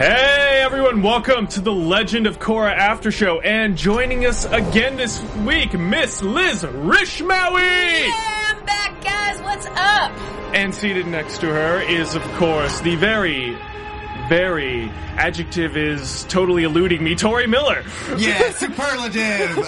Hey 0.00 0.62
everyone, 0.64 1.02
welcome 1.02 1.46
to 1.48 1.60
the 1.60 1.74
Legend 1.74 2.26
of 2.26 2.38
Korra 2.38 2.74
After 2.74 3.10
Show, 3.10 3.40
and 3.40 3.76
joining 3.76 4.24
us 4.24 4.46
again 4.46 4.96
this 4.96 5.22
week, 5.44 5.74
Miss 5.74 6.22
Liz 6.22 6.62
Rishmawy! 6.62 8.06
Yeah, 8.06 8.54
I'm 8.56 8.64
back, 8.64 9.04
guys. 9.04 9.42
What's 9.42 9.66
up? 9.66 10.10
And 10.54 10.74
seated 10.74 11.06
next 11.06 11.42
to 11.42 11.48
her 11.48 11.82
is, 11.82 12.14
of 12.14 12.22
course, 12.36 12.80
the 12.80 12.96
very, 12.96 13.58
very 14.30 14.88
adjective 15.18 15.76
is 15.76 16.24
totally 16.30 16.62
eluding 16.62 17.04
me, 17.04 17.14
Tauri 17.14 17.46
Miller. 17.46 17.84
Yeah, 18.16 18.52
superlative. 18.52 19.58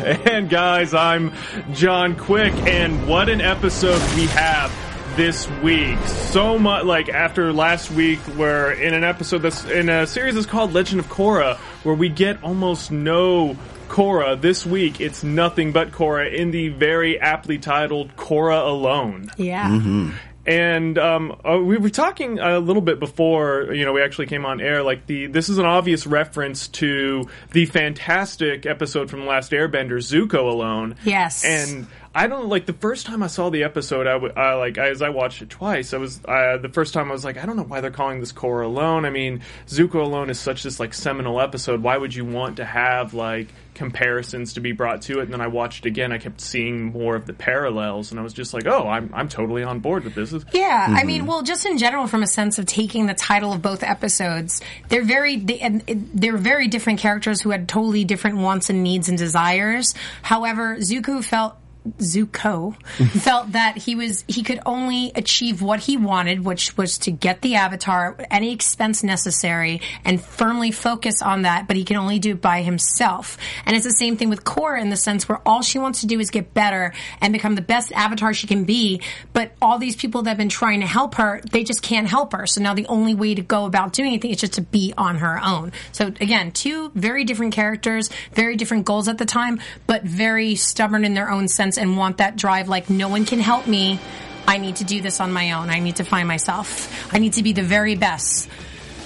And 0.30 0.48
guys, 0.48 0.94
I'm 0.94 1.34
John 1.74 2.16
Quick, 2.16 2.54
and 2.66 3.06
what 3.06 3.28
an 3.28 3.42
episode 3.42 4.00
we 4.16 4.28
have 4.28 4.72
this 5.16 5.48
week. 5.62 5.98
So 6.06 6.58
much, 6.58 6.84
like 6.84 7.08
after 7.08 7.52
last 7.52 7.90
week, 7.90 8.18
where 8.36 8.72
in 8.72 8.94
an 8.94 9.04
episode 9.04 9.38
that's 9.38 9.64
in 9.64 9.88
a 9.88 10.06
series 10.06 10.34
that's 10.34 10.46
called 10.46 10.72
Legend 10.72 11.00
of 11.00 11.08
Korra, 11.08 11.56
where 11.84 11.94
we 11.94 12.08
get 12.08 12.42
almost 12.42 12.90
no 12.90 13.56
Korra. 13.88 14.40
This 14.40 14.64
week, 14.64 15.00
it's 15.00 15.24
nothing 15.24 15.72
but 15.72 15.90
Korra 15.90 16.32
in 16.32 16.52
the 16.52 16.68
very 16.68 17.20
aptly 17.20 17.58
titled 17.58 18.16
Korra 18.16 18.66
Alone. 18.66 19.30
Yeah. 19.36 19.68
Mm-hmm. 19.68 20.10
And 20.46 20.96
um, 20.96 21.38
uh, 21.44 21.58
we 21.58 21.76
were 21.76 21.90
talking 21.90 22.38
a 22.38 22.58
little 22.58 22.80
bit 22.82 22.98
before, 22.98 23.72
you 23.74 23.84
know, 23.84 23.92
we 23.92 24.02
actually 24.02 24.26
came 24.26 24.46
on 24.46 24.60
air. 24.60 24.82
Like 24.82 25.06
the 25.06 25.26
this 25.26 25.48
is 25.48 25.58
an 25.58 25.66
obvious 25.66 26.06
reference 26.06 26.68
to 26.68 27.28
the 27.52 27.66
fantastic 27.66 28.64
episode 28.64 29.10
from 29.10 29.20
the 29.20 29.26
Last 29.26 29.52
Airbender, 29.52 29.98
Zuko 29.98 30.50
Alone. 30.50 30.96
Yes. 31.04 31.44
And 31.44 31.86
I 32.14 32.26
don't 32.26 32.48
like 32.48 32.66
the 32.66 32.72
first 32.72 33.06
time 33.06 33.22
I 33.22 33.26
saw 33.26 33.50
the 33.50 33.62
episode. 33.64 34.06
I, 34.06 34.14
w- 34.14 34.32
I 34.34 34.54
like 34.54 34.78
as 34.78 35.02
I 35.02 35.10
watched 35.10 35.42
it 35.42 35.50
twice. 35.50 35.92
I 35.92 35.98
was 35.98 36.20
uh, 36.24 36.58
the 36.60 36.70
first 36.70 36.94
time 36.94 37.10
I 37.10 37.12
was 37.12 37.24
like, 37.24 37.36
I 37.36 37.44
don't 37.44 37.56
know 37.56 37.62
why 37.62 37.80
they're 37.82 37.90
calling 37.90 38.18
this 38.20 38.32
Korra 38.32 38.64
Alone. 38.64 39.04
I 39.04 39.10
mean, 39.10 39.42
Zuko 39.68 40.02
Alone 40.02 40.30
is 40.30 40.40
such 40.40 40.62
this 40.62 40.80
like 40.80 40.94
seminal 40.94 41.40
episode. 41.40 41.82
Why 41.82 41.96
would 41.98 42.14
you 42.14 42.24
want 42.24 42.56
to 42.56 42.64
have 42.64 43.12
like 43.14 43.48
comparisons 43.80 44.52
to 44.52 44.60
be 44.60 44.72
brought 44.72 45.00
to 45.00 45.20
it? 45.20 45.22
And 45.22 45.32
then 45.32 45.40
I 45.40 45.46
watched 45.46 45.86
again. 45.86 46.12
I 46.12 46.18
kept 46.18 46.38
seeing 46.42 46.92
more 46.92 47.16
of 47.16 47.24
the 47.24 47.32
parallels, 47.32 48.10
and 48.10 48.20
I 48.20 48.22
was 48.22 48.34
just 48.34 48.52
like, 48.52 48.66
oh, 48.66 48.86
I'm 48.86 49.10
I'm 49.14 49.26
totally 49.26 49.62
on 49.62 49.80
board 49.80 50.04
with 50.04 50.14
this. 50.14 50.32
Yeah, 50.52 50.86
I 50.86 50.98
mm-hmm. 50.98 51.06
mean, 51.06 51.26
well, 51.26 51.42
just 51.42 51.64
in 51.64 51.78
general, 51.78 52.06
from 52.06 52.22
a 52.22 52.26
sense 52.26 52.58
of 52.58 52.66
taking 52.66 53.06
the 53.06 53.14
title 53.14 53.54
of 53.54 53.62
both 53.62 53.82
episodes, 53.82 54.60
they're 54.90 55.02
very 55.02 55.36
they, 55.36 55.80
they're 56.12 56.36
very 56.36 56.68
different 56.68 56.98
characters 56.98 57.40
who 57.40 57.50
had 57.50 57.66
totally 57.68 58.04
different 58.04 58.36
wants 58.36 58.68
and 58.68 58.82
needs 58.82 59.08
and 59.08 59.16
desires. 59.16 59.94
However, 60.20 60.76
Zuko 60.76 61.24
felt. 61.24 61.56
Zuko 61.98 62.80
felt 63.20 63.52
that 63.52 63.78
he 63.78 63.94
was 63.94 64.24
he 64.28 64.42
could 64.42 64.60
only 64.66 65.12
achieve 65.14 65.62
what 65.62 65.80
he 65.80 65.96
wanted, 65.96 66.44
which 66.44 66.76
was 66.76 66.98
to 66.98 67.10
get 67.10 67.40
the 67.42 67.54
avatar 67.54 68.16
at 68.18 68.26
any 68.30 68.52
expense 68.52 69.02
necessary 69.02 69.80
and 70.04 70.20
firmly 70.20 70.70
focus 70.70 71.22
on 71.22 71.42
that, 71.42 71.66
but 71.66 71.76
he 71.76 71.84
can 71.84 71.96
only 71.96 72.18
do 72.18 72.32
it 72.32 72.42
by 72.42 72.62
himself. 72.62 73.38
And 73.64 73.76
it's 73.76 73.86
the 73.86 73.92
same 73.92 74.16
thing 74.16 74.28
with 74.28 74.44
Korra 74.44 74.80
in 74.80 74.90
the 74.90 74.96
sense 74.96 75.28
where 75.28 75.40
all 75.46 75.62
she 75.62 75.78
wants 75.78 76.00
to 76.00 76.06
do 76.06 76.20
is 76.20 76.30
get 76.30 76.52
better 76.52 76.92
and 77.20 77.32
become 77.32 77.54
the 77.54 77.62
best 77.62 77.92
avatar 77.92 78.34
she 78.34 78.46
can 78.46 78.64
be, 78.64 79.00
but 79.32 79.52
all 79.62 79.78
these 79.78 79.96
people 79.96 80.22
that 80.22 80.30
have 80.30 80.38
been 80.38 80.48
trying 80.48 80.80
to 80.80 80.86
help 80.86 81.14
her, 81.14 81.40
they 81.50 81.64
just 81.64 81.82
can't 81.82 82.08
help 82.08 82.32
her. 82.32 82.46
So 82.46 82.60
now 82.60 82.74
the 82.74 82.86
only 82.86 83.14
way 83.14 83.34
to 83.34 83.42
go 83.42 83.64
about 83.64 83.92
doing 83.92 84.08
anything 84.08 84.30
is 84.30 84.38
just 84.38 84.54
to 84.54 84.62
be 84.62 84.92
on 84.96 85.18
her 85.18 85.40
own. 85.42 85.72
So 85.92 86.06
again, 86.06 86.52
two 86.52 86.90
very 86.94 87.24
different 87.24 87.54
characters, 87.54 88.10
very 88.32 88.56
different 88.56 88.84
goals 88.84 89.08
at 89.08 89.18
the 89.18 89.24
time, 89.24 89.60
but 89.86 90.02
very 90.02 90.54
stubborn 90.54 91.04
in 91.04 91.14
their 91.14 91.30
own 91.30 91.48
sense 91.48 91.69
and 91.78 91.96
want 91.96 92.18
that 92.18 92.36
drive 92.36 92.68
like 92.68 92.90
no 92.90 93.08
one 93.08 93.24
can 93.24 93.40
help 93.40 93.66
me. 93.66 93.98
I 94.46 94.58
need 94.58 94.76
to 94.76 94.84
do 94.84 95.00
this 95.00 95.20
on 95.20 95.32
my 95.32 95.52
own. 95.52 95.70
I 95.70 95.78
need 95.80 95.96
to 95.96 96.04
find 96.04 96.26
myself. 96.26 97.12
I 97.14 97.18
need 97.18 97.34
to 97.34 97.42
be 97.42 97.52
the 97.52 97.62
very 97.62 97.94
best. 97.94 98.48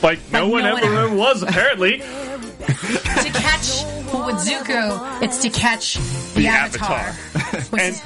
Like 0.02 0.18
no 0.32 0.44
Like, 0.48 0.52
one 0.52 0.62
no 0.64 0.76
ever 0.76 0.86
one- 0.86 1.04
ever 1.06 1.14
was 1.16 1.42
apparently. 1.42 1.98
to 1.98 3.30
catch 3.32 3.82
well, 4.12 4.26
with 4.26 4.36
Zuko, 4.36 5.22
it's 5.22 5.38
to 5.38 5.50
catch 5.50 5.94
the, 6.34 6.40
The 6.42 6.46
avatar. 6.48 6.98
Avatar. 7.34 7.80
And 7.80 8.02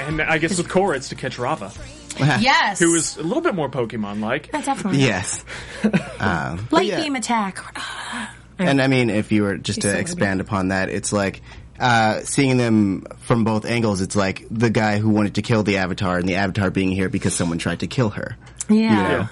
and 0.00 0.22
I 0.22 0.38
guess 0.38 0.56
with 0.58 0.68
Korra, 0.68 0.96
it's 0.96 1.10
to 1.10 1.14
catch 1.14 1.36
Raava, 1.36 1.70
yes, 2.42 2.78
who 2.78 2.94
is 2.94 3.16
a 3.16 3.22
little 3.22 3.42
bit 3.42 3.54
more 3.54 3.68
Pokemon 3.68 4.20
like. 4.20 4.50
Definitely 4.50 5.00
yes. 5.00 5.44
Um, 6.20 6.66
light 6.70 6.86
yeah. 6.86 7.00
beam 7.00 7.16
attack. 7.16 7.58
And 8.58 8.80
I 8.80 8.86
mean, 8.86 9.10
if 9.10 9.32
you 9.32 9.42
were 9.42 9.56
just 9.58 9.80
to 9.82 9.90
so 9.90 9.96
expand 9.96 10.40
upon 10.40 10.68
that, 10.68 10.88
it's 10.88 11.12
like 11.12 11.42
uh, 11.82 12.20
seeing 12.20 12.56
them 12.56 13.04
from 13.18 13.42
both 13.42 13.64
angles. 13.64 14.00
It's 14.00 14.14
like 14.14 14.46
the 14.50 14.70
guy 14.70 14.98
who 14.98 15.10
wanted 15.10 15.34
to 15.34 15.42
kill 15.42 15.64
the 15.64 15.78
Avatar, 15.78 16.16
and 16.16 16.28
the 16.28 16.36
Avatar 16.36 16.70
being 16.70 16.92
here 16.92 17.08
because 17.08 17.34
someone 17.34 17.58
tried 17.58 17.80
to 17.80 17.88
kill 17.88 18.10
her. 18.10 18.36
Yeah. 18.68 18.92
Yeah. 18.92 19.28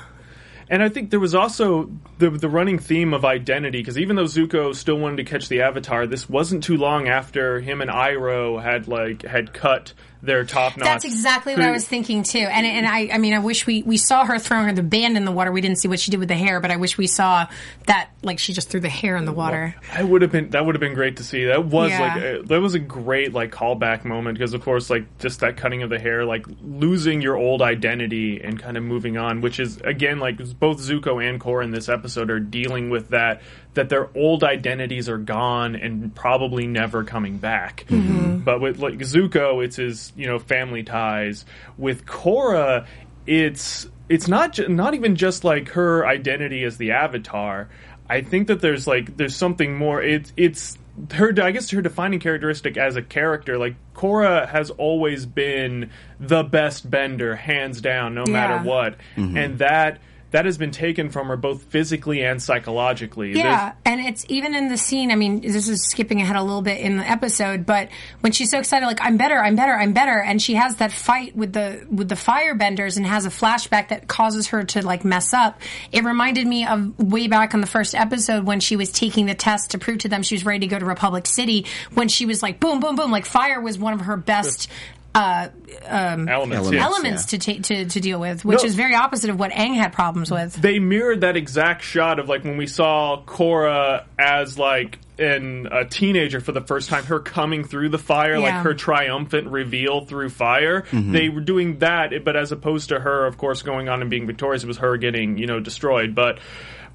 And 0.69 0.85
I 0.85 0.89
think 0.89 1.11
there 1.11 1.21
was 1.21 1.35
also 1.35 1.91
the 2.19 2.31
the 2.31 2.49
running 2.49 2.79
theme 2.79 3.15
of 3.15 3.25
identity 3.25 3.79
because 3.79 3.99
even 3.99 4.17
though 4.17 4.25
Zuko 4.25 4.75
still 4.75 4.99
wanted 4.99 5.17
to 5.17 5.25
catch 5.25 5.49
the 5.49 5.63
Avatar, 5.63 6.07
this 6.07 6.29
wasn't 6.29 6.63
too 6.63 6.77
long 6.77 7.09
after 7.09 7.61
him 7.61 7.81
and 7.81 7.91
Iroh 7.91 8.63
had 8.63 8.87
like 8.87 9.23
had 9.23 9.53
cut 9.53 9.95
their 10.23 10.45
top 10.45 10.77
knot. 10.77 10.85
That's 10.85 11.05
exactly 11.05 11.55
what 11.55 11.63
I 11.63 11.71
was 11.71 11.87
thinking 11.87 12.23
too. 12.23 12.39
And 12.39 12.67
and 12.67 12.87
I 12.87 13.09
I 13.13 13.19
mean 13.19 13.33
I 13.35 13.39
wish 13.39 13.67
we 13.67 13.83
we 13.83 13.97
saw 13.97 14.25
her 14.25 14.39
throwing 14.39 14.75
the 14.75 14.83
band 14.83 15.17
in 15.17 15.25
the 15.25 15.33
water. 15.33 15.51
We 15.53 15.61
didn't 15.61 15.79
see 15.79 15.89
what 15.89 15.99
she 16.01 16.11
did 16.11 16.21
with 16.21 16.29
the 16.29 16.35
hair, 16.37 16.61
but 16.61 16.71
I 16.71 16.77
wish 16.77 16.99
we 16.99 17.07
saw 17.07 17.47
that 17.87 18.11
like 18.23 18.39
she 18.39 18.53
just 18.53 18.69
threw 18.69 18.81
the 18.81 18.89
hair 18.91 19.17
in 19.17 19.25
the 19.25 19.33
water. 19.33 19.75
That 19.95 20.07
would 20.07 20.23
have 20.23 20.31
been 20.33 20.51
that 20.51 20.67
would 20.67 20.75
have 20.75 20.81
been 20.81 20.95
great 20.95 21.17
to 21.19 21.25
see. 21.25 21.47
That 21.47 21.65
was 21.65 21.91
Yeah. 21.91 22.01
like 22.01 22.23
a, 22.23 22.43
that 22.49 22.61
was 22.61 22.75
a 22.75 22.79
great 22.79 23.33
like 23.33 23.51
callback 23.51 24.05
moment 24.05 24.37
because 24.39 24.53
of 24.55 24.63
course 24.63 24.91
like 24.91 25.19
just 25.19 25.41
that 25.41 25.57
cutting 25.57 25.83
of 25.83 25.91
the 25.91 25.99
hair, 25.99 26.25
like 26.25 26.45
losing 26.63 27.21
your 27.23 27.37
old 27.37 27.63
identity 27.63 28.41
and 28.43 28.61
kind 28.61 28.77
of 28.77 28.83
moving 28.83 29.17
on, 29.17 29.41
which 29.41 29.59
is 29.59 29.79
again 29.79 30.19
like 30.19 30.37
both 30.59 30.79
Zuko 30.79 31.27
and 31.27 31.41
Korra 31.41 31.65
in 31.65 31.71
this 31.71 31.89
episode 31.89 32.31
are 32.31 32.41
dealing 32.41 32.91
with 32.91 33.09
that 33.09 33.41
that 33.75 33.89
their 33.89 34.09
old 34.17 34.43
identities 34.43 35.09
are 35.09 35.19
gone 35.19 35.77
and 35.77 36.15
probably 36.15 36.67
never 36.67 37.05
coming 37.05 37.39
back. 37.39 37.85
Mm-hmm. 37.89 38.39
But 38.39 38.61
with 38.61 38.79
like 38.79 38.99
Zuko, 38.99 39.65
it's 39.65 39.77
his 39.77 40.13
you 40.17 40.27
know 40.27 40.39
family 40.39 40.83
ties. 40.83 41.45
With 41.79 42.05
Korra, 42.07 42.87
it's 43.27 43.89
it's 44.09 44.27
not 44.29 44.55
ju- 44.55 44.69
not 44.69 44.95
even 44.95 45.15
just 45.17 45.45
like 45.45 45.69
her 45.71 46.07
identity 46.07 46.65
as 46.65 46.77
the 46.79 46.93
Avatar. 46.93 47.69
I 48.09 48.23
think 48.23 48.49
that 48.49 48.61
there's 48.61 48.87
like 48.87 49.17
there's 49.17 49.37
something 49.37 49.77
more. 49.77 50.03
It's 50.03 50.33
it's 50.37 50.77
her. 51.13 51.33
I 51.41 51.53
guess 51.53 51.71
her 51.71 51.81
defining 51.81 52.19
characteristic 52.19 52.77
as 52.77 52.97
a 52.97 53.03
character. 53.03 53.57
Like 53.57 53.77
Korra 53.95 54.49
has 54.49 54.71
always 54.71 55.27
been 55.27 55.91
the 56.19 56.43
best 56.43 56.91
bender, 56.91 57.37
hands 57.37 57.81
down, 57.81 58.15
no 58.15 58.25
matter 58.27 58.55
Yeah. 58.55 58.63
what, 58.65 58.97
mm-hmm. 59.17 59.37
and 59.37 59.59
that 59.59 60.01
that 60.31 60.45
has 60.45 60.59
been 60.59 60.71
taken 60.71 61.11
from 61.11 61.29
her 61.29 61.37
both 61.37 61.65
physically 61.65 62.23
and 62.23 62.43
psychologically. 62.43 63.33
Yeah, 63.33 63.73
and 63.85 64.01
it's 64.01 64.25
even 64.29 64.55
in 64.55 64.69
the 64.69 64.77
scene. 64.77 65.11
I 65.11 65.17
mean, 65.17 65.41
this 65.41 65.69
is 65.69 65.85
skipping 65.87 66.21
ahead 66.21 66.37
a 66.37 66.43
little 66.43 66.63
bit 66.63 66.81
in 66.81 66.97
the 66.97 67.09
episode, 67.09 67.67
but 67.67 67.89
when 68.21 68.33
she's 68.33 68.51
so 68.51 68.59
excited, 68.59 68.87
like 68.87 69.01
I'm 69.03 69.17
better, 69.17 69.39
I'm 69.39 69.57
better, 69.57 69.73
I'm 69.73 69.93
better, 69.93 70.21
and 70.21 70.41
she 70.41 70.55
has 70.55 70.77
that 70.77 70.93
fight 70.93 71.37
with 71.37 71.53
the 71.53 71.87
with 71.91 72.09
the 72.09 72.15
firebenders 72.15 72.97
and 72.97 73.07
has 73.07 73.27
a 73.27 73.31
flashback 73.31 73.89
that 73.89 74.07
causes 74.09 74.49
her 74.49 74.63
to 74.65 74.85
like 74.85 75.05
mess 75.05 75.33
up. 75.33 75.61
It 75.93 76.05
reminded 76.05 76.47
me 76.47 76.67
of 76.67 76.99
way 76.99 77.27
back 77.27 77.55
on 77.55 77.61
the 77.61 77.67
first 77.67 77.95
episode 77.95 78.45
when 78.45 78.61
she 78.61 78.77
was 78.77 78.93
taking 78.93 79.27
the 79.27 79.35
test 79.35 79.73
to 79.73 79.79
prove 79.79 79.99
to 79.99 80.09
them 80.09 80.23
she 80.23 80.35
was 80.37 80.45
ready 80.45 80.61
to 80.61 80.67
go 80.67 80.79
to 80.79 80.85
Republic 80.85 81.27
City. 81.27 81.67
When 81.95 82.09
she 82.09 82.27
was 82.27 82.43
like 82.43 82.61
boom, 82.61 82.81
boom, 82.81 82.97
boom, 82.97 83.11
like 83.11 83.27
fire 83.27 83.61
was 83.61 83.79
one 83.79 83.95
of 83.95 84.03
her 84.03 84.17
best. 84.17 84.69
Uh, 85.13 85.49
Elements, 85.87 86.71
Elements. 86.73 87.33
yeah. 87.33 87.39
to, 87.39 87.55
ta- 87.57 87.63
to 87.63 87.85
to 87.87 88.01
deal 88.01 88.21
with, 88.21 88.45
which 88.45 88.61
No. 88.61 88.65
is 88.65 88.75
very 88.77 88.95
opposite 88.95 89.31
of 89.31 89.39
what 89.39 89.51
Aang 89.51 89.75
had 89.75 89.93
problems 89.93 90.31
with. 90.31 90.55
they 90.55 90.79
mirrored 90.79 91.23
that 91.23 91.37
exact 91.37 91.83
shot 91.83 92.19
of 92.21 92.29
like 92.29 92.45
when 92.45 92.57
we 92.57 92.67
saw 92.69 93.21
Korra 93.27 94.05
as 94.19 94.57
like 94.59 94.99
in 95.19 95.69
a 95.71 95.85
teenager 95.85 96.41
for 96.41 96.53
the 96.53 96.61
first 96.61 96.89
time, 96.89 97.05
her 97.05 97.19
coming 97.21 97.65
through 97.65 97.89
the 97.91 97.99
fire, 97.99 98.39
like 98.39 98.55
her 98.55 98.73
triumphant 98.73 99.49
reveal 99.49 100.05
through 100.05 100.31
fire. 100.31 100.85
They 100.93 101.29
were 101.29 101.41
doing 101.43 101.79
that, 101.81 102.13
but 102.25 102.37
as 102.37 102.53
opposed 102.53 102.89
to 102.91 103.01
her, 103.01 103.27
of 103.27 103.37
course, 103.37 103.63
going 103.63 103.89
on 103.89 104.01
and 104.01 104.11
being 104.11 104.27
victorious, 104.27 104.63
it 104.63 104.67
was 104.69 104.79
her 104.79 104.97
getting 104.97 105.37
you 105.39 105.47
know 105.47 105.61
destroyed. 105.61 106.15
But 106.15 106.39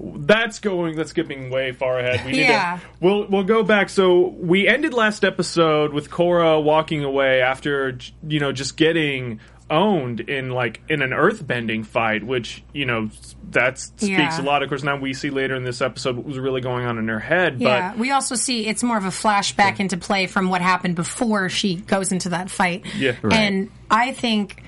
that's 0.00 0.58
going 0.58 0.96
that's 0.96 1.10
skipping 1.10 1.50
way 1.50 1.72
far 1.72 1.98
ahead. 1.98 2.24
We 2.26 2.32
need 2.32 2.40
Yeah. 2.40 2.78
to 2.78 2.86
we'll 3.00 3.26
we'll 3.28 3.44
go 3.44 3.62
back. 3.62 3.88
So 3.88 4.28
we 4.28 4.68
ended 4.68 4.92
last 4.94 5.24
episode 5.24 5.92
with 5.92 6.10
Korra 6.10 6.62
walking 6.62 7.04
away 7.04 7.40
after 7.40 7.98
you 8.26 8.40
know 8.40 8.52
just 8.52 8.76
getting 8.76 9.40
owned 9.68 10.20
in 10.20 10.50
like 10.50 10.80
in 10.88 11.02
an 11.02 11.10
earthbending 11.10 11.84
fight, 11.84 12.22
which 12.24 12.62
you 12.72 12.84
know 12.84 13.10
that 13.50 13.78
speaks 13.78 14.02
Yeah. 14.08 14.40
a 14.40 14.42
lot. 14.42 14.62
Of 14.62 14.68
course, 14.68 14.82
now 14.84 14.96
we 14.96 15.12
see 15.12 15.30
later 15.30 15.56
in 15.56 15.64
this 15.64 15.80
episode 15.80 16.16
what 16.16 16.24
was 16.24 16.38
really 16.38 16.60
going 16.60 16.84
on 16.86 16.98
in 16.98 17.08
her 17.08 17.18
head. 17.18 17.60
Yeah, 17.60 17.90
But 17.92 17.98
we 17.98 18.10
also 18.12 18.34
see 18.36 18.66
it's 18.66 18.82
more 18.84 18.96
of 18.96 19.04
a 19.04 19.08
flashback 19.08 19.80
into 19.80 19.96
play 19.96 20.26
from 20.26 20.50
what 20.50 20.60
happened 20.60 20.94
before 20.94 21.48
she 21.48 21.76
goes 21.76 22.12
into 22.12 22.28
that 22.28 22.48
fight. 22.50 22.84
Yeah. 22.96 23.16
Right. 23.22 23.32
and 23.32 23.70
I 23.90 24.12
think. 24.12 24.62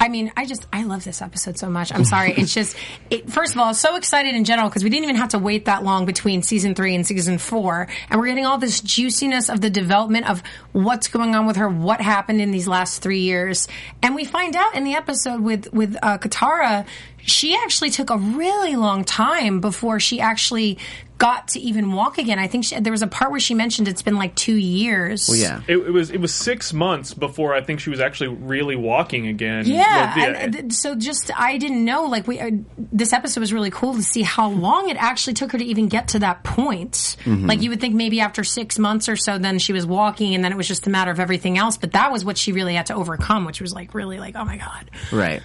I 0.00 0.08
mean, 0.08 0.32
I 0.34 0.46
just 0.46 0.66
I 0.72 0.84
love 0.84 1.04
this 1.04 1.20
episode 1.20 1.58
so 1.58 1.68
much. 1.68 1.92
I'm 1.94 2.06
sorry. 2.06 2.32
It's 2.32 2.54
just 2.54 2.74
it, 3.10 3.30
first 3.30 3.52
of 3.52 3.60
all, 3.60 3.74
so 3.74 3.96
excited 3.96 4.34
in 4.34 4.44
general 4.44 4.70
because 4.70 4.82
we 4.82 4.88
didn't 4.88 5.04
even 5.04 5.16
have 5.16 5.28
to 5.30 5.38
wait 5.38 5.66
that 5.66 5.84
long 5.84 6.06
between 6.06 6.42
season 6.42 6.74
three 6.74 6.94
and 6.94 7.06
season 7.06 7.36
four, 7.36 7.86
and 8.08 8.18
we're 8.18 8.28
getting 8.28 8.46
all 8.46 8.56
this 8.56 8.80
juiciness 8.80 9.50
of 9.50 9.60
the 9.60 9.68
development 9.68 10.28
of 10.28 10.42
what's 10.72 11.08
going 11.08 11.34
on 11.34 11.46
with 11.46 11.56
her, 11.56 11.68
what 11.68 12.00
happened 12.00 12.40
in 12.40 12.50
these 12.50 12.66
last 12.66 13.02
three 13.02 13.20
years, 13.20 13.68
and 14.02 14.14
we 14.14 14.24
find 14.24 14.56
out 14.56 14.74
in 14.74 14.84
the 14.84 14.94
episode 14.94 15.42
with 15.42 15.70
with 15.74 15.94
uh, 16.02 16.16
Katara, 16.16 16.86
she 17.24 17.56
actually 17.56 17.90
took 17.90 18.10
a 18.10 18.16
really 18.16 18.76
long 18.76 19.04
time 19.04 19.60
before 19.60 20.00
she 20.00 20.20
actually 20.20 20.78
got 21.20 21.48
to 21.48 21.60
even 21.60 21.92
walk 21.92 22.16
again. 22.16 22.38
I 22.38 22.46
think 22.46 22.64
she, 22.64 22.80
there 22.80 22.90
was 22.90 23.02
a 23.02 23.06
part 23.06 23.30
where 23.30 23.38
she 23.38 23.52
mentioned 23.52 23.88
it's 23.88 24.00
been 24.00 24.16
like 24.16 24.34
two 24.34 24.56
years. 24.56 25.28
Well, 25.28 25.36
yeah. 25.36 25.60
it, 25.68 25.76
it 25.76 25.90
was 25.90 26.10
it 26.10 26.18
was 26.18 26.32
six 26.32 26.72
months 26.72 27.12
before 27.12 27.54
I 27.54 27.60
think 27.60 27.80
she 27.80 27.90
was 27.90 28.00
actually 28.00 28.28
really 28.28 28.74
walking 28.74 29.26
again. 29.26 29.66
Yeah, 29.66 30.14
Like, 30.16 30.26
and, 30.26 30.56
uh, 30.56 30.60
th- 30.60 30.72
so 30.72 30.94
just 30.94 31.30
I 31.38 31.58
didn't 31.58 31.84
know. 31.84 32.04
Like 32.04 32.26
we, 32.26 32.40
uh, 32.40 32.50
this 32.78 33.12
episode 33.12 33.40
was 33.40 33.52
really 33.52 33.70
cool 33.70 33.94
to 33.94 34.02
see 34.02 34.22
how 34.22 34.48
long 34.48 34.88
it 34.88 34.96
actually 34.96 35.34
took 35.34 35.52
her 35.52 35.58
to 35.58 35.64
even 35.64 35.88
get 35.88 36.08
to 36.08 36.20
that 36.20 36.42
point. 36.42 37.16
Like 37.26 37.60
you 37.60 37.68
would 37.68 37.82
think 37.82 37.94
maybe 37.94 38.20
after 38.20 38.42
six 38.42 38.78
months 38.78 39.08
or 39.08 39.16
so, 39.16 39.36
then 39.36 39.58
she 39.58 39.74
was 39.74 39.84
walking, 39.84 40.34
and 40.34 40.42
then 40.42 40.52
it 40.52 40.56
was 40.56 40.66
just 40.66 40.86
a 40.86 40.90
matter 40.90 41.10
of 41.10 41.20
everything 41.20 41.58
else. 41.58 41.76
But 41.76 41.92
that 41.92 42.10
was 42.10 42.24
what 42.24 42.38
she 42.38 42.52
really 42.52 42.74
had 42.74 42.86
to 42.86 42.94
overcome, 42.94 43.44
which 43.44 43.60
was 43.60 43.74
like 43.74 43.92
really 43.92 44.18
like, 44.18 44.36
oh 44.36 44.44
my 44.46 44.56
god. 44.56 44.90
Right. 45.12 45.42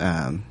Um, 0.00 0.44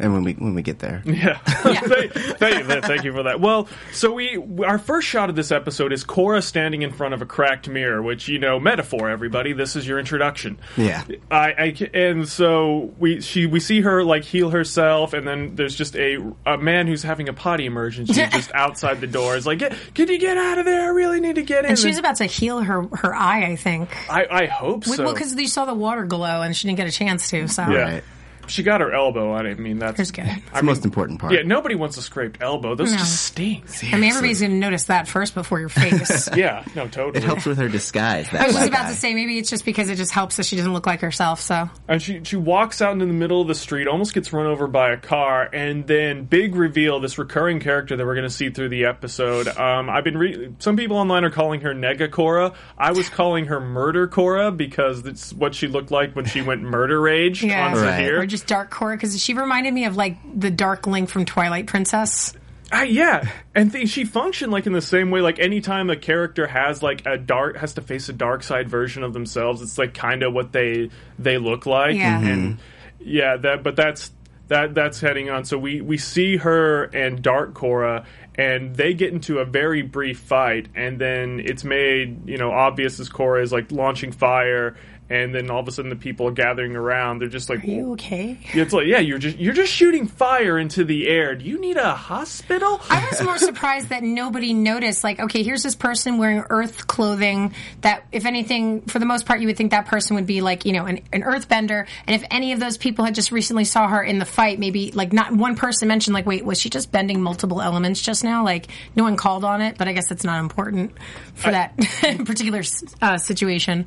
and 0.00 0.12
when 0.12 0.24
we 0.24 0.32
when 0.34 0.54
we 0.54 0.62
get 0.62 0.78
there, 0.78 1.02
Yeah. 1.20 1.38
thank, 1.44 2.12
thank, 2.12 2.58
you, 2.58 2.80
thank 2.80 3.04
you 3.04 3.12
for 3.12 3.24
that. 3.24 3.40
Well, 3.40 3.68
so 3.92 4.12
we 4.12 4.42
our 4.64 4.78
first 4.78 5.06
shot 5.06 5.30
of 5.30 5.36
this 5.36 5.52
episode 5.52 5.92
is 5.92 6.04
Korra 6.04 6.42
standing 6.42 6.82
in 6.82 6.92
front 6.92 7.14
of 7.14 7.22
a 7.22 7.26
cracked 7.26 7.68
mirror, 7.68 8.02
which 8.02 8.28
you 8.28 8.38
know, 8.38 8.58
metaphor. 8.58 9.10
Everybody, 9.10 9.52
this 9.52 9.76
is 9.76 9.86
your 9.86 9.98
introduction. 9.98 10.58
Yeah. 10.76 11.04
I, 11.30 11.52
I 11.52 11.88
and 11.94 12.28
so 12.28 12.94
we 12.98 13.20
she 13.20 13.46
we 13.46 13.60
see 13.60 13.82
her 13.82 14.04
like 14.04 14.24
heal 14.24 14.50
herself, 14.50 15.12
and 15.12 15.26
then 15.26 15.54
there's 15.56 15.74
just 15.74 15.96
a 15.96 16.18
a 16.46 16.56
man 16.56 16.86
who's 16.86 17.02
having 17.02 17.28
a 17.28 17.32
potty 17.32 17.66
emergency 17.66 18.12
just 18.30 18.52
outside 18.52 19.00
the 19.00 19.06
door. 19.06 19.36
Is 19.36 19.46
like, 19.46 19.60
can 19.94 20.08
you 20.08 20.18
get 20.18 20.36
out 20.36 20.58
of 20.58 20.64
there? 20.64 20.82
I 20.82 20.88
really 20.88 21.20
need 21.20 21.36
to 21.36 21.42
get 21.42 21.64
in. 21.64 21.70
And 21.70 21.78
she 21.78 21.88
was 21.88 21.98
about 21.98 22.16
to 22.16 22.26
heal 22.26 22.60
her 22.60 22.82
her 22.96 23.14
eye, 23.14 23.44
I 23.44 23.56
think. 23.56 23.90
I, 24.10 24.26
I 24.30 24.46
hope 24.46 24.84
so. 24.84 25.04
Well, 25.04 25.12
because 25.12 25.34
you 25.34 25.48
saw 25.48 25.64
the 25.64 25.74
water 25.74 26.04
glow, 26.04 26.42
and 26.42 26.56
she 26.56 26.68
didn't 26.68 26.78
get 26.78 26.88
a 26.88 26.92
chance 26.92 27.28
to. 27.30 27.48
So 27.48 27.62
yeah. 27.62 27.82
Right. 27.94 28.04
She 28.50 28.62
got 28.62 28.80
her 28.80 28.92
elbow. 28.92 29.32
I 29.34 29.54
mean, 29.54 29.78
that's 29.78 29.98
It's 30.00 30.10
good. 30.10 30.26
it's 30.26 30.50
the 30.50 30.62
most 30.62 30.84
important 30.84 31.20
part. 31.20 31.32
Yeah, 31.32 31.42
nobody 31.42 31.74
wants 31.74 31.96
a 31.96 32.02
scraped 32.02 32.42
elbow. 32.42 32.74
Those 32.74 32.92
No. 32.92 32.98
just 32.98 33.24
stink. 33.24 33.64
I 33.92 33.96
mean, 33.96 34.10
everybody's 34.10 34.40
going 34.40 34.52
to 34.52 34.56
notice 34.58 34.84
that 34.84 35.08
first 35.08 35.34
before 35.34 35.60
your 35.60 35.68
face. 35.68 36.28
Yeah, 36.36 36.64
no, 36.74 36.86
totally. 36.88 37.18
It 37.18 37.24
helps 37.24 37.44
with 37.46 37.58
her 37.58 37.68
disguise. 37.68 38.28
That 38.30 38.40
I 38.42 38.46
was 38.46 38.54
just 38.56 38.68
black 38.70 38.80
about 38.80 38.86
eye. 38.90 38.94
to 38.94 38.98
say 38.98 39.14
maybe 39.14 39.38
it's 39.38 39.50
just 39.50 39.64
because 39.64 39.88
it 39.90 39.96
just 39.96 40.12
helps 40.12 40.36
that 40.36 40.46
she 40.46 40.56
doesn't 40.56 40.72
look 40.72 40.86
like 40.86 41.00
herself. 41.00 41.40
So 41.40 41.68
And 41.88 42.00
she 42.02 42.20
she 42.24 42.36
walks 42.36 42.80
out 42.82 42.92
into 42.92 43.06
the 43.06 43.12
middle 43.12 43.40
of 43.40 43.48
the 43.48 43.54
street, 43.54 43.86
almost 43.88 44.14
gets 44.14 44.32
run 44.32 44.46
over 44.46 44.66
by 44.66 44.90
a 44.92 44.96
car, 44.96 45.48
and 45.52 45.86
then 45.86 46.24
big 46.24 46.54
reveal 46.54 47.00
this 47.00 47.18
recurring 47.18 47.60
character 47.60 47.96
that 47.96 48.04
we're 48.06 48.14
going 48.14 48.26
to 48.28 48.34
see 48.34 48.50
through 48.50 48.68
the 48.70 48.84
episode. 48.86 49.48
Um, 49.48 49.88
I've 49.90 50.04
been 50.04 50.16
re- 50.18 50.52
some 50.58 50.76
people 50.76 50.96
online 50.96 51.24
are 51.24 51.30
calling 51.30 51.60
her 51.62 51.74
Nega 51.74 52.08
Korra. 52.08 52.54
I 52.78 52.92
was 52.92 53.08
calling 53.08 53.46
her 53.46 53.60
Murder 53.60 54.08
Korra 54.08 54.56
because 54.56 55.04
it's 55.06 55.32
what 55.32 55.54
she 55.54 55.66
looked 55.68 55.90
like 55.90 56.14
when 56.16 56.24
she 56.24 56.42
went 56.42 56.62
murder 56.62 57.00
rage 57.00 57.42
yeah, 57.42 57.66
on 57.66 57.72
Right. 57.74 58.04
Zaheer. 58.06 58.18
or 58.20 58.26
just 58.26 58.39
Dark 58.42 58.70
Core 58.70 58.96
because 58.96 59.20
she 59.22 59.34
reminded 59.34 59.72
me 59.74 59.84
of 59.84 59.96
like 59.96 60.16
the 60.38 60.50
Dark 60.50 60.86
Link 60.86 61.08
from 61.08 61.24
Twilight 61.24 61.66
Princess. 61.66 62.34
Uh, 62.72 62.82
yeah, 62.82 63.28
and 63.52 63.72
th- 63.72 63.88
she 63.88 64.04
functioned 64.04 64.52
like 64.52 64.64
in 64.66 64.72
the 64.72 64.80
same 64.80 65.10
way. 65.10 65.20
Like 65.20 65.40
anytime 65.40 65.90
a 65.90 65.96
character 65.96 66.46
has 66.46 66.82
like 66.84 67.04
a 67.04 67.18
dark 67.18 67.56
has 67.56 67.74
to 67.74 67.80
face 67.82 68.08
a 68.08 68.12
dark 68.12 68.44
side 68.44 68.68
version 68.68 69.02
of 69.02 69.12
themselves, 69.12 69.60
it's 69.60 69.76
like 69.76 69.92
kind 69.92 70.22
of 70.22 70.32
what 70.32 70.52
they 70.52 70.90
they 71.18 71.36
look 71.38 71.66
like. 71.66 71.96
Yeah. 71.96 72.20
Mhm. 72.20 72.32
and 72.32 72.58
yeah, 73.00 73.36
that. 73.38 73.64
But 73.64 73.74
that's 73.74 74.12
that 74.48 74.74
that's 74.74 75.00
heading 75.00 75.30
on. 75.30 75.44
So 75.44 75.58
we 75.58 75.80
we 75.80 75.98
see 75.98 76.36
her 76.36 76.84
and 76.84 77.20
Dark 77.20 77.54
Korra, 77.54 78.04
and 78.36 78.76
they 78.76 78.94
get 78.94 79.12
into 79.12 79.38
a 79.40 79.44
very 79.44 79.82
brief 79.82 80.20
fight, 80.20 80.68
and 80.76 80.96
then 81.00 81.40
it's 81.44 81.64
made 81.64 82.28
you 82.28 82.36
know 82.38 82.52
obvious 82.52 83.00
as 83.00 83.08
Korra 83.08 83.42
is 83.42 83.52
like 83.52 83.72
launching 83.72 84.12
fire. 84.12 84.76
And 85.10 85.34
then 85.34 85.50
all 85.50 85.58
of 85.58 85.66
a 85.66 85.72
sudden, 85.72 85.90
the 85.90 85.96
people 85.96 86.28
are 86.28 86.32
gathering 86.32 86.76
around. 86.76 87.20
They're 87.20 87.28
just 87.28 87.50
like, 87.50 87.64
Are 87.64 87.66
you 87.66 87.92
okay? 87.94 88.38
"It's 88.52 88.72
like, 88.72 88.86
yeah, 88.86 89.00
you're 89.00 89.18
just 89.18 89.38
you're 89.38 89.52
just 89.52 89.72
shooting 89.72 90.06
fire 90.06 90.56
into 90.56 90.84
the 90.84 91.08
air. 91.08 91.34
Do 91.34 91.44
you 91.44 91.60
need 91.60 91.76
a 91.76 91.96
hospital?" 91.96 92.80
I 92.88 93.04
was 93.10 93.20
more 93.20 93.36
surprised 93.50 93.88
that 93.88 94.04
nobody 94.04 94.54
noticed. 94.54 95.02
Like, 95.02 95.18
okay, 95.18 95.42
here's 95.42 95.64
this 95.64 95.74
person 95.74 96.18
wearing 96.18 96.44
Earth 96.48 96.86
clothing. 96.86 97.54
That, 97.80 98.04
if 98.12 98.24
anything, 98.24 98.82
for 98.82 99.00
the 99.00 99.04
most 99.04 99.26
part, 99.26 99.40
you 99.40 99.48
would 99.48 99.56
think 99.56 99.72
that 99.72 99.86
person 99.86 100.14
would 100.14 100.26
be 100.26 100.42
like, 100.42 100.64
you 100.64 100.72
know, 100.72 100.86
an, 100.86 101.00
an 101.12 101.22
Earthbender. 101.22 101.88
And 102.06 102.14
if 102.14 102.24
any 102.30 102.52
of 102.52 102.60
those 102.60 102.78
people 102.78 103.04
had 103.04 103.16
just 103.16 103.32
recently 103.32 103.64
saw 103.64 103.88
her 103.88 104.04
in 104.04 104.20
the 104.20 104.24
fight, 104.24 104.60
maybe 104.60 104.92
like 104.92 105.12
not 105.12 105.32
one 105.32 105.56
person 105.56 105.88
mentioned, 105.88 106.14
like, 106.14 106.26
wait, 106.26 106.44
was 106.44 106.60
she 106.60 106.70
just 106.70 106.92
bending 106.92 107.20
multiple 107.20 107.60
elements 107.60 108.00
just 108.00 108.22
now? 108.22 108.44
Like, 108.44 108.68
no 108.94 109.02
one 109.02 109.16
called 109.16 109.44
on 109.44 109.60
it. 109.60 109.76
But 109.76 109.88
I 109.88 109.92
guess 109.92 110.08
that's 110.08 110.24
not 110.24 110.38
important 110.38 110.92
for 111.34 111.50
that 111.50 111.76
particular 112.24 112.62
uh, 113.02 113.18
situation. 113.18 113.86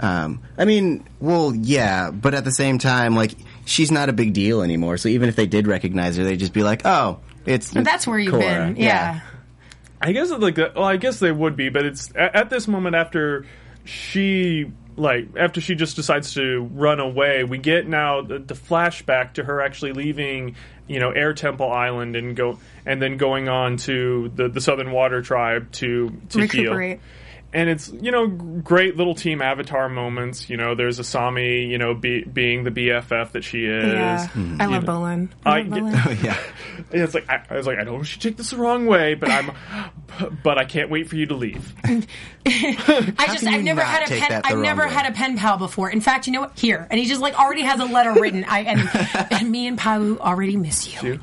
Um, 0.00 0.42
I 0.56 0.64
mean, 0.64 1.06
well, 1.20 1.54
yeah, 1.54 2.10
but 2.10 2.34
at 2.34 2.44
the 2.44 2.52
same 2.52 2.78
time, 2.78 3.14
like 3.14 3.34
she's 3.64 3.90
not 3.90 4.08
a 4.08 4.12
big 4.12 4.32
deal 4.32 4.62
anymore. 4.62 4.96
So 4.96 5.08
even 5.08 5.28
if 5.28 5.36
they 5.36 5.46
did 5.46 5.66
recognize 5.66 6.16
her, 6.16 6.24
they'd 6.24 6.38
just 6.38 6.52
be 6.52 6.62
like, 6.62 6.82
"Oh, 6.84 7.20
it's 7.46 7.70
That's 7.70 8.06
where 8.06 8.18
you've 8.18 8.34
Korra." 8.34 8.74
been. 8.74 8.76
Yeah. 8.76 9.20
I 10.00 10.12
guess 10.12 10.30
it's 10.30 10.40
like. 10.40 10.56
Well, 10.56 10.84
I 10.84 10.96
guess 10.96 11.18
they 11.18 11.32
would 11.32 11.56
be, 11.56 11.68
but 11.68 11.84
it's 11.84 12.10
at, 12.14 12.34
at 12.34 12.50
this 12.50 12.68
moment 12.68 12.94
after 12.94 13.46
she 13.84 14.70
like 14.98 15.28
after 15.36 15.60
she 15.60 15.74
just 15.74 15.96
decides 15.96 16.34
to 16.34 16.68
run 16.72 17.00
away. 17.00 17.44
We 17.44 17.58
get 17.58 17.86
now 17.86 18.22
the, 18.22 18.38
the 18.38 18.54
flashback 18.54 19.34
to 19.34 19.44
her 19.44 19.60
actually 19.60 19.92
leaving, 19.92 20.56
you 20.86 21.00
know, 21.00 21.10
Air 21.10 21.32
Temple 21.32 21.70
Island 21.70 22.16
and 22.16 22.36
go 22.36 22.58
and 22.84 23.00
then 23.00 23.16
going 23.16 23.48
on 23.48 23.76
to 23.78 24.30
the 24.34 24.48
the 24.48 24.60
Southern 24.60 24.92
Water 24.92 25.22
Tribe 25.22 25.72
to 25.72 26.10
to 26.30 26.46
heal. 26.46 26.98
Recuperate. 27.50 27.60
And 27.60 27.68
it's 27.70 27.88
you 27.88 28.10
know 28.10 28.26
great 28.26 28.96
little 28.96 29.14
team 29.14 29.40
Avatar 29.40 29.88
moments. 29.88 30.50
You 30.50 30.56
know, 30.56 30.74
there's 30.74 30.98
Asami, 30.98 31.68
you 31.68 31.78
know, 31.78 31.94
be, 31.94 32.22
being 32.24 32.64
the 32.64 32.70
BFF 32.70 33.32
that 33.32 33.44
she 33.44 33.64
is. 33.64 33.92
Yeah. 33.92 34.28
I 34.60 34.66
love 34.66 34.84
know, 34.84 34.92
Bolin. 34.92 35.28
I 35.44 35.62
love 35.62 35.70
get- 35.70 35.82
Bolin. 35.82 36.22
yeah. 36.24 36.38
It's 36.90 37.14
like 37.14 37.28
I, 37.28 37.44
I 37.50 37.56
was 37.56 37.66
like, 37.66 37.78
I 37.78 37.84
don't 37.84 37.94
want 37.94 38.10
you 38.14 38.20
to 38.20 38.28
take 38.28 38.36
this 38.36 38.50
the 38.50 38.56
wrong 38.56 38.86
way, 38.86 39.14
but 39.14 39.30
I'm, 39.30 39.52
but 40.42 40.58
I 40.58 40.64
can't 40.64 40.90
wait 40.90 41.08
for 41.08 41.16
you 41.16 41.26
to 41.26 41.34
leave. 41.34 41.74
I 41.84 43.26
just 43.28 43.46
I've 43.46 43.62
never 43.62 43.82
had 43.82 44.10
a 44.10 44.18
pen. 44.20 44.42
I've 44.44 44.58
never 44.58 44.86
way? 44.86 44.92
had 44.92 45.10
a 45.10 45.14
pen 45.14 45.36
pal 45.36 45.58
before. 45.58 45.90
In 45.90 46.00
fact, 46.00 46.26
you 46.26 46.32
know 46.32 46.40
what? 46.40 46.58
Here. 46.58 46.86
And 46.90 46.98
he 46.98 47.06
just 47.06 47.20
like 47.20 47.38
already 47.38 47.62
has 47.62 47.80
a 47.80 47.84
letter 47.84 48.12
written. 48.14 48.44
I 48.44 48.60
and, 48.60 49.30
and 49.32 49.50
me 49.50 49.66
and 49.66 49.78
Pabu 49.78 50.18
already 50.18 50.56
miss 50.56 51.02
you. 51.02 51.20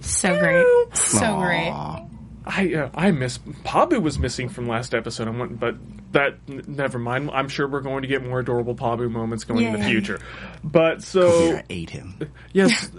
So 0.00 0.38
great. 0.38 0.96
So 0.96 1.38
great. 1.38 2.08
Aw. 2.50 2.60
I 2.60 2.74
uh, 2.74 2.90
I 2.94 3.10
miss 3.12 3.38
Pabu 3.38 4.02
was 4.02 4.18
missing 4.18 4.48
from 4.48 4.66
last 4.68 4.94
episode. 4.94 5.28
I 5.28 5.30
want, 5.30 5.58
but 5.60 5.76
that 6.12 6.34
n- 6.48 6.64
never 6.66 6.98
mind. 6.98 7.30
I'm 7.32 7.48
sure 7.48 7.68
we're 7.68 7.80
going 7.80 8.02
to 8.02 8.08
get 8.08 8.24
more 8.26 8.40
adorable 8.40 8.74
Pabu 8.74 9.10
moments 9.10 9.44
going 9.44 9.66
in 9.66 9.72
the 9.72 9.84
future. 9.84 10.18
But 10.64 10.98
Kira 10.98 11.02
so 11.04 11.62
ate 11.70 11.90
him. 11.90 12.18
yes, 12.52 12.90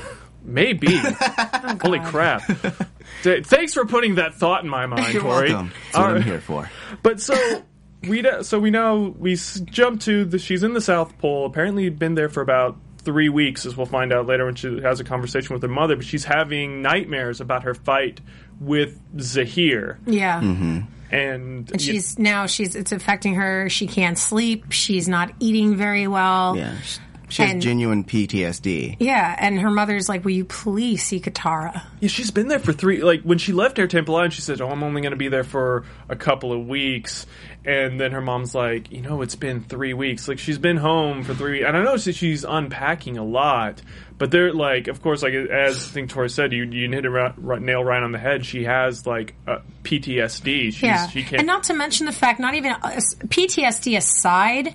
maybe. 0.44 0.88
Holy 1.82 2.00
crap! 2.00 2.42
Th- 3.22 3.44
thanks 3.46 3.74
for 3.74 3.84
putting 3.84 4.14
that 4.16 4.34
thought 4.34 4.62
in 4.64 4.70
my 4.70 4.86
mind, 4.86 5.12
You're 5.14 5.22
Tauri. 5.22 5.48
welcome. 5.50 5.72
That's 5.84 5.96
what 5.96 6.08
All 6.10 6.16
I'm 6.16 6.22
here 6.22 6.40
for. 6.40 6.70
But 7.02 7.20
so 7.20 7.62
we 8.08 8.22
d- 8.22 8.42
so 8.42 8.58
we 8.58 8.70
now 8.70 8.96
we 8.96 9.32
s- 9.34 9.60
jump 9.60 10.00
to 10.02 10.24
the 10.24 10.38
she's 10.38 10.62
in 10.62 10.72
the 10.72 10.80
South 10.80 11.18
Pole. 11.18 11.46
Apparently, 11.46 11.88
been 11.90 12.14
there 12.14 12.28
for 12.28 12.40
about 12.42 12.76
three 13.00 13.28
weeks, 13.28 13.66
as 13.66 13.76
we'll 13.76 13.86
find 13.86 14.12
out 14.12 14.26
later 14.26 14.44
when 14.46 14.54
she 14.54 14.80
has 14.80 15.00
a 15.00 15.04
conversation 15.04 15.54
with 15.54 15.62
her 15.62 15.68
mother. 15.68 15.96
But 15.96 16.04
she's 16.04 16.24
having 16.24 16.82
nightmares 16.82 17.40
about 17.40 17.62
her 17.64 17.74
fight 17.74 18.20
with 18.60 18.98
Zaheer, 19.16 19.96
Yeah. 20.06 20.40
Mm-hmm. 20.40 20.80
and, 21.14 21.70
And 21.70 21.70
you- 21.72 21.78
she's 21.94 22.18
now 22.18 22.46
she's 22.46 22.74
it's 22.76 22.92
affecting 22.92 23.34
her. 23.36 23.68
She 23.68 23.86
can't 23.86 24.18
sleep. 24.18 24.72
She's 24.72 25.08
not 25.08 25.32
eating 25.40 25.76
very 25.76 26.06
well. 26.06 26.56
Yeah. 26.56 26.76
Sh- 27.30 27.36
She 27.36 27.42
has 27.42 27.62
genuine 27.62 28.04
PTSD. 28.04 28.96
Yeah, 28.98 29.34
and 29.38 29.58
her 29.60 29.70
mother's 29.70 30.08
like, 30.08 30.24
"Will 30.24 30.32
you 30.32 30.44
please 30.44 31.02
see 31.02 31.20
Katara?" 31.20 31.82
Yeah, 32.00 32.08
she's 32.08 32.30
been 32.30 32.48
there 32.48 32.58
for 32.58 32.72
three. 32.72 33.02
Like 33.02 33.22
when 33.22 33.38
she 33.38 33.52
left 33.52 33.78
Air 33.78 33.86
Temple 33.86 34.16
Island, 34.16 34.32
she 34.34 34.42
said, 34.42 34.60
"Oh, 34.60 34.68
I'm 34.68 34.82
only 34.82 35.00
going 35.00 35.12
to 35.12 35.16
be 35.16 35.28
there 35.28 35.44
for 35.44 35.84
a 36.08 36.16
couple 36.16 36.52
of 36.52 36.66
weeks." 36.66 37.26
And 37.64 38.00
then 38.00 38.12
her 38.12 38.20
mom's 38.22 38.54
like, 38.54 38.90
"You 38.90 39.02
know, 39.02 39.22
it's 39.22 39.36
been 39.36 39.62
three 39.62 39.94
weeks. 39.94 40.28
Like 40.28 40.38
she's 40.38 40.58
been 40.58 40.76
home 40.78 41.22
for 41.24 41.34
three. 41.34 41.62
And 41.64 41.76
I 41.76 41.82
know 41.84 41.96
that 41.96 42.14
she's 42.14 42.42
unpacking 42.44 43.18
a 43.18 43.24
lot, 43.24 43.82
but 44.16 44.30
they're 44.30 44.52
like, 44.54 44.88
of 44.88 45.02
course, 45.02 45.22
like 45.22 45.34
as 45.34 45.76
I 45.76 45.90
think 45.90 46.10
Tauri 46.10 46.30
said, 46.30 46.52
you 46.52 46.64
you 46.64 46.90
hit 46.90 47.04
a 47.04 47.10
ra- 47.10 47.34
ra- 47.36 47.58
nail 47.58 47.84
right 47.84 48.02
on 48.02 48.12
the 48.12 48.18
head. 48.18 48.46
She 48.46 48.64
has 48.64 49.06
like 49.06 49.34
PTSD. 49.84 50.72
She's, 50.72 50.82
Yeah, 50.82 51.06
she 51.08 51.22
can't. 51.22 51.40
and 51.40 51.46
not 51.46 51.64
to 51.64 51.74
mention 51.74 52.06
the 52.06 52.12
fact, 52.12 52.40
not 52.40 52.54
even 52.54 52.72
uh, 52.72 53.00
PTSD 53.28 53.96
aside, 53.96 54.74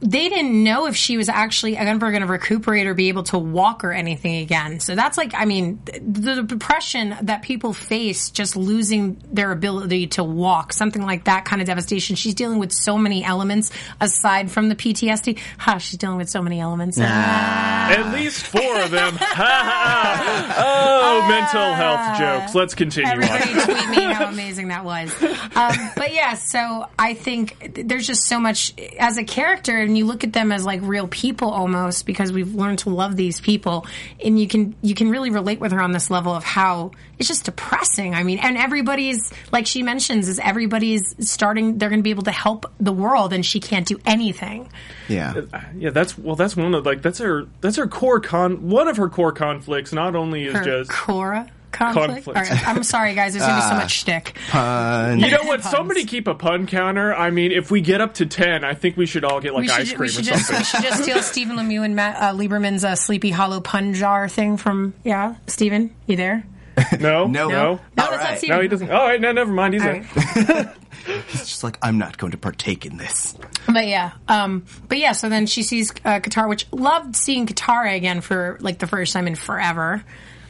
they 0.00 0.28
didn't 0.28 0.64
know 0.64 0.86
if 0.86 0.96
she 0.96 1.16
was 1.16 1.28
actually 1.28 1.76
ever 1.76 2.10
going 2.10 2.22
to 2.22 2.26
recuperate 2.26 2.86
or 2.86 2.94
be 2.94 3.08
able 3.08 3.24
to 3.24 3.38
walk 3.38 3.84
or 3.84 3.92
anything 3.92 4.36
again. 4.36 4.80
So 4.80 4.94
that's 4.94 5.18
like, 5.18 5.34
I 5.34 5.44
mean, 5.44 5.80
th- 5.84 6.02
the 6.02 6.42
depression 6.42 7.16
that 7.22 7.42
people 7.42 7.72
face 7.72 8.30
just 8.30 8.56
losing 8.56 9.22
their 9.30 9.52
ability 9.52 10.08
to 10.08 10.24
walk, 10.24 10.72
something 10.72 11.02
like 11.02 11.24
that 11.24 11.44
kind 11.44 11.60
of 11.60 11.66
devastation. 11.66 12.16
She's 12.16 12.34
dealing 12.34 12.58
with 12.58 12.72
so 12.72 12.96
many 12.96 13.22
elements 13.24 13.70
aside 14.00 14.50
from 14.50 14.70
the 14.70 14.74
PTSD. 14.74 15.38
Ha, 15.58 15.78
she's 15.78 15.98
dealing 15.98 16.16
with 16.16 16.30
so 16.30 16.40
many 16.40 16.60
elements. 16.60 16.98
At 16.98 18.12
least 18.12 18.46
four 18.46 18.80
of 18.80 18.90
them. 18.90 19.18
oh, 19.20 21.26
mental 21.28 21.74
health 21.74 22.18
jokes. 22.18 22.54
Let's 22.54 22.74
continue 22.74 23.10
Everybody 23.10 23.52
on. 23.52 23.60
tweet 23.66 23.88
me 23.90 24.02
how 24.04 24.28
amazing 24.28 24.68
that 24.68 24.84
was. 24.84 25.12
Um, 25.22 25.74
but 25.96 26.14
yeah, 26.14 26.34
so 26.34 26.86
I 26.98 27.14
think 27.14 27.84
there's 27.86 28.06
just 28.06 28.26
so 28.26 28.40
much 28.40 28.72
as 28.98 29.18
a 29.18 29.24
character, 29.24 29.86
and 29.90 29.98
you 29.98 30.06
look 30.06 30.22
at 30.22 30.32
them 30.32 30.52
as 30.52 30.64
like 30.64 30.80
real 30.82 31.08
people 31.08 31.50
almost 31.50 32.06
because 32.06 32.32
we've 32.32 32.54
learned 32.54 32.78
to 32.80 32.90
love 32.90 33.16
these 33.16 33.40
people, 33.40 33.86
and 34.24 34.38
you 34.38 34.46
can 34.46 34.76
you 34.82 34.94
can 34.94 35.10
really 35.10 35.30
relate 35.30 35.58
with 35.58 35.72
her 35.72 35.82
on 35.82 35.90
this 35.90 36.10
level 36.10 36.32
of 36.32 36.44
how 36.44 36.92
it's 37.18 37.26
just 37.26 37.46
depressing. 37.46 38.14
I 38.14 38.22
mean, 38.22 38.38
and 38.38 38.56
everybody's 38.56 39.32
like 39.50 39.66
she 39.66 39.82
mentions 39.82 40.28
is 40.28 40.38
everybody's 40.38 41.16
starting. 41.28 41.78
They're 41.78 41.88
going 41.88 41.98
to 41.98 42.04
be 42.04 42.10
able 42.10 42.22
to 42.22 42.30
help 42.30 42.72
the 42.78 42.92
world, 42.92 43.32
and 43.32 43.44
she 43.44 43.58
can't 43.58 43.84
do 43.84 43.98
anything. 44.06 44.68
Yeah. 45.08 45.42
Uh, 45.52 45.60
yeah, 45.76 45.90
that's 45.90 46.16
well. 46.16 46.36
That's 46.36 46.56
one 46.56 46.72
of 46.72 46.86
like 46.86 47.02
that's 47.02 47.18
her. 47.18 47.48
That's 47.60 47.76
her 47.76 47.88
core 47.88 48.20
con. 48.20 48.68
One 48.68 48.86
of 48.86 48.96
her 48.96 49.08
core 49.08 49.32
conflicts. 49.32 49.92
Not 49.92 50.14
only 50.14 50.44
is 50.44 50.54
Her 50.54 50.64
just 50.64 50.90
Korra 50.92 51.50
conflict. 51.80 52.24
Conflict. 52.24 52.38
All 52.38 52.42
right, 52.56 52.68
I'm 52.68 52.82
sorry, 52.84 53.14
guys. 53.14 53.32
There's 53.32 53.44
going 53.44 53.56
to 53.60 53.66
be 53.66 53.68
so 53.70 53.74
much 53.82 53.90
shtick. 53.92 54.36
Pun. 54.50 55.18
You 55.20 55.30
know 55.30 55.42
what? 55.44 55.60
Puns. 55.62 55.70
Somebody 55.76 56.04
keep 56.04 56.28
a 56.28 56.34
pun 56.34 56.66
counter. 56.66 57.12
I 57.14 57.30
mean, 57.30 57.50
if 57.52 57.70
we 57.70 57.80
get 57.80 58.00
up 58.00 58.14
to 58.14 58.26
ten, 58.26 58.64
I 58.64 58.74
think 58.74 58.96
we 58.96 59.06
should 59.06 59.24
all 59.24 59.40
get 59.40 59.54
like 59.54 59.62
we 59.62 59.70
ice 59.70 59.88
cream 59.92 60.00
we 60.00 60.06
or 60.06 60.08
should 60.10 60.24
just 60.24 60.46
something. 60.46 60.58
we 60.60 60.64
should 60.64 60.82
just 60.82 61.02
steal 61.02 61.22
Stephen 61.22 61.56
Lemieux 61.56 61.84
and 61.84 61.96
Matt 61.96 62.16
uh, 62.16 62.32
Lieberman's 62.36 62.84
uh, 62.84 62.94
Sleepy 62.94 63.30
Hollow 63.30 63.60
pun 63.60 63.94
jar 63.94 64.28
thing 64.28 64.56
from 64.56 64.94
yeah. 65.04 65.34
Stephen, 65.46 65.94
you 66.06 66.16
there? 66.16 66.44
No, 66.98 67.26
No. 67.26 67.48
no, 67.48 67.48
No, 67.48 67.70
All 67.70 67.80
that's 67.96 68.10
right. 68.10 68.18
not 68.30 68.38
Stephen. 68.38 68.56
no. 68.56 68.62
He 68.62 68.68
doesn't. 68.68 68.90
All 68.90 69.06
right, 69.06 69.20
no, 69.20 69.32
never 69.32 69.52
mind. 69.52 69.74
He's 69.74 69.82
All 69.84 69.92
there. 69.92 70.06
right. 70.54 70.68
It's 71.06 71.32
just 71.48 71.64
like 71.64 71.78
I'm 71.82 71.96
not 71.96 72.18
going 72.18 72.32
to 72.32 72.38
partake 72.38 72.84
in 72.84 72.98
this. 72.98 73.34
But 73.66 73.86
yeah, 73.88 74.12
um, 74.28 74.66
but 74.86 74.98
yeah. 74.98 75.12
So 75.12 75.30
then 75.30 75.46
she 75.46 75.62
sees 75.62 75.90
uh, 76.04 76.20
Katara, 76.20 76.46
which 76.48 76.66
loved 76.72 77.16
seeing 77.16 77.46
Katara 77.46 77.96
again 77.96 78.20
for 78.20 78.58
like 78.60 78.78
the 78.78 78.86
first 78.86 79.14
time 79.14 79.26
in 79.26 79.34
forever. 79.34 80.04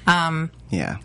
Um, 0.08 0.50
Yeah. 0.68 0.96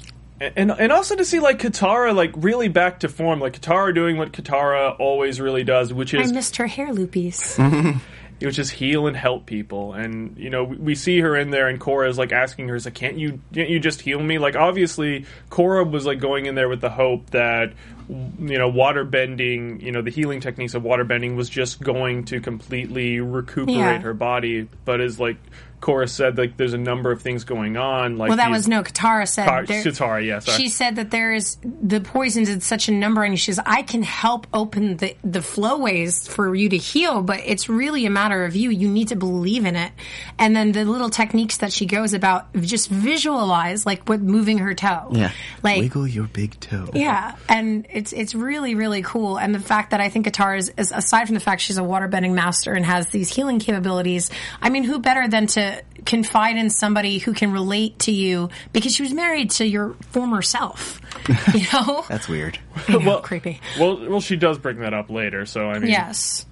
And 0.41 0.69
and 0.71 0.91
also 0.91 1.15
to 1.15 1.23
see 1.23 1.39
like 1.39 1.59
Katara 1.59 2.13
like 2.13 2.31
really 2.35 2.67
back 2.67 2.99
to 3.01 3.09
form, 3.09 3.39
like 3.39 3.59
Katara 3.59 3.93
doing 3.95 4.17
what 4.17 4.33
Katara 4.33 4.99
always 4.99 5.39
really 5.39 5.63
does, 5.63 5.93
which 5.93 6.13
is 6.13 6.29
I 6.29 6.33
missed 6.33 6.57
her 6.57 6.67
hair 6.67 6.87
loopies. 6.93 7.99
which 8.41 8.59
is 8.59 8.69
heal 8.69 9.07
and 9.07 9.15
help 9.15 9.45
people. 9.45 9.93
And 9.93 10.37
you 10.37 10.49
know, 10.49 10.65
we, 10.65 10.75
we 10.75 10.95
see 10.95 11.21
her 11.21 11.37
in 11.37 11.51
there, 11.51 11.69
and 11.69 11.79
Korra 11.79 12.09
is 12.09 12.17
like 12.17 12.33
asking 12.33 12.67
her, 12.67 12.75
"Is 12.75 12.83
like, 12.83 12.95
can't 12.95 13.17
you 13.17 13.39
can't 13.53 13.69
you 13.69 13.79
just 13.79 14.01
heal 14.01 14.19
me?" 14.21 14.37
Like 14.37 14.57
obviously, 14.57 15.25
Korra 15.49 15.89
was 15.89 16.05
like 16.05 16.19
going 16.19 16.47
in 16.47 16.55
there 16.55 16.67
with 16.67 16.81
the 16.81 16.89
hope 16.89 17.29
that 17.29 17.71
you 18.09 18.57
know 18.57 18.67
water 18.67 19.05
bending, 19.05 19.79
you 19.79 19.93
know, 19.93 20.01
the 20.01 20.11
healing 20.11 20.41
techniques 20.41 20.73
of 20.73 20.83
water 20.83 21.05
bending 21.05 21.37
was 21.37 21.49
just 21.49 21.81
going 21.81 22.25
to 22.25 22.41
completely 22.41 23.21
recuperate 23.21 23.77
Yeah. 23.77 23.99
her 24.01 24.13
body, 24.13 24.67
but 24.83 24.99
is 24.99 25.17
like 25.17 25.37
Korra 25.85 26.09
said, 26.09 26.35
like 26.37 26.57
there's 26.57 26.73
a 26.73 26.79
number 26.79 27.11
of 27.11 27.21
things 27.21 27.43
going 27.43 27.77
on. 27.77 28.17
Like 28.17 28.29
Well, 28.29 28.37
that 28.37 28.47
these- 28.47 28.57
was 28.57 28.67
no. 28.67 28.81
Katara 28.81 29.27
said. 29.27 29.45
Tar- 29.45 29.65
there- 29.67 29.83
Katara, 29.83 30.25
yeah. 30.25 30.39
She 30.39 30.67
said 30.67 30.95
that 30.95 31.11
there 31.11 31.31
is 31.31 31.57
the 31.63 32.01
poisons 32.01 32.49
in 32.49 32.61
such 32.61 32.87
a 32.89 32.91
number, 32.91 33.23
and 33.23 33.39
she 33.39 33.51
says 33.51 33.63
I 33.65 33.83
can 33.83 34.01
help 34.01 34.47
open 34.53 34.97
the 34.97 35.15
the 35.23 35.43
flowways 35.43 36.27
for 36.27 36.55
you 36.55 36.69
to 36.69 36.77
heal, 36.77 37.21
but 37.21 37.39
it's 37.45 37.69
really 37.69 38.05
a 38.07 38.09
matter 38.09 38.45
of 38.45 38.55
you. 38.55 38.71
You 38.71 38.87
need 38.89 39.09
to 39.09 39.15
believe 39.15 39.65
in 39.65 39.75
it. 39.75 39.91
And 40.39 40.55
then 40.55 40.71
the 40.71 40.85
little 40.85 41.09
techniques 41.09 41.57
that 41.57 41.71
she 41.71 41.85
goes 41.85 42.13
about, 42.13 42.51
just 42.55 42.89
visualize 42.89 43.85
like 43.85 44.07
with 44.09 44.21
moving 44.21 44.57
her 44.59 44.73
toe. 44.73 45.09
Yeah. 45.11 45.31
like 45.63 45.79
Wiggle 45.81 46.07
your 46.07 46.25
big 46.25 46.59
toe. 46.59 46.89
yeah, 46.93 47.35
and 47.47 47.85
it's 47.91 48.11
it's 48.13 48.33
really 48.35 48.75
really 48.75 49.01
cool, 49.03 49.37
and 49.37 49.53
the 49.53 49.59
fact 49.59 49.91
that 49.91 50.01
I 50.01 50.09
think 50.09 50.25
Katara 50.27 50.57
is, 50.57 50.71
is 50.77 50.91
aside 50.91 51.25
from 51.25 51.35
the 51.35 51.39
fact 51.41 51.61
she's 51.61 51.77
a 51.77 51.81
waterbending 51.81 52.33
master 52.33 52.73
and 52.73 52.85
has 52.85 53.07
these 53.07 53.29
healing 53.33 53.59
capabilities. 53.59 54.29
I 54.61 54.69
mean, 54.69 54.83
who 54.83 54.99
better 54.99 55.27
than 55.27 55.47
to 55.47 55.74
confide 56.05 56.57
in 56.57 56.69
somebody 56.69 57.17
who 57.17 57.33
can 57.33 57.51
relate 57.51 57.99
to 57.99 58.11
you 58.11 58.49
because 58.73 58.93
she 58.93 59.03
was 59.03 59.13
married 59.13 59.49
to 59.51 59.65
your 59.65 59.93
former 60.11 60.41
self. 60.41 61.01
You 61.53 61.65
know, 61.73 62.05
That's 62.07 62.27
weird. 62.27 62.59
I 62.87 62.97
know, 62.97 63.19
creepy. 63.19 63.59
well, 63.79 64.09
well, 64.09 64.21
she 64.21 64.35
does 64.35 64.57
bring 64.57 64.79
that 64.79 64.93
up 64.93 65.09
later. 65.09 65.45
So 65.45 65.69
I 65.69 65.79
mean, 65.79 65.89
Yes, 65.91 66.45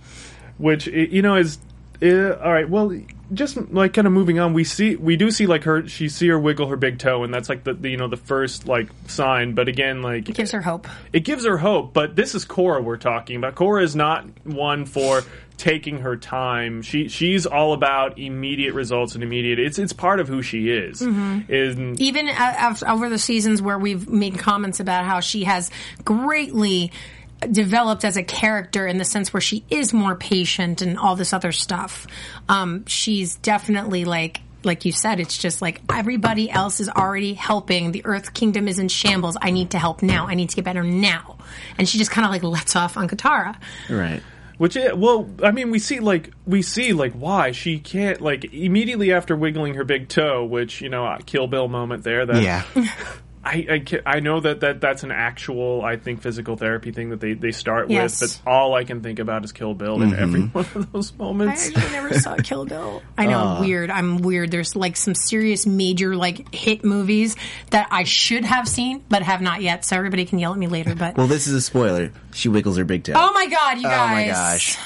which 0.58 0.88
you 0.88 1.22
know 1.22 1.36
is 1.36 1.60
uh, 2.01 2.34
all 2.44 2.51
right. 2.51 2.70
Well, 2.70 3.00
just 3.34 3.58
like 3.72 3.94
kind 3.94 4.06
of 4.06 4.13
moving 4.13 4.39
on, 4.39 4.53
we 4.53 4.63
see 4.63 4.96
we 4.96 5.15
do 5.15 5.32
see 5.32 5.48
like 5.48 5.63
her 5.63 5.88
she 5.88 6.10
see 6.10 6.27
her 6.27 6.39
wiggle 6.39 6.68
her 6.68 6.75
big 6.75 7.00
toe, 7.00 7.24
and 7.24 7.34
that's 7.34 7.50
like 7.50 7.63
the, 7.63 7.74
the 7.74 7.89
you 7.89 7.98
know 7.98 8.08
the 8.08 8.18
first 8.18 8.68
like 8.68 8.89
sign. 9.08 9.53
But 9.53 9.68
again, 9.68 10.01
like 10.01 10.27
it 10.27 10.36
gives 10.36 10.51
her 10.51 10.62
hope. 10.62 10.88
it 11.13 11.22
gives 11.22 11.46
her 11.46 11.58
hope. 11.58 11.94
But 11.94 12.15
this 12.15 12.36
is 12.36 12.46
Korra 12.46 12.84
we're 12.84 12.98
talking 12.98 13.38
about. 13.38 13.56
Korra 13.56 13.84
is 13.84 13.96
not 13.96 14.25
one 14.46 14.86
for 14.86 15.24
taking 15.57 16.00
her 16.00 16.15
time. 16.17 16.81
She 16.81 17.07
she's 17.07 17.45
all 17.45 17.74
about 17.74 18.19
immediate 18.19 18.74
results 18.74 19.15
and 19.15 19.24
immediate. 19.24 19.60
It's 19.60 19.79
it's 19.79 19.93
part 19.93 20.19
of 20.19 20.27
who 20.27 20.41
she 20.41 20.69
is. 20.69 21.01
Is 21.01 21.77
even 22.00 22.27
uh, 22.27 22.75
uh, 22.81 22.91
over 22.91 23.10
the 23.10 23.19
seasons 23.19 23.62
where 23.62 23.77
we've 23.77 24.10
made 24.10 24.38
comments 24.39 24.79
about 24.79 25.05
how 25.05 25.19
she 25.19 25.43
has 25.43 25.72
greatly 26.03 26.91
developed 27.51 28.05
as 28.05 28.17
a 28.17 28.24
character 28.24 28.88
in 28.88 28.98
the 28.98 29.05
sense 29.05 29.33
where 29.33 29.41
she 29.41 29.63
is 29.69 29.93
more 29.93 30.15
patient 30.15 30.81
and 30.81 30.98
all 30.98 31.15
this 31.15 31.33
other 31.33 31.51
stuff. 31.51 32.07
Um, 32.50 32.86
she's 32.86 33.36
definitely 33.36 34.05
like. 34.05 34.41
Like 34.65 34.86
you 34.86 34.93
said, 34.93 35.19
it's 35.19 35.38
just 35.38 35.62
like 35.62 35.81
everybody 35.91 36.50
else 36.50 36.79
is 36.79 36.88
already 36.88 37.33
helping. 37.33 37.91
The 37.91 38.05
Earth 38.05 38.33
Kingdom 38.33 38.69
is 38.69 38.79
in 38.79 38.88
shambles. 38.88 39.36
I 39.41 39.51
need 39.51 39.72
to 39.72 39.77
help 39.77 40.01
now. 40.01 40.27
I 40.27 40.36
need 40.36 40.51
to 40.51 40.55
get 40.55 40.63
better 40.63 40.83
now. 40.83 41.38
And 41.77 41.89
she 41.89 41.98
just 41.98 42.12
kind 42.12 42.24
of 42.24 42.31
like 42.31 42.43
lets 42.43 42.74
off 42.77 42.95
on 42.95 43.10
Katara. 43.10 43.57
Right. 43.89 44.24
Which, 44.57 44.77
i- 44.77 44.93
well, 44.93 45.29
I 45.43 45.51
mean, 45.51 45.72
we 45.72 45.79
see 45.79 46.00
like 46.00 46.31
we 46.45 46.62
see 46.62 46.93
like 46.93 47.13
why 47.13 47.51
she 47.51 47.79
can't 47.79 48.22
like 48.22 48.53
immediately 48.53 49.12
after 49.12 49.36
wiggling 49.36 49.74
her 49.75 49.83
big 49.83 50.07
toe, 50.10 50.43
which 50.45 50.81
you 50.81 50.89
know, 50.89 51.05
uh, 51.05 51.17
Kill 51.25 51.48
Bill 51.48 51.67
moment 51.67 52.03
there. 52.03 52.25
That 52.25 52.41
Yeah. 52.43 52.63
I 53.45 53.83
I, 53.93 54.01
I 54.05 54.19
know 54.21 54.39
that, 54.39 54.62
that 54.62 54.79
that's 54.79 55.03
an 55.03 55.12
actual 55.12 55.83
I 55.83 55.97
think 55.97 56.21
physical 56.21 56.55
therapy 56.55 56.91
thing 56.91 57.09
that 57.09 57.19
they, 57.19 57.33
they 57.33 57.51
start 57.51 57.89
Yes. 57.89 58.21
with, 58.21 58.41
but 58.43 58.50
all 58.51 58.73
I 58.73 58.83
can 58.83 59.01
think 59.01 59.19
about 59.19 59.43
is 59.43 59.51
Kill 59.51 59.73
Bill 59.73 60.01
in 60.01 60.13
every 60.13 60.41
mm-hmm. 60.41 60.57
one 60.57 60.65
of 60.75 60.91
those 60.91 61.12
I 61.12 61.15
moments. 61.17 61.67
actually 61.67 61.91
never 61.91 62.13
saw 62.19 62.35
Kill 62.43 62.65
Bill. 62.65 63.01
I 63.17 63.25
know, 63.25 63.39
I'm 63.39 63.62
weird. 63.62 63.89
I'm 63.91 64.17
weird. 64.17 64.51
There's 64.51 64.75
like 64.75 64.95
some 64.95 65.15
serious 65.15 65.65
major 65.65 66.15
like 66.15 66.53
hit 66.53 66.83
movies 66.85 67.35
that 67.71 67.88
I 67.91 68.03
should 68.03 68.45
have 68.45 68.67
seen 68.67 69.03
but 69.09 69.23
have 69.23 69.41
not 69.41 69.62
yet. 69.62 69.85
So 69.85 69.97
everybody 69.97 70.25
can 70.25 70.39
yell 70.39 70.53
at 70.53 70.59
me 70.59 70.67
later. 70.67 70.95
But 70.95 71.17
Well, 71.17 71.27
this 71.27 71.47
is 71.47 71.53
a 71.53 71.62
spoiler. 71.62 72.12
She 72.33 72.50
wiggles 72.50 72.77
her 72.77 72.85
big 72.85 73.03
toe. 73.03 73.13
oh 73.15 73.33
my 73.33 73.47
god, 73.47 73.77
you 73.77 73.83
guys! 73.83 74.77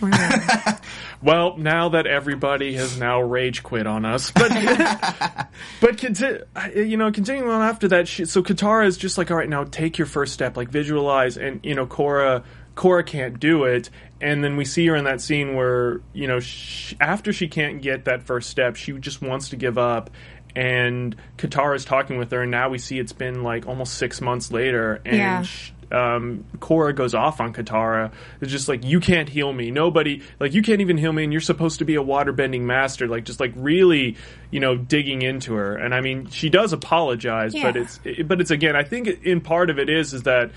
Oh 0.00 0.06
my 0.06 0.10
gosh. 0.10 0.78
Really? 1.22 1.32
Well, 1.34 1.56
now 1.58 1.88
that 1.90 2.06
everybody 2.06 2.74
has 2.74 2.98
now 2.98 3.20
rage 3.20 3.62
quit 3.62 3.86
on 3.86 4.04
us, 4.04 4.30
but 4.30 4.50
but 5.80 5.98
conti- 5.98 6.40
you 6.76 6.96
know, 6.96 7.10
continuing 7.10 7.50
on 7.50 7.62
after 7.62 7.88
that, 7.88 8.08
she, 8.08 8.24
so 8.24 8.42
Katara 8.42 8.86
is 8.86 8.96
just 8.96 9.18
like, 9.18 9.30
all 9.30 9.36
right, 9.36 9.48
now 9.48 9.64
take 9.64 9.98
your 9.98 10.06
first 10.06 10.32
step, 10.32 10.56
like 10.56 10.68
visualize, 10.70 11.36
and 11.36 11.60
you 11.64 11.74
know, 11.74 11.86
Korra 11.86 12.44
Korra 12.76 13.04
can't 13.04 13.40
do 13.40 13.64
it, 13.64 13.90
and 14.20 14.42
then 14.44 14.56
we 14.56 14.64
see 14.64 14.86
her 14.86 14.94
in 14.96 15.04
that 15.04 15.20
scene 15.20 15.54
where 15.56 16.00
you 16.12 16.26
know, 16.26 16.38
sh 16.40 16.94
after 17.00 17.32
she 17.32 17.48
can't 17.48 17.82
get 17.82 18.04
that 18.04 18.22
first 18.22 18.48
step, 18.50 18.76
she 18.76 18.92
just 18.92 19.20
wants 19.22 19.48
to 19.50 19.56
give 19.56 19.78
up. 19.78 20.10
And 20.56 21.14
Katara 21.36 21.76
is 21.76 21.84
talking 21.84 22.18
with 22.18 22.30
her, 22.32 22.42
and 22.42 22.50
now 22.50 22.68
we 22.70 22.78
see 22.78 22.98
it's 22.98 23.12
been 23.12 23.42
like 23.42 23.66
almost 23.66 23.94
six 23.94 24.20
months 24.20 24.50
later, 24.50 25.00
and 25.04 25.16
Yeah. 25.16 25.42
sh- 25.42 25.72
um, 25.90 26.44
Korra 26.58 26.94
goes 26.94 27.14
off 27.14 27.40
on 27.40 27.52
Katara. 27.52 28.12
It's 28.40 28.50
just 28.50 28.68
like 28.68 28.84
you 28.84 29.00
can't 29.00 29.28
heal 29.28 29.52
me. 29.52 29.70
Nobody 29.70 30.22
like 30.38 30.54
you 30.54 30.62
can't 30.62 30.80
even 30.80 30.96
heal 30.98 31.12
me, 31.12 31.24
and 31.24 31.32
you're 31.32 31.40
supposed 31.40 31.78
to 31.78 31.84
be 31.84 31.96
a 31.96 32.02
waterbending 32.02 32.62
master. 32.62 33.06
Like 33.08 33.24
just 33.24 33.40
like 33.40 33.52
really, 33.56 34.16
you 34.50 34.60
know, 34.60 34.76
digging 34.76 35.22
into 35.22 35.54
her. 35.54 35.76
And 35.76 35.94
I 35.94 36.00
mean, 36.00 36.28
she 36.30 36.50
does 36.50 36.72
apologize, 36.72 37.54
but 37.54 37.76
it's 37.76 38.00
it, 38.04 38.28
but 38.28 38.40
it's 38.40 38.50
again. 38.50 38.76
I 38.76 38.84
think 38.84 39.08
in 39.24 39.40
part 39.40 39.70
of 39.70 39.78
it 39.78 39.88
is 39.88 40.12
is 40.12 40.24
that 40.24 40.50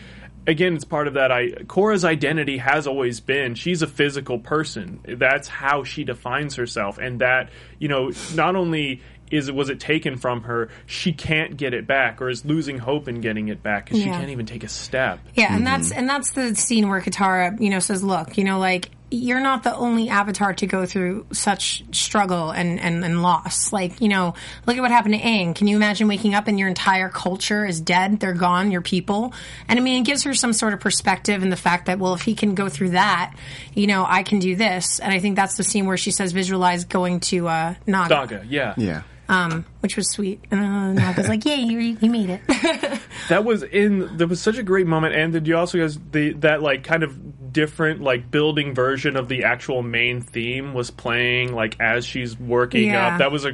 again, 0.47 0.75
it's 0.75 0.85
part 0.85 1.07
of 1.07 1.15
that. 1.15 1.31
I 1.31 1.49
Korra's 1.49 2.05
identity 2.05 2.57
has 2.57 2.87
always 2.87 3.19
been 3.19 3.55
she's 3.55 3.81
a 3.81 3.87
physical 3.87 4.39
person. 4.39 4.99
That's 5.07 5.47
how 5.47 5.83
she 5.83 6.03
defines 6.03 6.55
herself, 6.55 6.97
and 6.97 7.21
that 7.21 7.49
you 7.79 7.87
know 7.87 8.11
not 8.35 8.55
only 8.55 9.01
is 9.31 9.51
was 9.51 9.69
it 9.69 9.79
taken 9.79 10.17
from 10.17 10.43
her, 10.43 10.69
she 10.85 11.13
can't 11.13 11.57
get 11.57 11.73
it 11.73 11.87
back, 11.87 12.21
or 12.21 12.29
is 12.29 12.45
losing 12.45 12.77
hope 12.77 13.07
in 13.07 13.21
getting 13.21 13.47
it 13.47 13.63
back 13.63 13.85
because 13.85 13.99
she 13.99 14.09
can't 14.09 14.29
even 14.29 14.45
take 14.45 14.63
a 14.63 14.67
step. 14.67 15.19
Yeah, 15.35 15.55
and 15.55 15.65
that's 15.65 15.91
and 15.91 16.07
that's 16.07 16.31
the 16.31 16.55
scene 16.55 16.89
where 16.89 17.01
Katara, 17.01 17.59
you 17.59 17.69
know, 17.69 17.79
says, 17.79 18.03
"Look, 18.03 18.37
you 18.37 18.43
know, 18.43 18.59
like 18.59 18.89
you're 19.11 19.41
not 19.41 19.63
the 19.63 19.75
only 19.75 20.07
avatar 20.07 20.53
to 20.53 20.65
go 20.65 20.85
through 20.85 21.25
such 21.33 21.83
struggle 21.91 22.49
and, 22.51 22.79
and, 22.79 23.03
and 23.03 23.21
loss. 23.21 23.73
Like, 23.73 23.99
you 23.99 24.07
know, 24.07 24.33
look 24.65 24.77
at 24.77 24.81
what 24.81 24.89
happened 24.89 25.15
to 25.15 25.19
Aang. 25.19 25.53
Can 25.53 25.67
you 25.67 25.75
imagine 25.75 26.07
waking 26.07 26.33
up 26.33 26.47
and 26.47 26.57
your 26.57 26.69
entire 26.69 27.09
culture 27.09 27.65
is 27.65 27.81
dead? 27.81 28.21
They're 28.21 28.33
gone, 28.33 28.71
your 28.71 28.81
people. 28.81 29.33
And 29.67 29.77
I 29.77 29.81
mean, 29.83 30.01
it 30.01 30.05
gives 30.05 30.23
her 30.23 30.33
some 30.33 30.53
sort 30.53 30.73
of 30.73 30.79
perspective 30.79 31.43
in 31.43 31.49
the 31.49 31.57
fact 31.57 31.87
that, 31.87 31.99
well, 31.99 32.13
if 32.13 32.21
he 32.21 32.35
can 32.35 32.55
go 32.55 32.69
through 32.69 32.91
that, 32.91 33.35
you 33.75 33.85
know, 33.85 34.05
I 34.07 34.23
can 34.23 34.39
do 34.39 34.55
this. 34.55 34.99
And 34.99 35.13
I 35.13 35.19
think 35.19 35.35
that's 35.35 35.57
the 35.57 35.63
scene 35.63 35.85
where 35.85 35.97
she 35.97 36.11
says, 36.11 36.31
visualize 36.31 36.85
going 36.85 37.19
to 37.21 37.49
uh, 37.49 37.75
Naga. 37.85 38.15
Daga, 38.15 38.45
yeah, 38.47 38.73
Yeah. 38.77 39.03
Um, 39.31 39.63
which 39.81 39.95
was 39.97 40.09
sweet. 40.11 40.43
And 40.49 40.59
uh, 40.61 40.93
Naga's 40.93 41.27
like, 41.27 41.45
yay, 41.45 41.57
you, 41.57 41.79
you 41.79 42.09
made 42.09 42.29
it. 42.29 42.41
that 43.29 43.43
was 43.43 43.61
in. 43.63 44.17
There 44.17 44.27
was 44.27 44.41
such 44.41 44.57
a 44.57 44.63
great 44.63 44.87
moment, 44.87 45.13
and 45.15 45.33
did 45.33 45.47
you 45.47 45.57
also 45.57 45.77
guys 45.77 45.99
the 46.11 46.33
that 46.39 46.61
like 46.61 46.83
kind 46.83 47.03
of 47.03 47.51
different 47.51 47.99
like 48.01 48.31
building 48.31 48.73
version 48.73 49.17
of 49.17 49.27
the 49.27 49.43
actual 49.43 49.83
main 49.83 50.21
theme 50.21 50.73
was 50.73 50.89
playing 50.89 51.53
like 51.53 51.75
as 51.81 52.05
she's 52.05 52.39
working 52.39 52.89
Yeah. 52.91 53.07
up. 53.09 53.19
That 53.19 53.31
was 53.31 53.43
a 53.43 53.51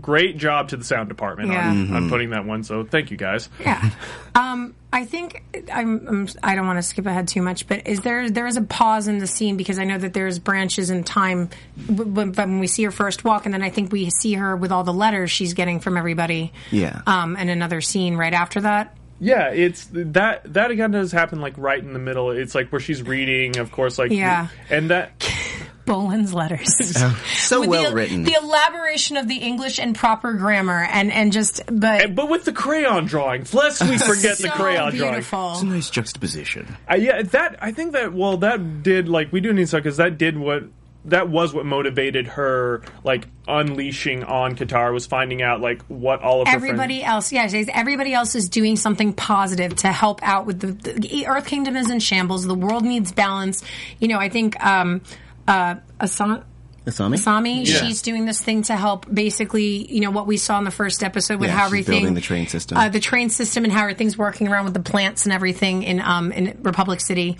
great 0.00 0.36
job 0.36 0.70
to 0.70 0.76
the 0.76 0.84
sound 0.84 1.08
department 1.08 1.50
Yeah. 1.52 1.70
on, 1.70 1.92
on 1.94 2.08
putting 2.10 2.30
that 2.30 2.44
one. 2.44 2.64
So 2.64 2.82
thank 2.84 3.12
you 3.12 3.16
guys. 3.16 3.48
Yeah. 3.60 3.90
Um, 4.34 4.74
I 4.92 5.04
think 5.04 5.42
I'm, 5.72 6.06
I'm. 6.08 6.28
I 6.42 6.54
don't 6.54 6.66
want 6.66 6.78
to 6.78 6.82
skip 6.82 7.06
ahead 7.06 7.28
too 7.28 7.42
much, 7.42 7.66
but 7.68 7.86
is 7.86 8.00
there 8.00 8.30
there 8.30 8.46
is 8.46 8.56
a 8.56 8.62
pause 8.62 9.08
in 9.08 9.18
the 9.18 9.26
scene 9.26 9.56
because 9.56 9.78
I 9.78 9.84
know 9.84 9.98
that 9.98 10.12
there's 10.14 10.38
branches 10.38 10.90
in 10.90 11.04
time 11.04 11.50
w- 11.86 12.10
when, 12.10 12.32
when 12.32 12.58
we 12.60 12.66
see 12.66 12.82
her 12.84 12.90
first 12.90 13.22
walk, 13.22 13.44
and 13.44 13.52
then 13.52 13.62
I 13.62 13.68
think 13.68 13.92
we 13.92 14.08
see 14.10 14.34
her 14.34 14.56
with 14.56 14.72
all 14.72 14.84
the 14.84 14.92
letters 14.94 15.30
she's 15.30 15.52
getting 15.54 15.65
from 15.80 15.96
everybody. 15.96 16.52
Yeah. 16.70 17.02
Um, 17.06 17.36
and 17.36 17.50
another 17.50 17.80
scene 17.80 18.16
right 18.16 18.32
after 18.32 18.60
that. 18.62 18.96
Yeah, 19.18 19.48
it's 19.50 19.88
that 19.92 20.52
that 20.52 20.70
again 20.70 20.90
does 20.90 21.10
happen 21.10 21.40
like 21.40 21.54
right 21.56 21.78
in 21.82 21.92
the 21.92 21.98
middle. 21.98 22.30
It's 22.30 22.54
like 22.54 22.70
where 22.70 22.80
she's 22.80 23.02
reading, 23.02 23.58
of 23.58 23.72
course, 23.72 23.98
like 23.98 24.10
Yeah. 24.10 24.48
and 24.68 24.90
that 24.90 25.26
Bolin's 25.86 26.34
letters. 26.34 26.76
So 27.46 27.60
With 27.60 27.68
well 27.70 27.90
the, 27.90 27.94
written. 27.94 28.24
The 28.24 28.36
elaboration 28.42 29.16
of 29.16 29.28
the 29.28 29.36
English 29.36 29.78
and 29.78 29.94
proper 29.94 30.32
grammar, 30.32 30.82
and 30.90 31.12
and 31.12 31.32
just 31.32 31.62
but. 31.68 32.12
but 32.14 32.28
with 32.28 32.44
the 32.44 32.52
crayon 32.52 33.06
drawings, 33.06 33.54
lest 33.54 33.82
we 33.82 33.96
forget 33.98 34.36
the 34.38 34.48
so 34.48 34.50
crayon 34.50 34.94
drawing. 34.96 35.14
It's 35.18 35.32
a 35.32 35.64
nice 35.64 35.88
juxtaposition. 35.90 36.76
Uh, 36.90 36.96
yeah, 36.96 37.22
that 37.22 37.56
I 37.62 37.70
think 37.70 37.92
that 37.92 38.12
well, 38.12 38.38
that 38.38 38.82
did 38.82 39.08
like 39.08 39.32
we 39.32 39.40
do 39.40 39.52
need 39.52 39.68
to 39.68 39.76
because 39.76 39.98
that 39.98 40.18
did 40.18 40.36
what 40.36 40.64
that 41.06 41.28
was 41.28 41.54
what 41.54 41.64
motivated 41.64 42.26
her 42.26 42.82
like 43.04 43.26
unleashing 43.48 44.24
on 44.24 44.56
Katara 44.56 44.92
was 44.92 45.06
finding 45.06 45.40
out 45.42 45.60
like 45.60 45.82
what 45.84 46.20
all 46.22 46.42
of 46.42 46.48
her 46.48 46.54
everybody 46.54 47.02
else 47.02 47.32
yeah 47.32 47.48
everybody 47.72 48.12
else 48.12 48.34
is 48.34 48.48
doing 48.48 48.76
something 48.76 49.12
positive 49.12 49.74
to 49.76 49.88
help 49.92 50.20
out 50.22 50.46
with 50.46 50.60
the, 50.60 50.92
the 50.92 51.26
earth 51.26 51.46
kingdom 51.46 51.76
is 51.76 51.90
in 51.90 52.00
shambles 52.00 52.44
the 52.46 52.54
world 52.54 52.84
needs 52.84 53.12
balance 53.12 53.62
you 54.00 54.08
know 54.08 54.18
i 54.18 54.28
think 54.28 54.62
um 54.64 55.00
uh 55.48 55.76
Asa- 56.00 56.44
Asami? 56.86 57.14
Asami, 57.14 57.66
Yeah. 57.66 57.78
she's 57.80 58.02
doing 58.02 58.26
this 58.26 58.40
thing 58.40 58.62
to 58.62 58.76
help 58.76 59.12
basically, 59.12 59.92
you 59.92 60.00
know, 60.00 60.12
what 60.12 60.28
we 60.28 60.36
saw 60.36 60.56
in 60.58 60.64
the 60.64 60.70
first 60.70 61.02
episode 61.02 61.40
with 61.40 61.48
Yeah, 61.50 61.56
how 61.56 61.66
everything 61.66 61.98
building 62.02 62.14
the 62.14 62.20
train 62.20 62.46
system. 62.46 62.78
uh, 62.78 62.88
the 62.88 63.00
train 63.00 63.28
system, 63.28 63.64
and 63.64 63.72
how 63.72 63.80
everything's 63.82 64.16
working 64.16 64.46
around 64.46 64.66
with 64.66 64.74
the 64.74 64.80
plants 64.92 65.24
and 65.26 65.32
everything 65.32 65.82
in 65.82 66.00
um 66.00 66.30
in 66.30 66.56
Republic 66.62 67.00
City. 67.00 67.38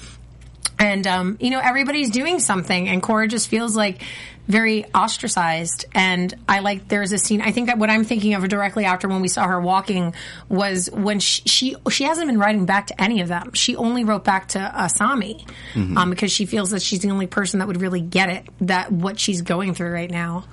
And 0.79 1.07
um, 1.07 1.37
you 1.41 1.51
know, 1.51 1.61
everybody's 1.61 2.11
doing 2.11 2.39
something, 2.39 2.89
and 2.89 3.03
Korra 3.03 3.29
just 3.29 3.49
feels 3.49 3.77
like 3.77 4.03
very 4.47 4.85
ostracized. 4.93 5.87
And 5.95 6.35
I 6.49 6.61
like 6.61 6.89
there's 6.89 7.13
a 7.13 7.19
scene. 7.19 7.41
I 7.41 7.51
think 7.51 7.69
that 7.69 7.79
what 7.79 7.91
I'm 7.91 8.05
thinking 8.05 8.35
of 8.35 8.47
directly 8.49 8.85
after 8.85 9.09
when 9.09 9.21
we 9.21 9.29
saw 9.29 9.47
her 9.47 9.61
walking 9.61 10.15
was 10.49 10.91
when 10.91 11.19
she 11.21 11.43
she, 11.47 11.77
she 11.91 12.05
hasn't 12.05 12.27
been 12.29 12.39
writing 12.39 12.67
back 12.67 12.89
to 12.89 13.01
any 13.01 13.21
of 13.21 13.29
them. 13.29 13.53
She 13.55 13.77
only 13.77 14.05
wrote 14.05 14.25
back 14.25 14.49
to 14.49 14.59
Asami 14.59 15.49
um, 15.97 16.11
because 16.11 16.31
she 16.31 16.47
feels 16.47 16.71
that 16.71 16.83
she's 16.83 17.01
the 17.01 17.11
only 17.11 17.27
person 17.27 17.61
that 17.61 17.69
would 17.69 17.81
really 17.81 18.01
get 18.01 18.29
it 18.29 18.47
that 18.63 18.93
what 18.93 19.19
she's 19.19 19.43
going 19.43 19.75
through 19.75 19.93
right 19.93 20.11
now. 20.11 20.45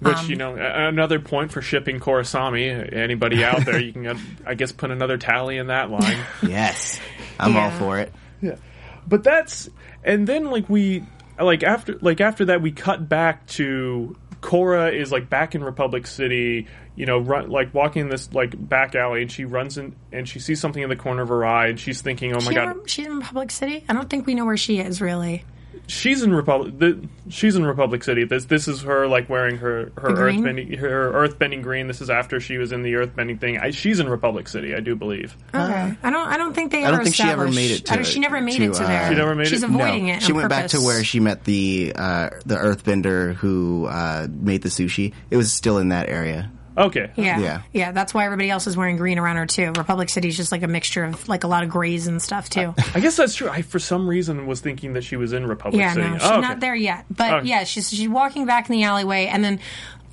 Which 0.00 0.28
you 0.28 0.36
know, 0.36 0.54
another 0.54 1.18
point 1.18 1.50
for 1.50 1.60
shipping 1.60 1.98
Korrasami. 1.98 2.92
Anybody 2.92 3.42
out 3.44 3.64
there, 3.64 3.80
you 3.80 3.92
can, 3.92 4.06
uh, 4.06 4.18
I 4.46 4.54
guess, 4.54 4.70
put 4.70 4.92
another 4.92 5.18
tally 5.18 5.56
in 5.56 5.68
that 5.68 5.90
line. 5.90 6.18
Yes. 6.42 7.00
I'm 7.40 7.56
all 7.56 7.70
for 7.72 7.98
it. 7.98 8.12
But 9.08 9.24
that's 9.24 9.70
and 10.04 10.26
then 10.26 10.50
like 10.50 10.68
we 10.68 11.04
like 11.40 11.62
after 11.62 11.98
like 12.00 12.20
after 12.20 12.46
that 12.46 12.62
we 12.62 12.72
cut 12.72 13.08
back 13.08 13.46
to 13.48 14.16
Korra 14.40 14.92
is 14.92 15.10
like 15.10 15.28
back 15.28 15.54
in 15.54 15.64
Republic 15.64 16.06
City, 16.06 16.66
you 16.94 17.06
know, 17.06 17.18
run 17.18 17.50
like 17.50 17.74
walking 17.74 18.08
this 18.08 18.32
like 18.32 18.54
back 18.68 18.94
alley, 18.94 19.22
and 19.22 19.32
she 19.32 19.44
runs 19.44 19.78
in 19.78 19.96
and 20.12 20.28
she 20.28 20.38
sees 20.38 20.60
something 20.60 20.82
in 20.82 20.88
the 20.88 20.96
corner 20.96 21.22
of 21.22 21.28
her 21.28 21.44
eye, 21.44 21.68
and 21.68 21.80
she's 21.80 22.02
thinking, 22.02 22.32
"Oh 22.32 22.40
my 22.40 22.50
She 22.50 22.54
god, 22.54 22.90
she's 22.90 23.06
in 23.06 23.18
Republic 23.18 23.50
City. 23.50 23.84
I 23.88 23.92
don't 23.94 24.08
think 24.08 24.26
we 24.26 24.34
know 24.34 24.44
where 24.44 24.56
she 24.56 24.78
is 24.78 25.00
really. 25.00 25.44
She's 25.88 26.22
in 26.22 26.32
Republic. 26.32 26.78
The, 26.78 27.08
she's 27.28 27.56
in 27.56 27.66
Republic 27.66 28.04
City. 28.04 28.24
This 28.24 28.44
this 28.44 28.68
is 28.68 28.82
her 28.82 29.08
like 29.08 29.28
wearing 29.28 29.56
her 29.58 29.90
her 29.96 30.08
The 30.10 30.14
green? 30.14 30.44
earthbending 30.44 30.78
her 30.78 31.10
earthbending 31.12 31.62
green. 31.62 31.88
This 31.88 32.00
is 32.00 32.08
after 32.10 32.38
she 32.38 32.58
was 32.58 32.70
in 32.70 32.82
the 32.82 32.92
earthbending 32.92 33.40
thing. 33.40 33.58
I, 33.58 33.70
she's 33.70 33.98
in 33.98 34.08
Republic 34.08 34.46
City, 34.48 34.74
I 34.74 34.80
do 34.80 34.94
believe. 34.94 35.36
Okay, 35.52 35.96
I 36.02 36.10
don't. 36.10 36.28
I 36.28 36.36
don't 36.36 36.54
think 36.54 36.70
they. 36.70 36.84
I 36.84 36.90
don't 36.90 36.94
ever 36.94 37.04
think 37.04 37.16
she 37.16 37.22
ever 37.24 37.48
made 37.48 37.70
it 37.72 37.86
to 37.86 37.92
I 37.92 37.96
don't- 37.96 38.06
she 38.06 38.20
never 38.20 38.40
made 38.40 38.56
to, 38.58 38.64
it 38.64 38.74
to 38.74 38.84
uh, 38.84 38.86
there. 38.86 39.08
She 39.10 39.14
never 39.16 39.34
made 39.34 39.48
She's 39.48 39.62
it? 39.64 39.70
avoiding 39.70 40.06
no, 40.06 40.12
it. 40.14 40.22
she 40.22 40.32
on 40.32 40.36
went 40.38 40.48
back 40.50 40.68
to 40.68 40.78
where 40.80 41.02
she 41.02 41.18
met 41.18 41.42
the 41.44 41.92
uh, 41.96 42.30
the 42.46 42.54
earthbender 42.56 43.34
who 43.34 43.86
uh, 43.86 44.28
made 44.30 44.62
the 44.62 44.68
sushi. 44.68 45.12
It 45.30 45.36
was 45.36 45.52
still 45.52 45.78
in 45.78 45.88
that 45.88 46.08
area. 46.08 46.52
Okay, 46.78 47.10
Yeah. 47.16 47.38
Yeah. 47.40 47.62
yeah, 47.72 47.92
That's 47.92 48.14
why 48.14 48.24
everybody 48.24 48.50
else 48.50 48.66
is 48.66 48.76
wearing 48.76 48.96
green 48.96 49.18
around 49.18 49.36
her 49.36 49.46
too. 49.46 49.72
Republic 49.76 50.08
City 50.08 50.28
is 50.28 50.36
just 50.36 50.52
like 50.52 50.62
a 50.62 50.68
mixture 50.68 51.04
of 51.04 51.28
like 51.28 51.44
a 51.44 51.48
lot 51.48 51.64
of 51.64 51.68
grays 51.70 52.06
and 52.06 52.22
stuff 52.22 52.48
too. 52.48 52.74
I 52.94 53.00
guess 53.00 53.16
that's 53.16 53.34
true. 53.34 53.48
I 53.50 53.62
for 53.62 53.78
some 53.78 54.08
reason 54.08 54.46
was 54.46 54.60
thinking 54.60 54.92
that 54.94 55.02
she 55.04 55.16
was 55.16 55.32
in 55.32 55.46
Republic 55.46 55.80
yeah, 55.80 55.92
City. 55.94 56.08
no, 56.08 56.18
she's 56.18 56.24
Oh, 56.28 56.32
okay. 56.38 56.40
not 56.40 56.60
there 56.60 56.74
yet. 56.76 57.04
But 57.10 57.32
Okay. 57.34 57.48
yeah, 57.48 57.64
she's 57.64 57.90
she's 57.90 58.08
walking 58.08 58.46
back 58.46 58.68
in 58.70 58.76
the 58.76 58.84
alleyway, 58.84 59.26
and 59.26 59.44
then 59.44 59.60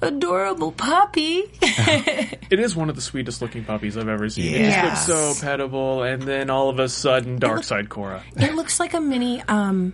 adorable 0.01 0.71
puppy. 0.71 1.43
It 2.47 2.59
is 2.59 2.75
one 2.75 2.89
of 2.89 2.95
the 2.95 3.01
sweetest 3.01 3.41
looking 3.41 3.63
puppies 3.65 3.97
I've 3.97 4.07
ever 4.07 4.29
seen. 4.29 4.53
It 4.53 4.69
just 4.71 5.09
looks 5.09 5.39
so 5.41 5.45
petable, 5.45 6.11
and 6.11 6.21
then 6.21 6.49
all 6.51 6.69
of 6.69 6.77
a 6.79 6.87
sudden, 6.87 7.37
Dark 7.39 7.63
Side 7.63 7.89
Korra, 7.89 8.21
it 8.37 8.53
looks 8.53 8.79
like 8.79 8.93
a 8.93 9.01
mini 9.01 9.41
um 9.47 9.93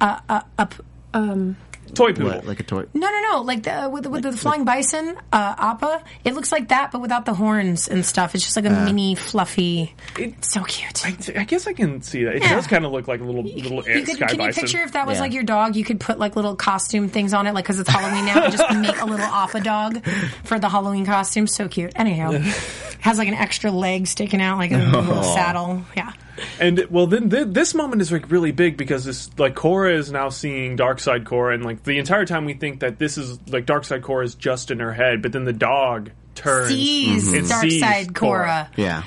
uh, 0.00 0.18
uh, 0.28 0.40
uh, 0.58 0.66
um 1.14 1.56
toy 1.90 2.12
poodle. 2.12 2.28
What, 2.30 2.46
like 2.46 2.60
a 2.60 2.62
toy? 2.62 2.84
No, 2.94 3.10
no, 3.10 3.20
no. 3.32 3.42
Like 3.42 3.62
the 3.64 3.88
with, 3.92 4.06
with 4.06 4.22
the 4.22 4.32
flying 4.32 4.64
bison, 4.64 5.16
uh, 5.32 5.54
Appa. 5.58 6.02
It 6.24 6.34
looks 6.34 6.50
like 6.52 6.68
that, 6.68 6.92
but 6.92 7.00
without 7.00 7.24
the 7.26 7.34
horns 7.34 7.88
and 7.88 8.04
stuff. 8.04 8.34
It's 8.34 8.44
just 8.44 8.56
like 8.56 8.64
a 8.66 8.70
mini, 8.70 9.14
fluffy. 9.14 9.94
It- 10.18 10.44
so 10.44 10.62
cute. 10.64 11.04
I, 11.06 11.40
I 11.40 11.44
guess 11.44 11.66
I 11.66 11.72
can 11.72 12.02
see 12.02 12.24
that. 12.24 12.36
It 12.36 12.42
Yeah. 12.42 12.54
does 12.54 12.66
kind 12.66 12.84
of 12.84 12.92
look 12.92 13.06
like 13.08 13.20
a 13.20 13.24
little 13.24 13.42
little 13.44 13.82
you 13.88 14.02
could, 14.04 14.16
sky 14.16 14.26
can 14.26 14.38
you 14.40 14.46
bison. 14.46 14.60
picture 14.62 14.82
if 14.82 14.92
that 14.92 15.06
was 15.06 15.16
Yeah. 15.16 15.22
like 15.22 15.32
your 15.32 15.42
dog? 15.42 15.76
You 15.76 15.84
could 15.84 16.00
put 16.00 16.18
like 16.18 16.36
little 16.36 16.56
costume 16.56 17.08
things 17.08 17.32
on 17.34 17.46
it, 17.46 17.54
like 17.54 17.64
because 17.64 17.78
it's 17.78 17.88
Halloween 17.90 18.24
now, 18.26 18.44
and 18.44 18.52
just 18.56 18.70
make 18.78 19.00
a 19.00 19.04
little 19.06 19.26
Appa 19.26 19.60
dog 19.60 20.04
for 20.44 20.58
the 20.58 20.68
Halloween 20.68 21.04
costume. 21.06 21.46
So 21.46 21.68
cute. 21.68 21.92
Anyhow, 21.96 22.32
has 23.00 23.18
like 23.18 23.28
an 23.28 23.34
extra 23.34 23.70
leg 23.70 24.06
sticking 24.06 24.40
out, 24.40 24.58
like 24.58 24.72
a 24.72 24.76
little 24.78 25.22
saddle. 25.22 25.84
Yeah. 25.96 26.12
And 26.58 26.86
well, 26.90 27.06
then 27.06 27.30
th- 27.30 27.48
this 27.50 27.74
moment 27.74 28.02
is 28.02 28.10
like 28.12 28.30
really 28.30 28.52
big 28.52 28.76
because 28.76 29.04
this 29.04 29.30
like 29.38 29.54
Korra 29.54 29.94
is 29.94 30.10
now 30.12 30.28
seeing 30.28 30.76
Dark 30.76 31.00
Side 31.00 31.24
Korra, 31.24 31.54
and 31.54 31.64
like 31.64 31.82
the 31.84 31.98
entire 31.98 32.24
time 32.26 32.44
we 32.44 32.54
think 32.54 32.80
that 32.80 32.98
this 32.98 33.18
is 33.18 33.38
like 33.48 33.66
Dark 33.66 33.84
Side 33.84 34.02
Korra 34.02 34.24
is 34.24 34.34
just 34.34 34.70
in 34.70 34.80
her 34.80 34.92
head, 34.92 35.22
but 35.22 35.32
then 35.32 35.44
the 35.44 35.52
dog 35.52 36.10
turns 36.34 36.68
Sees 36.70 37.32
and 37.32 37.48
Dark 37.48 37.62
sees 37.62 37.80
Side 37.80 38.08
Korra. 38.08 38.68
Yeah. 38.76 39.02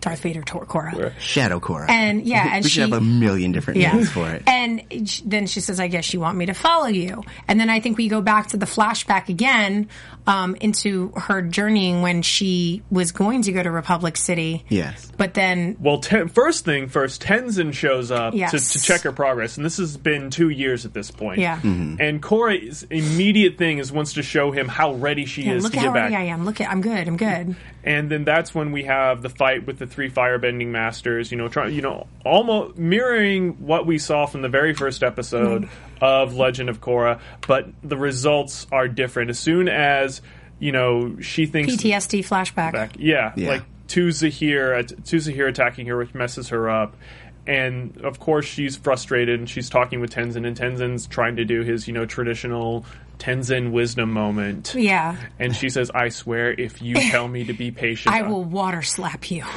Darth 0.00 0.18
Vader, 0.22 0.42
Tor- 0.42 0.66
Korra. 0.66 1.12
Shadow 1.20 1.60
Korra. 1.60 1.88
And 1.88 2.26
yeah, 2.26 2.54
and 2.54 2.64
we 2.64 2.68
she 2.70 2.80
should 2.80 2.90
have 2.90 3.00
a 3.00 3.04
million 3.04 3.52
different 3.52 3.78
Yeah. 3.78 3.92
names 3.92 4.10
for 4.10 4.28
it. 4.28 4.42
And 4.48 4.82
sh- 5.08 5.22
then 5.24 5.46
she 5.46 5.60
says, 5.60 5.78
I 5.78 5.86
guess 5.86 6.12
you 6.12 6.18
want 6.18 6.36
me 6.36 6.46
to 6.46 6.54
follow 6.54 6.88
you. 6.88 7.22
And 7.46 7.60
then 7.60 7.70
I 7.70 7.78
think 7.78 7.98
we 7.98 8.08
go 8.08 8.20
back 8.20 8.48
to 8.48 8.56
the 8.56 8.66
flashback 8.66 9.28
again 9.28 9.88
um, 10.26 10.54
into 10.56 11.08
her 11.16 11.42
journeying 11.42 12.02
when 12.02 12.22
she 12.22 12.82
was 12.90 13.10
going 13.12 13.42
to 13.42 13.52
go 13.52 13.62
to 13.62 13.70
Republic 13.70 14.16
City. 14.16 14.64
Yes. 14.68 15.10
But 15.16 15.34
then, 15.34 15.76
Well, 15.80 15.98
ten, 15.98 16.28
first 16.28 16.64
thing 16.64 16.88
first, 16.88 17.22
Tenzin 17.22 17.72
shows 17.72 18.10
up 18.10 18.34
Yes. 18.34 18.50
to, 18.52 18.78
to 18.78 18.84
check 18.84 19.00
her 19.02 19.12
progress, 19.12 19.56
and 19.56 19.66
this 19.66 19.78
has 19.78 19.96
been 19.96 20.30
two 20.30 20.48
years 20.48 20.84
at 20.86 20.94
this 20.94 21.10
point. 21.10 21.40
Yeah. 21.40 21.58
Mhm. 21.60 21.96
And 22.00 22.22
Korra's 22.22 22.84
immediate 22.84 23.58
thing 23.58 23.78
is 23.78 23.90
wants 23.90 24.12
to 24.14 24.22
show 24.22 24.50
him 24.52 24.68
how 24.68 24.94
ready 24.94 25.24
she 25.26 25.42
yeah, 25.42 25.54
is 25.54 25.64
look 25.64 25.72
to 25.72 25.78
at 25.78 25.82
get 25.82 25.88
how 25.88 25.94
back. 25.94 26.02
ready 26.12 26.16
I 26.16 26.22
am. 26.32 26.44
Look 26.44 26.60
at, 26.60 26.70
I'm 26.70 26.80
good. 26.82 27.08
I'm 27.08 27.16
good. 27.16 27.56
and 27.84 28.08
then 28.10 28.24
that's 28.24 28.54
when 28.54 28.70
we 28.70 28.84
have 28.84 29.22
the 29.22 29.28
fight 29.28 29.66
with 29.66 29.78
the 29.78 29.86
three 29.86 30.08
firebending 30.10 30.68
masters. 30.68 31.32
You 31.32 31.38
know, 31.38 31.48
trying, 31.48 31.74
you 31.74 31.82
know, 31.82 32.06
almost 32.24 32.78
mirroring 32.78 33.54
what 33.66 33.86
we 33.86 33.98
saw 33.98 34.26
from 34.26 34.42
the 34.42 34.48
very 34.48 34.72
first 34.72 35.02
episode 35.02 35.68
of 36.02 36.34
Legend 36.34 36.68
of 36.68 36.80
Korra, 36.80 37.20
but 37.46 37.68
the 37.82 37.96
results 37.96 38.66
are 38.72 38.88
different. 38.88 39.30
As 39.30 39.38
soon 39.38 39.68
as 39.68 40.20
you 40.58 40.72
know, 40.72 41.16
she 41.20 41.46
thinks 41.46 41.74
PTSD 41.76 42.20
flashback. 42.28 42.72
back, 42.72 42.92
yeah, 42.98 43.32
Yeah. 43.36 43.48
like 43.48 43.62
to 43.88 44.08
Zaheer, 44.08 44.86
to 45.04 45.16
Zaheer 45.16 45.48
attacking 45.48 45.86
her, 45.86 45.96
which 45.96 46.12
messes 46.14 46.48
her 46.50 46.68
up. 46.68 46.96
And 47.46 47.96
of 48.02 48.20
course, 48.20 48.46
she's 48.46 48.76
frustrated 48.76 49.38
and 49.40 49.48
she's 49.48 49.68
talking 49.70 50.00
with 50.00 50.10
Tenzin, 50.14 50.46
and 50.46 50.56
Tenzin's 50.56 51.06
trying 51.06 51.36
to 51.36 51.44
do 51.44 51.62
his, 51.62 51.86
you 51.88 51.92
know, 51.94 52.04
traditional 52.06 52.84
Tenzin 53.18 53.70
wisdom 53.72 54.12
moment. 54.12 54.74
Yeah. 54.76 55.16
And 55.40 55.54
she 55.54 55.68
says, 55.68 55.90
"I 55.94 56.08
swear, 56.08 56.52
if 56.52 56.80
you 56.82 56.94
tell 57.10 57.26
me 57.28 57.44
to 57.44 57.52
be 57.52 57.70
patient, 57.72 58.14
I 58.14 58.22
will 58.22 58.44
water 58.44 58.82
slap 58.82 59.30
you. 59.30 59.44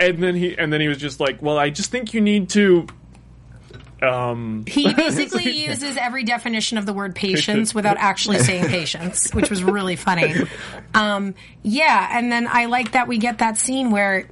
And 0.00 0.22
then 0.22 0.34
he, 0.36 0.56
and 0.56 0.72
then 0.72 0.80
he 0.80 0.88
was 0.88 0.98
just 0.98 1.18
like, 1.20 1.42
"Well, 1.42 1.58
I 1.58 1.70
just 1.70 1.90
think 1.90 2.14
you 2.14 2.20
need 2.20 2.48
to." 2.50 2.86
Um, 4.02 4.64
He 4.66 4.92
basically 4.94 5.66
uses 5.66 5.96
every 5.96 6.24
definition 6.24 6.78
of 6.78 6.86
the 6.86 6.92
word 6.92 7.14
patience 7.14 7.74
without 7.74 7.96
actually 7.98 8.38
saying 8.38 8.66
patience, 8.66 9.32
which 9.34 9.50
was 9.50 9.62
really 9.64 9.96
funny. 9.96 10.34
Um, 10.94 11.34
yeah, 11.62 12.08
and 12.12 12.30
then 12.30 12.48
I 12.50 12.66
like 12.66 12.92
that 12.92 13.08
we 13.08 13.18
get 13.18 13.38
that 13.38 13.58
scene 13.58 13.90
where, 13.90 14.28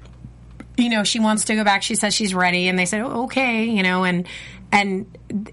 you 0.76 0.88
know, 0.88 1.04
she 1.04 1.20
wants 1.20 1.44
to 1.46 1.54
go 1.54 1.64
back. 1.64 1.82
She 1.82 1.94
says 1.94 2.14
she's 2.14 2.34
ready, 2.34 2.68
and 2.68 2.78
they 2.78 2.86
said, 2.86 3.00
oh, 3.00 3.24
"Okay," 3.24 3.64
you 3.64 3.82
know, 3.82 4.04
and 4.04 4.26
and 4.72 5.06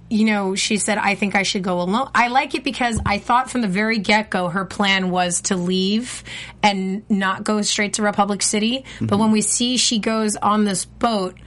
you 0.09 0.25
know, 0.25 0.55
she 0.55 0.77
said, 0.77 0.97
"I 0.97 1.15
think 1.15 1.35
I 1.35 1.43
should 1.43 1.63
go 1.63 1.81
alone." 1.81 2.09
I 2.13 2.27
like 2.27 2.55
it 2.55 2.63
because 2.63 2.99
I 3.05 3.19
thought 3.19 3.49
from 3.49 3.61
the 3.61 3.67
very 3.67 3.99
get 3.99 4.29
go 4.29 4.49
her 4.49 4.65
plan 4.65 5.11
was 5.11 5.41
to 5.43 5.55
leave 5.55 6.23
and 6.61 7.09
not 7.09 7.43
go 7.43 7.61
straight 7.61 7.93
to 7.93 8.01
Republic 8.03 8.41
City. 8.41 8.85
But 9.01 9.19
when 9.19 9.31
we 9.31 9.41
see 9.41 9.77
she 9.77 9.99
goes 9.99 10.35
on 10.35 10.65
this 10.65 10.85
boat 10.85 11.37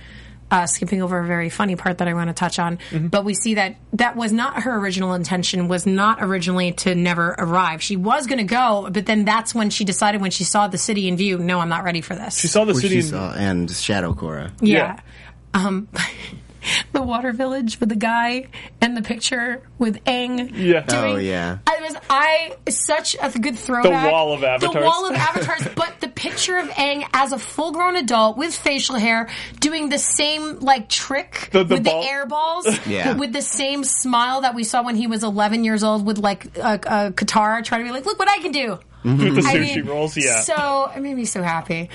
uh, 0.50 0.66
skipping 0.66 1.02
over 1.02 1.18
a 1.18 1.26
very 1.26 1.50
funny 1.50 1.74
part 1.76 1.98
that 1.98 2.08
I 2.08 2.14
want 2.14 2.28
to 2.28 2.34
touch 2.34 2.58
on. 2.58 2.78
But 2.92 3.24
we 3.24 3.34
see 3.34 3.54
that 3.54 3.76
that 3.94 4.14
was 4.16 4.32
not 4.32 4.62
her 4.62 4.76
original 4.78 5.14
intention. 5.14 5.68
Was 5.68 5.86
not 5.86 6.18
originally 6.22 6.72
to 6.72 6.94
never 6.94 7.34
arrive. 7.38 7.82
She 7.82 7.96
was 7.96 8.26
going 8.26 8.38
to 8.38 8.44
go, 8.44 8.88
but 8.90 9.06
then 9.06 9.24
that's 9.24 9.54
when 9.54 9.70
she 9.70 9.84
decided 9.84 10.20
when 10.20 10.30
she 10.30 10.44
saw 10.44 10.68
the 10.68 10.78
city 10.78 11.08
in 11.08 11.16
view. 11.16 11.38
No, 11.38 11.58
I'm 11.60 11.68
not 11.68 11.82
ready 11.84 12.00
for 12.00 12.14
this. 12.14 12.38
she 12.38 12.46
saw 12.48 12.64
the 12.64 12.74
Which 12.74 12.82
city. 12.82 12.94
you 12.96 13.00
in- 13.02 13.06
saw, 13.08 13.32
and 13.34 13.70
Shadow 13.70 14.12
Korra. 14.14 14.52
yeah. 14.60 15.00
Um, 15.54 15.88
the 16.92 17.02
water 17.02 17.32
village 17.32 17.78
with 17.80 17.88
the 17.88 17.96
guy 17.96 18.46
and 18.80 18.96
the 18.96 19.02
picture 19.02 19.62
with 19.78 20.02
Aang. 20.04 20.50
Yeah. 20.54 20.80
doing- 20.80 21.16
Oh, 21.16 21.16
yeah. 21.16 21.58
I 21.66 21.80
was 21.80 21.96
I 22.10 22.56
such 22.68 23.16
a 23.20 23.30
good 23.38 23.56
throwback. 23.58 24.06
The 24.06 24.10
wall 24.12 24.32
of 24.32 24.42
avatars. 24.44 24.74
The 24.74 24.80
wall 24.80 25.08
of 25.08 25.14
avatars, 25.16 25.68
but 25.74 26.00
the 26.00 26.08
picture 26.08 26.56
of 26.58 26.68
Aang 26.70 27.06
as 27.12 27.32
a 27.32 27.38
full 27.38 27.72
grown 27.72 27.96
adult 27.96 28.36
with 28.36 28.54
facial 28.54 28.96
hair 28.96 29.28
doing 29.60 29.88
the 29.88 29.98
same 29.98 30.58
like 30.60 30.88
trick 30.88 31.48
The- 31.52 31.64
the 31.64 31.74
with 31.76 31.84
ball- 31.84 32.02
the 32.02 32.08
air 32.08 32.26
balls, 32.26 32.66
Yeah. 32.86 33.14
with 33.16 33.32
the 33.32 33.42
same 33.42 33.84
smile 33.84 34.40
that 34.42 34.54
we 34.54 34.64
saw 34.64 34.82
when 34.82 34.96
he 34.96 35.06
was 35.06 35.22
11 35.24 35.64
years 35.64 35.82
old 35.84 36.06
with 36.06 36.18
like 36.18 36.56
a, 36.58 36.80
a 36.86 37.10
guitar, 37.10 37.62
trying 37.62 37.82
to 37.82 37.84
be 37.86 37.90
like, 37.92 38.06
look 38.06 38.18
what 38.18 38.28
I 38.28 38.38
can 38.38 38.52
do. 38.52 38.78
with 39.04 39.18
the 39.36 39.42
I 39.46 39.54
sushi 39.56 39.76
mean, 39.76 39.86
rolls, 39.86 40.16
yeah. 40.16 40.40
So 40.40 40.90
it 40.94 41.00
made 41.00 41.14
me 41.14 41.24
so 41.26 41.42
happy. 41.42 41.88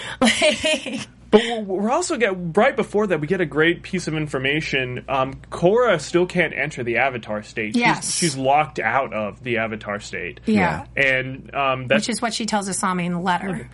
But 1.31 1.41
we're- 1.43 1.61
we're 1.63 1.89
also 1.91 2.17
get 2.17 2.33
right 2.57 2.75
before 2.75 3.07
that 3.07 3.21
we 3.21 3.27
get 3.27 3.39
a 3.41 3.45
great 3.45 3.81
piece 3.83 4.07
of 4.07 4.13
information. 4.15 5.05
Um, 5.07 5.35
Korra 5.51 5.99
still 5.99 6.25
can't 6.25 6.53
enter 6.53 6.83
the 6.83 6.97
Avatar 6.97 7.41
state. 7.41 7.75
Yes. 7.75 8.05
she's, 8.05 8.15
she's 8.33 8.37
locked 8.37 8.79
out 8.79 9.13
of 9.13 9.41
the 9.43 9.57
Avatar 9.57 9.99
state. 10.01 10.39
yeah. 10.45 10.85
and 10.95 11.53
um, 11.55 11.87
that's 11.87 12.01
Which 12.07 12.09
is 12.09 12.21
what 12.21 12.33
she 12.33 12.45
tells 12.45 12.67
Asami 12.69 13.05
in 13.05 13.13
the 13.13 13.19
letter. 13.19 13.69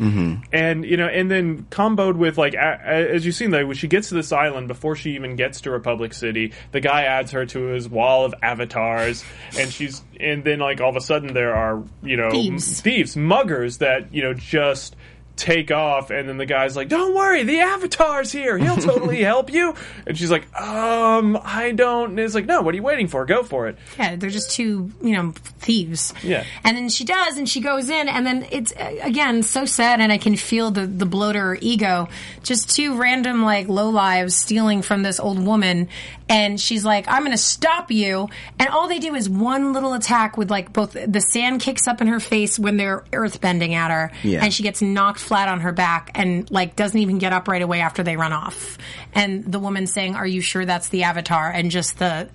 and 0.54 0.86
you 0.86 0.98
know, 0.98 1.08
and 1.08 1.30
then 1.32 1.66
comboed 1.72 2.16
with 2.16 2.38
like 2.38 2.54
a, 2.54 2.80
a- 2.86 3.16
as 3.16 3.26
you've 3.26 3.36
seen, 3.36 3.52
though, 3.52 3.66
when 3.66 3.76
she 3.76 3.88
gets 3.88 4.10
to 4.10 4.16
this 4.16 4.32
island 4.32 4.68
before 4.68 4.96
she 4.96 5.16
even 5.16 5.36
gets 5.36 5.62
to 5.62 5.72
Republic 5.72 6.14
City, 6.14 6.54
the 6.72 6.80
guy 6.80 7.04
adds 7.04 7.32
her 7.32 7.46
to 7.48 7.60
his 7.68 7.90
wall 7.90 8.26
of 8.26 8.34
avatars, 8.44 9.24
and 9.60 9.72
she's 9.72 10.04
and 10.20 10.44
then 10.44 10.60
like 10.60 10.80
all 10.82 10.90
of 10.90 10.96
a 10.96 11.02
sudden 11.02 11.34
there 11.34 11.54
are 11.56 11.84
you 12.04 12.18
know 12.18 12.30
Thieves. 12.32 12.80
m- 12.80 12.84
thieves, 12.84 13.16
muggers 13.16 13.80
that 13.80 14.14
you 14.14 14.22
know 14.24 14.34
just 14.34 14.96
take 15.38 15.72
off 15.72 16.10
and 16.10 16.28
then 16.28 16.38
the 16.38 16.46
guy's 16.46 16.76
like 16.76 16.90
don't 16.90 17.16
worry 17.16 17.44
the 17.44 17.60
avatar's 17.60 18.32
here 18.32 18.58
he'll 18.58 18.76
totally 18.76 19.22
help 19.24 19.54
you 19.54 19.74
and 20.06 20.18
she's 20.18 20.32
like 20.32 20.44
um 20.60 21.40
i 21.44 21.72
don't 21.72 22.10
and 22.10 22.20
it's 22.20 22.34
like 22.36 22.46
no 22.48 22.62
what 22.62 22.74
are 22.74 22.78
you 22.78 22.84
waiting 22.84 23.08
for 23.08 23.24
go 23.26 23.44
for 23.44 23.68
it 23.68 23.78
Yeah, 24.00 24.16
they're 24.16 24.30
just 24.30 24.52
two, 24.52 24.92
you 25.02 25.12
know, 25.16 25.32
thieves. 25.60 26.14
Yeah. 26.24 26.44
And 26.64 26.76
then 26.78 26.90
she 26.90 27.04
does, 27.04 27.38
and 27.38 27.48
she 27.48 27.62
goes 27.62 27.90
in, 27.90 28.08
and 28.08 28.26
then 28.26 28.48
it's 28.52 28.72
uh, 28.74 28.96
again 29.02 29.44
so 29.44 29.66
sad, 29.66 30.00
and 30.02 30.12
I 30.12 30.18
can 30.18 30.36
feel 30.36 30.72
the 30.72 30.86
the 30.88 31.06
bloater 31.06 31.58
ego. 31.60 32.08
Just 32.44 32.76
two 32.76 32.96
random 32.98 33.44
like 33.44 33.68
low 33.68 33.90
lives 33.90 34.36
stealing 34.36 34.82
from 34.82 35.04
this 35.04 35.20
old 35.20 35.40
woman, 35.44 35.90
and 36.30 36.60
she's 36.60 36.86
like, 36.86 37.08
"I'm 37.08 37.22
going 37.22 37.32
to 37.32 37.38
stop 37.38 37.92
you," 37.92 38.30
and 38.60 38.70
all 38.70 38.88
they 38.88 39.00
do 39.00 39.16
is 39.16 39.30
one 39.30 39.74
little 39.74 39.94
attack 39.94 40.38
with 40.38 40.50
like 40.52 40.72
both 40.74 40.94
the 40.94 41.22
sand 41.22 41.62
kicks 41.62 41.88
up 41.88 42.02
in 42.02 42.08
her 42.08 42.20
face 42.20 42.58
when 42.60 42.78
they're 42.78 43.04
earth 43.14 43.42
bending 43.42 43.74
at 43.74 43.92
her, 43.92 44.12
Yeah. 44.24 44.44
and 44.44 44.54
she 44.54 44.64
gets 44.64 44.82
knocked 44.82 45.20
flat 45.28 45.50
on 45.50 45.62
her 45.62 45.72
back, 45.72 46.12
and 46.16 46.50
like 46.50 46.76
doesn't 46.76 47.00
even 47.00 47.18
get 47.18 47.34
up 47.34 47.48
right 47.48 47.62
away 47.62 47.82
after 47.82 48.04
they 48.04 48.18
run 48.18 48.34
off. 48.34 48.78
And 49.14 49.44
the 49.52 49.60
woman 49.60 49.88
saying, 49.88 50.16
"Are 50.16 50.28
you 50.28 50.42
sure 50.42 50.66
that's 50.66 50.90
the 50.90 51.04
avatar?" 51.04 51.50
And 51.52 51.70
just 51.70 52.00
the 52.00 52.30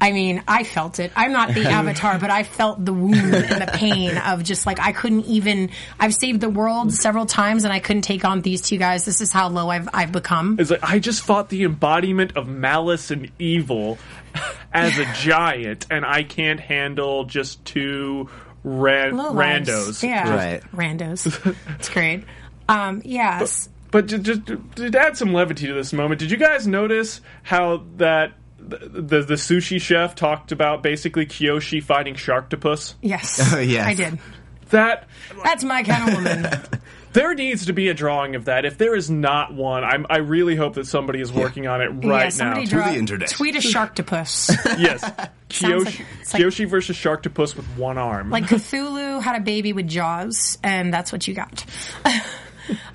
I 0.00 0.12
mean, 0.12 0.44
I 0.46 0.62
felt 0.62 1.00
it. 1.00 1.10
I'm 1.16 1.32
not 1.32 1.54
the 1.54 1.64
avatar, 1.68 2.18
but 2.18 2.30
I 2.30 2.44
felt 2.44 2.84
the 2.84 2.92
wound 2.92 3.34
and 3.34 3.60
the 3.60 3.70
pain 3.72 4.16
of 4.16 4.44
just 4.44 4.64
like 4.64 4.78
I 4.78 4.92
couldn't 4.92 5.26
even. 5.26 5.70
I've 5.98 6.14
saved 6.14 6.40
the 6.40 6.48
world 6.48 6.92
several 6.92 7.26
times, 7.26 7.64
and 7.64 7.72
I 7.72 7.80
couldn't 7.80 8.02
take 8.02 8.24
on 8.24 8.40
these 8.40 8.62
two 8.62 8.78
guys. 8.78 9.04
This 9.04 9.20
is 9.20 9.32
how 9.32 9.48
low 9.48 9.68
I've 9.68 9.88
I've 9.92 10.12
become. 10.12 10.56
It's 10.60 10.70
like 10.70 10.84
I 10.84 10.98
just 10.98 11.22
fought 11.22 11.48
the 11.48 11.64
embodiment 11.64 12.36
of 12.36 12.46
malice 12.46 13.10
and 13.10 13.30
evil 13.38 13.98
as 14.72 14.98
a 14.98 15.04
giant, 15.14 15.86
and 15.90 16.04
I 16.06 16.22
can't 16.22 16.60
handle 16.60 17.24
just 17.24 17.64
two 17.64 18.30
ran- 18.68 19.16
Low 19.16 19.32
randos. 19.32 20.02
yeah, 20.02 20.34
Right. 20.34 20.62
randos. 20.74 21.56
It's 21.78 21.88
great. 21.88 22.24
Um, 22.68 23.00
yes, 23.04 23.68
But 23.90 24.06
just, 24.06 24.22
just 24.24 24.42
to 24.76 24.98
add 25.00 25.16
some 25.16 25.32
levity 25.32 25.66
to 25.68 25.72
this 25.74 25.92
moment, 25.92 26.20
did 26.20 26.30
you 26.30 26.36
guys 26.36 26.66
notice 26.66 27.20
how 27.42 27.84
that 27.96 28.32
the, 28.58 28.76
the 28.78 29.22
the 29.22 29.34
sushi 29.34 29.80
chef 29.80 30.14
talked 30.14 30.52
about 30.52 30.82
basically 30.82 31.24
Kyoshi 31.24 31.82
fighting 31.82 32.14
Sharktopus? 32.14 32.94
yes, 33.00 33.40
Oh, 33.54 33.58
yes. 33.60 33.86
I 33.86 33.94
did. 33.94 34.18
That 34.70 35.08
That's 35.44 35.64
my 35.64 35.82
kind 35.82 36.08
of 36.10 36.14
woman. 36.16 36.60
there 37.18 37.34
needs 37.34 37.66
to 37.66 37.72
be 37.72 37.88
a 37.88 37.94
drawing 37.94 38.36
of 38.36 38.44
that. 38.44 38.64
If 38.64 38.78
there 38.78 38.94
is 38.94 39.10
not 39.10 39.52
one, 39.52 39.82
I'm, 39.82 40.06
I 40.08 40.18
really 40.18 40.54
hope 40.54 40.74
that 40.74 40.86
somebody 40.86 41.20
is 41.20 41.32
working 41.32 41.66
on 41.66 41.80
it 41.80 41.88
right 41.88 42.24
yeah, 42.24 42.28
somebody 42.28 42.64
now. 42.66 42.70
draw, 42.70 42.92
the 42.92 42.96
internet. 42.96 43.28
tweet 43.30 43.56
a 43.56 43.58
sharktopus. 43.58 44.50
yes, 44.78 45.00
Sounds 45.50 45.84
Kyoshi, 45.84 45.84
like- 45.84 45.98
like- 45.98 46.42
Kyoshi 46.42 46.68
versus 46.68 46.96
Sharktopus 46.96 47.56
with 47.56 47.66
one 47.76 47.98
arm. 47.98 48.30
like 48.30 48.44
Cthulhu 48.48 49.20
had 49.20 49.34
a 49.34 49.40
baby 49.40 49.72
with 49.72 49.88
jaws, 49.88 50.58
and 50.62 50.94
that's 50.94 51.10
what 51.10 51.26
you 51.26 51.34
got. 51.34 51.64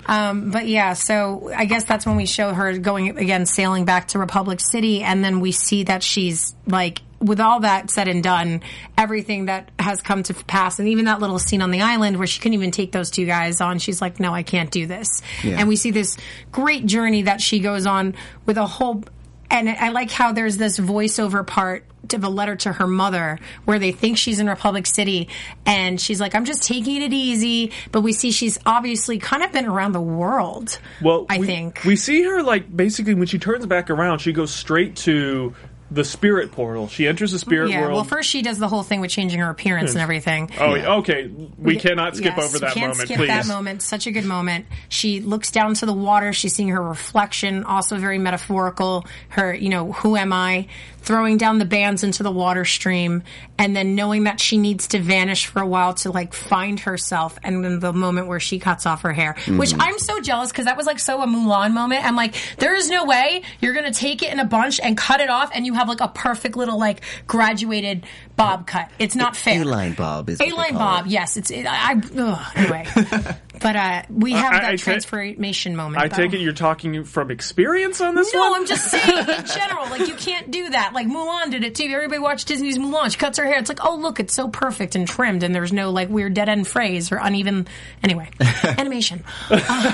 um, 0.06 0.50
but 0.50 0.66
yeah, 0.66 0.94
so 0.94 1.52
I 1.54 1.66
guess 1.66 1.84
that's 1.84 2.06
when 2.06 2.16
we 2.16 2.24
show 2.24 2.54
her 2.54 2.78
going 2.78 3.18
again, 3.18 3.44
sailing 3.44 3.84
back 3.84 4.08
to 4.08 4.18
Republic 4.18 4.60
City, 4.60 5.02
and 5.02 5.22
then 5.22 5.40
we 5.40 5.52
see 5.52 5.84
that 5.84 6.02
she's 6.02 6.54
like. 6.66 7.02
With 7.24 7.40
all 7.40 7.60
that 7.60 7.90
said 7.90 8.08
and 8.08 8.22
done, 8.22 8.62
everything 8.98 9.46
that 9.46 9.70
has 9.78 10.00
come 10.02 10.22
to 10.24 10.34
pass, 10.34 10.78
and 10.78 10.88
even 10.88 11.06
that 11.06 11.20
little 11.20 11.38
scene 11.38 11.62
on 11.62 11.70
the 11.70 11.80
island 11.80 12.18
where 12.18 12.26
she 12.26 12.40
couldn't 12.40 12.54
even 12.54 12.70
take 12.70 12.92
those 12.92 13.10
two 13.10 13.24
guys 13.24 13.60
on, 13.60 13.78
she's 13.78 14.00
like, 14.02 14.20
"No, 14.20 14.34
I 14.34 14.42
can't 14.42 14.70
do 14.70 14.86
this." 14.86 15.22
Yeah. 15.42 15.58
And 15.58 15.68
we 15.68 15.76
see 15.76 15.90
this 15.90 16.16
great 16.52 16.86
journey 16.86 17.22
that 17.22 17.40
she 17.40 17.60
goes 17.60 17.86
on 17.86 18.14
with 18.46 18.58
a 18.58 18.66
whole 18.66 19.04
and 19.50 19.68
I 19.68 19.90
like 19.90 20.10
how 20.10 20.32
there's 20.32 20.56
this 20.56 20.78
voiceover 20.78 21.46
part 21.46 21.84
of 22.12 22.24
a 22.24 22.28
letter 22.28 22.56
to 22.56 22.72
her 22.72 22.86
mother 22.86 23.38
where 23.64 23.78
they 23.78 23.92
think 23.92 24.18
she's 24.18 24.40
in 24.40 24.48
Republic 24.48 24.86
City 24.86 25.28
and 25.64 26.00
she's 26.00 26.20
like, 26.20 26.34
I'm 26.34 26.44
just 26.44 26.64
taking 26.64 27.00
it 27.02 27.12
easy. 27.12 27.72
But 27.92 28.02
we 28.02 28.12
see 28.12 28.30
she's 28.30 28.58
obviously 28.66 29.18
kind 29.18 29.42
of 29.42 29.52
been 29.52 29.66
around 29.66 29.92
the 29.92 30.00
world. 30.00 30.78
Well, 31.00 31.26
I 31.30 31.38
we, 31.38 31.46
think. 31.46 31.82
we 31.84 31.96
see 31.96 32.24
her 32.24 32.42
like 32.42 32.74
basically 32.74 33.14
when 33.14 33.26
she 33.26 33.38
turns 33.38 33.64
back 33.66 33.90
around, 33.90 34.18
she 34.18 34.32
goes 34.32 34.52
straight 34.52 34.96
to 34.96 35.54
the 35.94 36.04
spirit 36.04 36.50
portal. 36.52 36.88
She 36.88 37.06
enters 37.06 37.32
the 37.32 37.38
spirit 37.38 37.70
yeah, 37.70 37.80
world. 37.82 37.94
well, 37.94 38.04
first 38.04 38.28
she 38.28 38.42
does 38.42 38.58
the 38.58 38.68
whole 38.68 38.82
thing 38.82 39.00
with 39.00 39.10
changing 39.10 39.38
her 39.40 39.48
appearance 39.48 39.92
and 39.92 40.00
everything. 40.00 40.50
oh, 40.60 40.74
okay. 40.98 41.30
We 41.58 41.76
cannot 41.76 42.16
skip 42.16 42.36
Yes, 42.36 42.48
over 42.48 42.58
that 42.58 42.74
we 42.74 42.80
can't 42.80 42.92
moment, 42.92 43.08
skip 43.08 43.16
please. 43.18 43.26
that 43.28 43.46
moment. 43.46 43.82
Such 43.82 44.06
a 44.06 44.10
good 44.10 44.24
moment. 44.24 44.66
She 44.88 45.20
looks 45.20 45.50
down 45.50 45.74
to 45.74 45.86
the 45.86 45.92
water. 45.92 46.32
She's 46.32 46.54
seeing 46.54 46.70
her 46.70 46.82
reflection, 46.82 47.64
also 47.64 47.96
very 47.96 48.18
metaphorical. 48.18 49.06
Her, 49.28 49.54
you 49.54 49.68
know, 49.68 49.92
who 49.92 50.16
am 50.16 50.32
I? 50.32 50.66
Throwing 51.04 51.36
down 51.36 51.58
the 51.58 51.64
bands 51.64 52.02
into 52.02 52.22
the 52.22 52.30
water 52.30 52.64
stream, 52.64 53.22
and 53.58 53.76
then 53.76 53.94
knowing 53.94 54.24
that 54.24 54.40
she 54.40 54.56
needs 54.56 54.88
to 54.88 54.98
vanish 54.98 55.46
for 55.46 55.60
a 55.60 55.66
while 55.66 55.94
to 55.94 56.10
like 56.10 56.32
find 56.32 56.80
herself. 56.80 57.38
And 57.42 57.64
then 57.64 57.78
the 57.78 57.92
moment 57.92 58.26
where 58.26 58.40
she 58.40 58.58
cuts 58.58 58.86
off 58.86 59.02
her 59.02 59.12
hair, 59.12 59.34
which 59.46 59.70
mm-hmm. 59.70 59.80
I'm 59.80 59.98
so 59.98 60.20
jealous 60.20 60.50
because 60.50 60.64
that 60.64 60.76
was 60.76 60.86
like 60.86 60.98
so 60.98 61.22
a 61.22 61.26
Mulan 61.26 61.72
moment. 61.72 62.04
I'm 62.04 62.16
like, 62.16 62.34
there 62.58 62.74
is 62.74 62.88
no 62.88 63.04
way 63.04 63.42
you're 63.60 63.74
gonna 63.74 63.92
take 63.92 64.22
it 64.22 64.32
in 64.32 64.40
a 64.40 64.44
bunch 64.44 64.80
and 64.80 64.96
cut 64.96 65.20
it 65.20 65.28
off, 65.28 65.50
and 65.54 65.66
you 65.66 65.74
have 65.74 65.88
like 65.88 66.00
a 66.00 66.08
perfect 66.08 66.56
little 66.56 66.78
like 66.78 67.02
graduated 67.26 68.06
bob 68.36 68.66
cut. 68.66 68.90
It's 68.98 69.14
not 69.14 69.36
fair. 69.36 69.62
A-line 69.62 69.92
bob 69.92 70.28
is 70.30 70.40
A-line 70.40 70.74
bob, 70.74 71.06
it. 71.06 71.10
yes. 71.10 71.36
It's 71.36 71.50
it, 71.50 71.66
I. 71.68 72.00
Ugh, 72.16 72.52
anyway, 72.56 72.86
But 73.64 73.76
uh, 73.76 74.02
we 74.10 74.32
have 74.32 74.52
I- 74.52 74.56
that 74.60 74.64
I 74.64 74.76
ta- 74.76 74.82
transformation 74.84 75.74
moment. 75.74 76.02
I 76.02 76.08
though. 76.08 76.16
take 76.16 76.34
it 76.34 76.38
you're 76.40 76.52
talking 76.52 77.02
from 77.04 77.30
experience 77.30 78.00
on 78.02 78.14
this 78.14 78.32
No, 78.34 78.40
one. 78.50 78.60
I'm 78.60 78.66
just 78.66 78.90
saying 78.90 79.18
in 79.18 79.26
general. 79.46 79.88
Like 79.88 80.06
you 80.06 80.14
can't 80.14 80.50
do 80.50 80.68
that. 80.68 80.92
Like 80.92 81.06
Mulan 81.06 81.50
did 81.50 81.64
it 81.64 81.74
too. 81.74 81.84
Everybody 81.84 82.18
watched 82.18 82.46
Disney's 82.46 82.76
Mulan. 82.78 83.10
She 83.10 83.16
cuts 83.18 83.38
her 83.38 83.44
hair. 83.46 83.58
It's 83.58 83.70
like, 83.70 83.82
oh 83.84 83.96
look, 83.96 84.20
it's 84.20 84.34
so 84.34 84.48
perfect 84.48 84.94
and 84.96 85.08
trimmed, 85.08 85.42
and 85.42 85.54
there's 85.54 85.72
no 85.72 85.90
like 85.90 86.10
weird 86.10 86.34
dead 86.34 86.48
end 86.50 86.68
phrase 86.68 87.10
or 87.10 87.16
uneven. 87.16 87.66
Anyway, 88.02 88.28
animation. 88.64 89.24
Uh, 89.50 89.92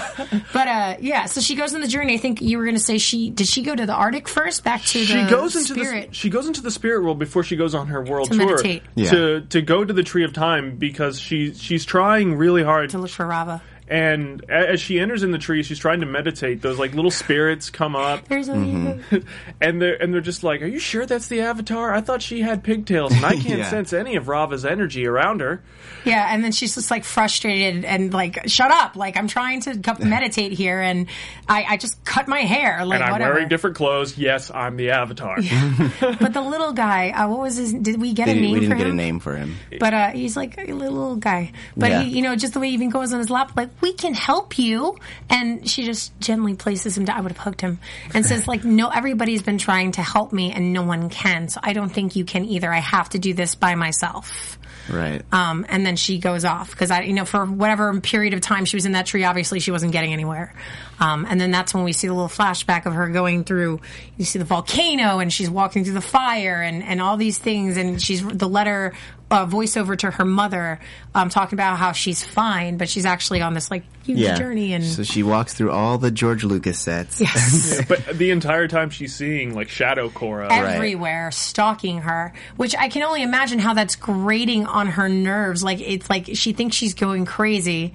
but 0.53 0.67
uh, 0.69 0.97
yeah, 1.01 1.27
so 1.27 1.41
she 1.41 1.55
goes 1.55 1.73
on 1.75 1.81
the 1.81 1.87
journey. 1.89 2.15
I 2.15 2.19
think 2.19 2.41
you 2.43 2.59
were 2.59 2.65
going 2.65 2.77
to 2.77 2.83
say 2.83 2.99
she 2.99 3.31
did. 3.31 3.47
She 3.47 3.63
go 3.63 3.75
to 3.75 3.87
the 3.87 3.95
Arctic 3.95 4.27
first, 4.29 4.65
back 4.65 4.83
to 4.83 5.05
she 5.05 5.15
the 5.23 5.31
goes 5.31 5.55
into 5.57 5.75
spirit. 5.75 6.09
the 6.09 6.15
she 6.15 6.29
goes 6.29 6.47
into 6.49 6.61
the 6.61 6.71
spirit 6.73 7.05
world 7.05 7.19
before 7.19 7.45
she 7.45 7.55
goes 7.57 7.75
on 7.75 7.87
her 7.87 8.03
world 8.03 8.31
To 8.33 8.37
tour 8.37 8.47
meditate. 8.47 8.83
Yeah. 8.97 9.11
to 9.11 9.41
to 9.43 9.63
go 9.63 9.85
to 9.85 9.93
the 9.93 10.03
tree 10.03 10.25
of 10.25 10.33
time 10.33 10.77
because 10.77 11.21
she 11.21 11.55
she's 11.55 11.85
trying 11.85 12.35
really 12.37 12.63
hard 12.65 12.91
to 12.91 12.99
look 12.99 13.11
for 13.11 13.25
Raava. 13.27 13.60
And 13.91 14.49
as 14.49 14.81
she 14.81 15.01
enters 15.01 15.23
in 15.25 15.33
the 15.33 15.39
tree 15.39 15.63
she's 15.65 15.79
trying 15.81 16.01
to 16.01 16.07
meditate 16.07 16.63
those 16.63 16.79
like 16.79 16.95
little 16.95 17.11
spirits 17.11 17.71
come 17.71 17.97
up 17.97 18.29
There's 18.29 18.49
a 18.49 18.53
Mm-hmm. 18.53 19.19
and 19.61 19.83
they're 19.83 20.01
and 20.01 20.15
they're 20.15 20.21
just 20.21 20.45
like 20.45 20.63
are 20.63 20.67
you 20.67 20.79
sure 20.79 21.07
that's 21.07 21.27
the 21.29 21.41
avatar 21.41 21.93
I 21.93 22.01
thought 22.01 22.23
she 22.23 22.41
had 22.41 22.63
pigtails 22.63 23.13
and 23.13 23.25
I 23.27 23.33
can't 23.37 23.59
Yeah. 23.59 23.69
sense 23.69 23.93
any 23.93 24.15
of 24.17 24.29
Raava's 24.29 24.65
energy 24.65 25.07
around 25.07 25.41
her 25.41 25.63
Yeah, 26.05 26.33
and 26.33 26.45
then 26.45 26.53
she's 26.53 26.75
just 26.77 26.91
like 26.91 27.03
frustrated 27.05 27.85
and 27.85 28.13
like, 28.15 28.49
shut 28.49 28.71
up! 28.71 28.95
Like 28.97 29.17
I'm 29.17 29.27
trying 29.27 29.61
to 29.63 29.97
meditate 29.99 30.53
here, 30.53 30.81
and 30.81 31.07
I, 31.49 31.65
I 31.71 31.77
just 31.77 32.03
cut 32.05 32.27
my 32.29 32.41
hair. 32.41 32.85
Like 32.87 32.97
and 33.01 33.05
I'm 33.05 33.13
whatever. 33.13 33.35
wearing 33.35 33.49
different 33.49 33.77
clothes 33.77 34.17
yes 34.17 34.51
I'm 34.55 34.77
the 34.77 34.91
avatar 34.93 35.37
but 36.01 36.33
the 36.33 36.41
little 36.43 36.73
guy, 36.73 37.11
uh, 37.11 37.29
what 37.29 37.41
was 37.41 37.57
his? 37.57 37.73
Did 37.73 38.01
we 38.01 38.13
get 38.13 38.27
They 38.27 38.33
a 38.39 38.41
name 38.41 38.53
we 38.53 38.61
didn't 38.61 38.73
for 38.73 38.79
get 38.79 38.87
him? 38.87 38.93
a 38.93 38.97
name 38.97 39.19
for 39.21 39.37
him. 39.37 39.57
But 39.79 39.95
uh, 39.95 40.11
he's 40.11 40.37
like 40.37 40.57
a 40.59 40.73
little 40.73 41.17
guy. 41.17 41.53
But 41.77 41.91
Yeah. 41.91 42.03
he, 42.03 42.17
you 42.17 42.23
know, 42.23 42.37
just 42.37 42.55
the 42.55 42.61
way 42.61 42.69
he 42.69 42.75
even 42.75 42.91
goes 42.91 43.13
on 43.13 43.19
his 43.19 43.31
lap, 43.31 43.53
like 43.57 43.80
we 43.81 43.93
can 43.93 44.15
help 44.15 44.59
you, 44.59 44.97
and 45.29 45.69
she 45.69 45.85
just 45.85 46.19
gently 46.21 46.55
places 46.55 46.97
him 46.97 47.05
down. 47.05 47.19
I 47.19 47.21
would 47.21 47.33
have 47.33 47.39
hugged 47.39 47.61
him 47.61 47.79
and 48.15 48.25
says, 48.25 48.47
like, 48.47 48.65
no, 48.65 48.89
everybody's 48.89 49.43
been 49.43 49.59
trying 49.59 49.93
to 49.93 50.03
help 50.03 50.33
me, 50.33 50.53
and 50.53 50.73
no 50.73 50.83
one 50.83 51.11
can. 51.11 51.49
So 51.49 51.61
I 51.63 51.73
don't 51.73 51.91
think 51.91 52.17
you 52.17 52.25
can 52.25 52.45
either. 52.45 52.73
I 52.73 52.79
have 52.79 53.11
to 53.11 53.19
do 53.19 53.35
this 53.35 53.55
by 53.55 53.75
myself. 53.75 54.59
Right. 54.89 55.23
Um, 55.33 55.67
and 55.69 55.87
then 55.87 55.97
she 55.97 56.19
goes 56.19 56.45
off 56.45 56.71
because 56.71 56.91
I, 56.91 57.03
you 57.03 57.13
know, 57.13 57.25
for 57.25 57.45
whatever 57.45 58.01
period 58.01 58.35
of 58.35 58.41
time 58.41 58.65
she 58.65 58.77
was 58.77 58.87
in 58.87 58.93
that 58.93 59.07
tree, 59.07 59.25
obviously 59.25 59.61
she 59.61 59.71
wasn't 59.71 59.93
getting 59.93 60.13
anywhere. 60.13 60.55
Um, 60.99 61.27
and 61.29 61.41
then 61.41 61.51
that's 61.51 61.73
when 61.73 61.85
we 61.85 61.93
see 61.93 62.09
the 62.09 62.15
little 62.15 62.29
flashback 62.29 62.87
of 62.87 62.95
her 62.95 63.09
going 63.09 63.45
through. 63.45 63.81
You 64.17 64.25
see 64.25 64.39
the 64.39 64.45
volcano, 64.45 65.19
and 65.19 65.33
she's 65.33 65.49
walking 65.49 65.85
through 65.85 65.95
the 65.95 66.01
fire, 66.01 66.61
and 66.61 66.83
and 66.83 67.01
all 67.01 67.17
these 67.17 67.39
things, 67.39 67.77
and 67.77 68.03
she's 68.03 68.27
the 68.27 68.49
letter 68.49 68.95
uh, 69.31 69.47
voiceover 69.47 69.97
to 69.99 70.11
her 70.11 70.25
mother, 70.25 70.81
um, 71.15 71.29
talking 71.29 71.57
about 71.57 71.79
how 71.79 71.93
she's 71.93 72.25
fine, 72.25 72.77
but 72.77 72.89
she's 72.89 73.07
actually 73.07 73.41
on 73.41 73.55
this 73.55 73.71
like 73.71 73.85
huge 74.05 74.19
yeah. 74.19 74.37
journey, 74.37 74.73
and 74.73 74.85
so 74.85 75.03
she 75.03 75.23
walks 75.23 75.55
through 75.55 75.71
all 75.71 75.99
the 75.99 76.11
George 76.11 76.45
Lucas 76.45 76.79
sets. 76.79 77.21
yes. 77.21 77.85
but 77.89 78.05
the 78.07 78.31
entire 78.31 78.69
time 78.69 78.91
she's 78.91 79.15
seeing 79.15 79.55
like 79.55 79.69
Shadow 79.69 80.09
Korra 80.09 80.51
everywhere 80.51 81.31
stalking 81.31 81.99
her 81.99 82.33
which 82.57 82.75
i 82.77 82.89
can 82.89 83.03
only 83.03 83.23
imagine 83.23 83.59
how 83.59 83.75
that's 83.75 83.97
grating 83.97 84.67
on 84.67 84.87
her 84.87 85.09
nerves 85.09 85.63
like 85.63 85.81
it's 85.81 86.09
like 86.09 86.31
she 86.35 86.53
thinks 86.53 86.77
she's 86.77 86.95
going 86.95 87.25
crazy 87.25 87.93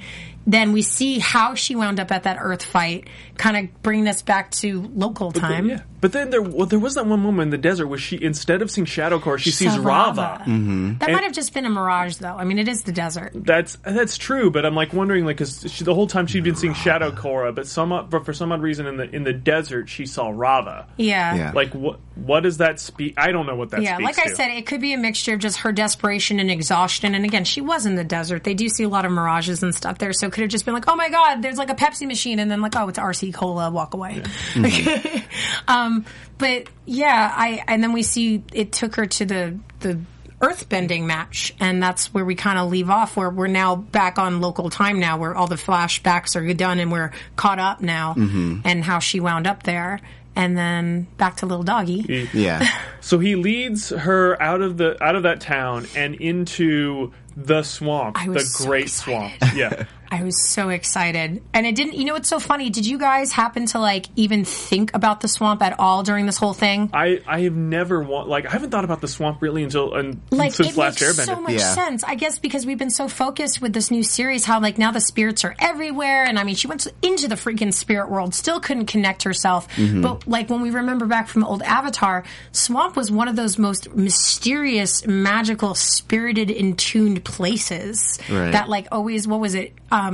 then 0.48 0.74
we 0.74 0.82
see 0.82 1.18
how 1.20 1.56
she 1.56 1.76
wound 1.76 2.00
up 2.00 2.12
at 2.12 2.24
that 2.24 2.38
earth 2.40 2.64
fight 2.64 3.08
kind 3.38 3.58
of 3.58 3.82
bringing 3.82 4.08
us 4.08 4.22
back 4.22 4.52
to 4.52 4.82
local 4.94 5.32
time 5.32 5.70
Yeah, 5.70 5.82
but 6.06 6.12
then 6.12 6.30
there 6.30 6.42
well, 6.42 6.68
there 6.68 6.78
was 6.78 6.94
that 6.94 7.08
one 7.08 7.20
moment 7.20 7.48
in 7.48 7.50
the 7.50 7.58
desert 7.58 7.88
where 7.88 7.98
she 7.98 8.24
instead 8.24 8.62
of 8.62 8.70
seeing 8.70 8.86
Shadow 8.86 9.18
Korra, 9.18 9.40
she, 9.40 9.50
sees 9.50 9.74
Saw 9.74 9.80
Raava. 9.80 10.38
Mm-hmm. 10.42 11.00
that 11.00 11.10
might 11.10 11.24
have 11.24 11.34
just 11.34 11.52
been 11.52 11.66
a 11.66 11.70
mirage 11.70 12.18
though 12.18 12.36
i 12.36 12.44
mean 12.44 12.60
it 12.60 12.68
is 12.68 12.84
the 12.84 12.92
desert 12.92 13.32
That's 13.34 13.76
that's 13.78 14.18
true, 14.20 14.52
but 14.52 14.68
I'm 14.68 14.76
like 14.76 14.94
wondering, 14.94 15.26
like, 15.26 15.38
because 15.38 15.62
the 15.80 15.96
whole 15.96 16.06
time 16.06 16.28
she'd 16.28 16.44
been 16.44 16.56
seeing 16.56 16.76
Shadow 16.76 17.10
Korra, 17.10 17.56
but 17.56 17.66
some 17.66 17.90
but 18.10 18.24
for 18.24 18.34
some 18.34 18.52
odd 18.52 18.62
reason 18.62 18.86
in 18.86 18.98
the 18.98 19.10
in 19.16 19.24
the 19.24 19.34
desert 19.34 19.90
she 19.90 20.06
saw 20.06 20.32
Raava. 20.32 20.86
yeah 20.98 21.36
Yeah. 21.36 21.52
Like, 21.56 21.74
what 21.74 22.00
what 22.16 22.42
does 22.44 22.58
that 22.58 22.80
speak? 22.80 23.16
I 23.18 23.32
don't 23.32 23.46
know 23.46 23.56
what 23.56 23.72
that. 23.72 23.82
yeah, 23.82 23.96
speaks 23.96 24.18
like 24.18 24.28
I 24.28 24.30
to. 24.30 24.36
said, 24.36 24.52
it 24.52 24.66
could 24.66 24.82
be 24.82 24.94
a 24.94 24.98
mixture 24.98 25.34
of 25.34 25.40
just 25.40 25.60
her 25.60 25.72
desperation 25.72 26.40
and 26.40 26.50
exhaustion. 26.52 27.14
And 27.16 27.26
again, 27.26 27.44
she 27.44 27.62
was 27.62 27.86
in 27.86 27.96
the 27.96 28.04
desert. 28.04 28.44
They 28.44 28.54
do 28.54 28.70
see 28.70 28.84
a 28.84 28.90
lot 28.90 29.06
of 29.06 29.12
mirages 29.12 29.64
and 29.64 29.74
stuff 29.74 29.98
there, 29.98 30.14
so 30.14 30.28
it 30.28 30.34
could 30.34 30.42
have 30.42 30.52
just 30.52 30.66
been 30.66 30.74
like, 30.74 30.86
"Oh 30.88 30.96
my 30.96 31.10
god, 31.10 31.42
there's 31.42 31.58
like 31.58 31.70
a 31.70 31.76
Pepsi 31.76 32.08
machine," 32.08 32.40
and 32.40 32.50
then 32.50 32.62
like, 32.62 32.76
"Oh, 32.76 32.88
it's 32.88 33.00
RC 33.00 33.34
Cola, 33.34 33.70
walk 33.72 33.94
away." 33.94 34.24
um, 35.68 35.95
Um, 35.96 36.06
but 36.38 36.68
yeah, 36.86 37.34
I 37.36 37.64
and 37.68 37.84
then 37.84 37.94
we 37.94 38.04
see 38.04 38.44
it 38.54 38.72
took 38.72 38.96
her 38.96 39.06
to 39.06 39.26
the 39.26 39.60
the 39.80 40.00
earthbending 40.42 41.04
match 41.06 41.56
and 41.62 41.82
that's 41.82 42.14
where 42.14 42.26
we 42.26 42.36
kind 42.36 42.60
of 42.60 42.70
leave 42.70 42.90
off 42.90 43.16
where 43.16 43.30
we're 43.30 43.48
now 43.48 43.76
back 43.76 44.20
on 44.20 44.42
local 44.42 44.70
time 44.70 45.00
now 45.00 45.18
where 45.18 45.34
all 45.34 45.48
the 45.48 45.56
flashbacks 45.56 46.36
are 46.36 46.54
done 46.54 46.78
and 46.80 46.92
we're 46.92 47.12
caught 47.38 47.58
up 47.58 47.80
now 47.82 48.14
mm-hmm. 48.14 48.60
and 48.66 48.84
how 48.84 49.00
she 49.00 49.22
wound 49.22 49.48
up 49.48 49.64
there 49.64 50.02
and 50.36 50.58
then 50.58 51.08
back 51.18 51.38
to 51.38 51.46
little 51.46 51.64
doggy 51.64 52.30
Yeah. 52.34 52.68
So 53.00 53.20
he 53.20 53.36
leads 53.36 53.90
her 53.90 54.42
out 54.42 54.62
of 54.62 54.78
the 54.78 55.02
out 55.02 55.16
of 55.16 55.24
that 55.24 55.40
town 55.40 55.86
and 55.96 56.16
into 56.16 57.14
the 57.38 57.62
swamp, 57.62 58.20
I 58.20 58.28
the 58.28 58.40
so 58.40 58.66
great 58.66 58.86
excited. 58.86 59.38
swamp. 59.40 59.56
Yeah. 59.56 59.86
I 60.12 60.24
was 60.24 60.50
so 60.50 60.70
excited. 60.70 61.42
And 61.54 61.66
it 61.66 61.76
didn't, 61.76 61.94
you 61.96 62.06
know 62.06 62.14
what's 62.14 62.30
so 62.30 62.40
funny? 62.40 62.70
Did 62.70 62.86
you 62.86 62.98
guys 62.98 63.32
happen 63.32 63.66
to 63.68 63.80
like 63.80 64.06
even 64.16 64.46
think 64.46 64.94
about 64.94 65.22
the 65.22 65.28
swamp 65.28 65.62
at 65.62 65.80
all 65.80 66.04
during 66.04 66.26
this 66.26 66.38
whole 66.38 66.54
thing? 66.54 66.90
I, 66.94 67.22
I 67.28 67.42
have 67.42 67.56
never 67.56 68.02
want 68.02 68.28
like 68.30 68.46
I 68.46 68.52
haven't 68.52 68.70
thought 68.72 68.86
about 68.86 69.02
the 69.02 69.08
swamp 69.08 69.42
really 69.42 69.64
until 69.64 69.94
un, 69.94 70.22
Like 70.32 70.54
since 70.54 70.70
it 70.70 70.78
last 70.78 71.02
makes 71.02 71.14
Airbender. 71.20 71.26
so 71.26 71.42
much 71.42 71.54
Yeah. 71.54 71.74
sense. 71.74 72.04
I 72.04 72.16
guess 72.16 72.40
because 72.40 72.66
we've 72.66 72.78
been 72.78 72.90
so 72.90 73.08
focused 73.08 73.62
with 73.62 73.74
this 73.74 73.92
new 73.92 74.04
series, 74.04 74.46
how 74.46 74.60
like 74.60 74.78
now 74.78 74.92
the 74.92 75.02
spirits 75.02 75.44
are 75.44 75.56
everywhere, 75.60 76.24
and 76.24 76.38
I 76.40 76.44
mean 76.44 76.56
she 76.56 76.68
went 76.68 76.88
into 77.02 77.28
the 77.28 77.36
freaking 77.36 77.74
spirit 77.74 78.10
world, 78.10 78.34
still 78.36 78.60
couldn't 78.60 78.86
connect 78.86 79.24
herself. 79.24 79.68
Mm-hmm. 79.76 80.02
But 80.02 80.28
like 80.28 80.50
when 80.50 80.62
we 80.62 80.70
remember 80.72 81.06
back 81.06 81.28
from 81.28 81.44
old 81.44 81.62
Avatar, 81.64 82.24
Swamp 82.52 82.96
was 82.96 83.12
one 83.12 83.28
of 83.28 83.36
those 83.36 83.58
most 83.58 83.94
mysterious, 83.96 85.06
magical, 85.08 85.76
spirited, 85.76 86.50
in 86.52 86.76
tuned 86.76 87.24
places 87.24 88.20
Right. 88.30 88.52
that 88.52 88.70
like 88.70 88.88
always. 88.92 89.28
What 89.28 89.40
was 89.40 89.56
it? 89.56 89.74
Um, 89.92 90.05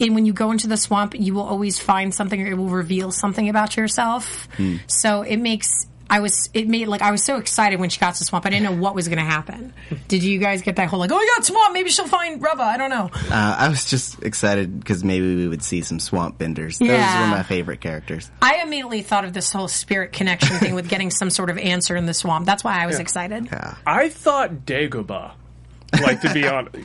and 0.00 0.14
when 0.14 0.26
you 0.26 0.32
go 0.32 0.50
into 0.50 0.66
the 0.66 0.76
swamp, 0.76 1.14
you 1.18 1.34
will 1.34 1.42
always 1.42 1.78
find 1.78 2.14
something, 2.14 2.40
or 2.42 2.46
it 2.46 2.54
will 2.54 2.68
reveal 2.68 3.10
something 3.12 3.48
about 3.48 3.76
yourself. 3.76 4.48
Hmm. 4.56 4.76
So 4.86 5.22
it 5.22 5.36
makes. 5.36 5.68
I 6.10 6.20
was. 6.20 6.50
It 6.52 6.68
made 6.68 6.88
like 6.88 7.00
I 7.00 7.10
was 7.10 7.24
so 7.24 7.38
excited 7.38 7.80
when 7.80 7.88
she 7.88 7.98
got 7.98 8.12
to 8.14 8.18
the 8.18 8.26
swamp. 8.26 8.44
I 8.44 8.50
didn't 8.50 8.64
know 8.64 8.82
what 8.82 8.94
was 8.94 9.08
going 9.08 9.16
to 9.18 9.24
happen. 9.24 9.72
Did 10.08 10.22
you 10.22 10.38
guys 10.40 10.60
get 10.60 10.76
that 10.76 10.88
whole 10.88 10.98
like, 10.98 11.10
oh 11.10 11.16
my 11.16 11.26
god, 11.36 11.44
swamp? 11.46 11.72
Maybe 11.72 11.88
she'll 11.88 12.06
find 12.06 12.42
Rubba. 12.42 12.62
I 12.64 12.76
don't 12.76 12.90
know. 12.90 13.08
Uh, 13.14 13.56
I 13.58 13.68
was 13.70 13.86
just 13.88 14.22
excited 14.22 14.78
because 14.78 15.02
maybe 15.04 15.36
we 15.36 15.48
would 15.48 15.62
see 15.62 15.80
some 15.80 15.98
swamp 16.00 16.36
benders. 16.36 16.78
Those 16.80 16.88
Yeah. 16.88 17.30
were 17.30 17.36
my 17.38 17.42
favorite 17.44 17.80
characters. 17.80 18.30
I 18.42 18.56
immediately 18.62 19.00
thought 19.00 19.24
of 19.24 19.32
this 19.32 19.52
whole 19.52 19.68
spirit 19.68 20.12
connection 20.12 20.56
thing 20.58 20.74
with 20.74 20.88
getting 20.90 21.10
some 21.10 21.30
sort 21.30 21.48
of 21.48 21.56
answer 21.56 21.96
in 21.96 22.04
the 22.04 22.14
swamp. 22.14 22.44
That's 22.44 22.62
why 22.64 22.82
I 22.82 22.86
was 22.86 22.98
excited. 22.98 23.46
Yeah. 23.46 23.76
I 23.86 24.10
thought 24.10 24.66
Dagobah. 24.66 25.32
Like 26.00 26.22
to 26.22 26.32
be 26.32 26.46
honest, 26.48 26.76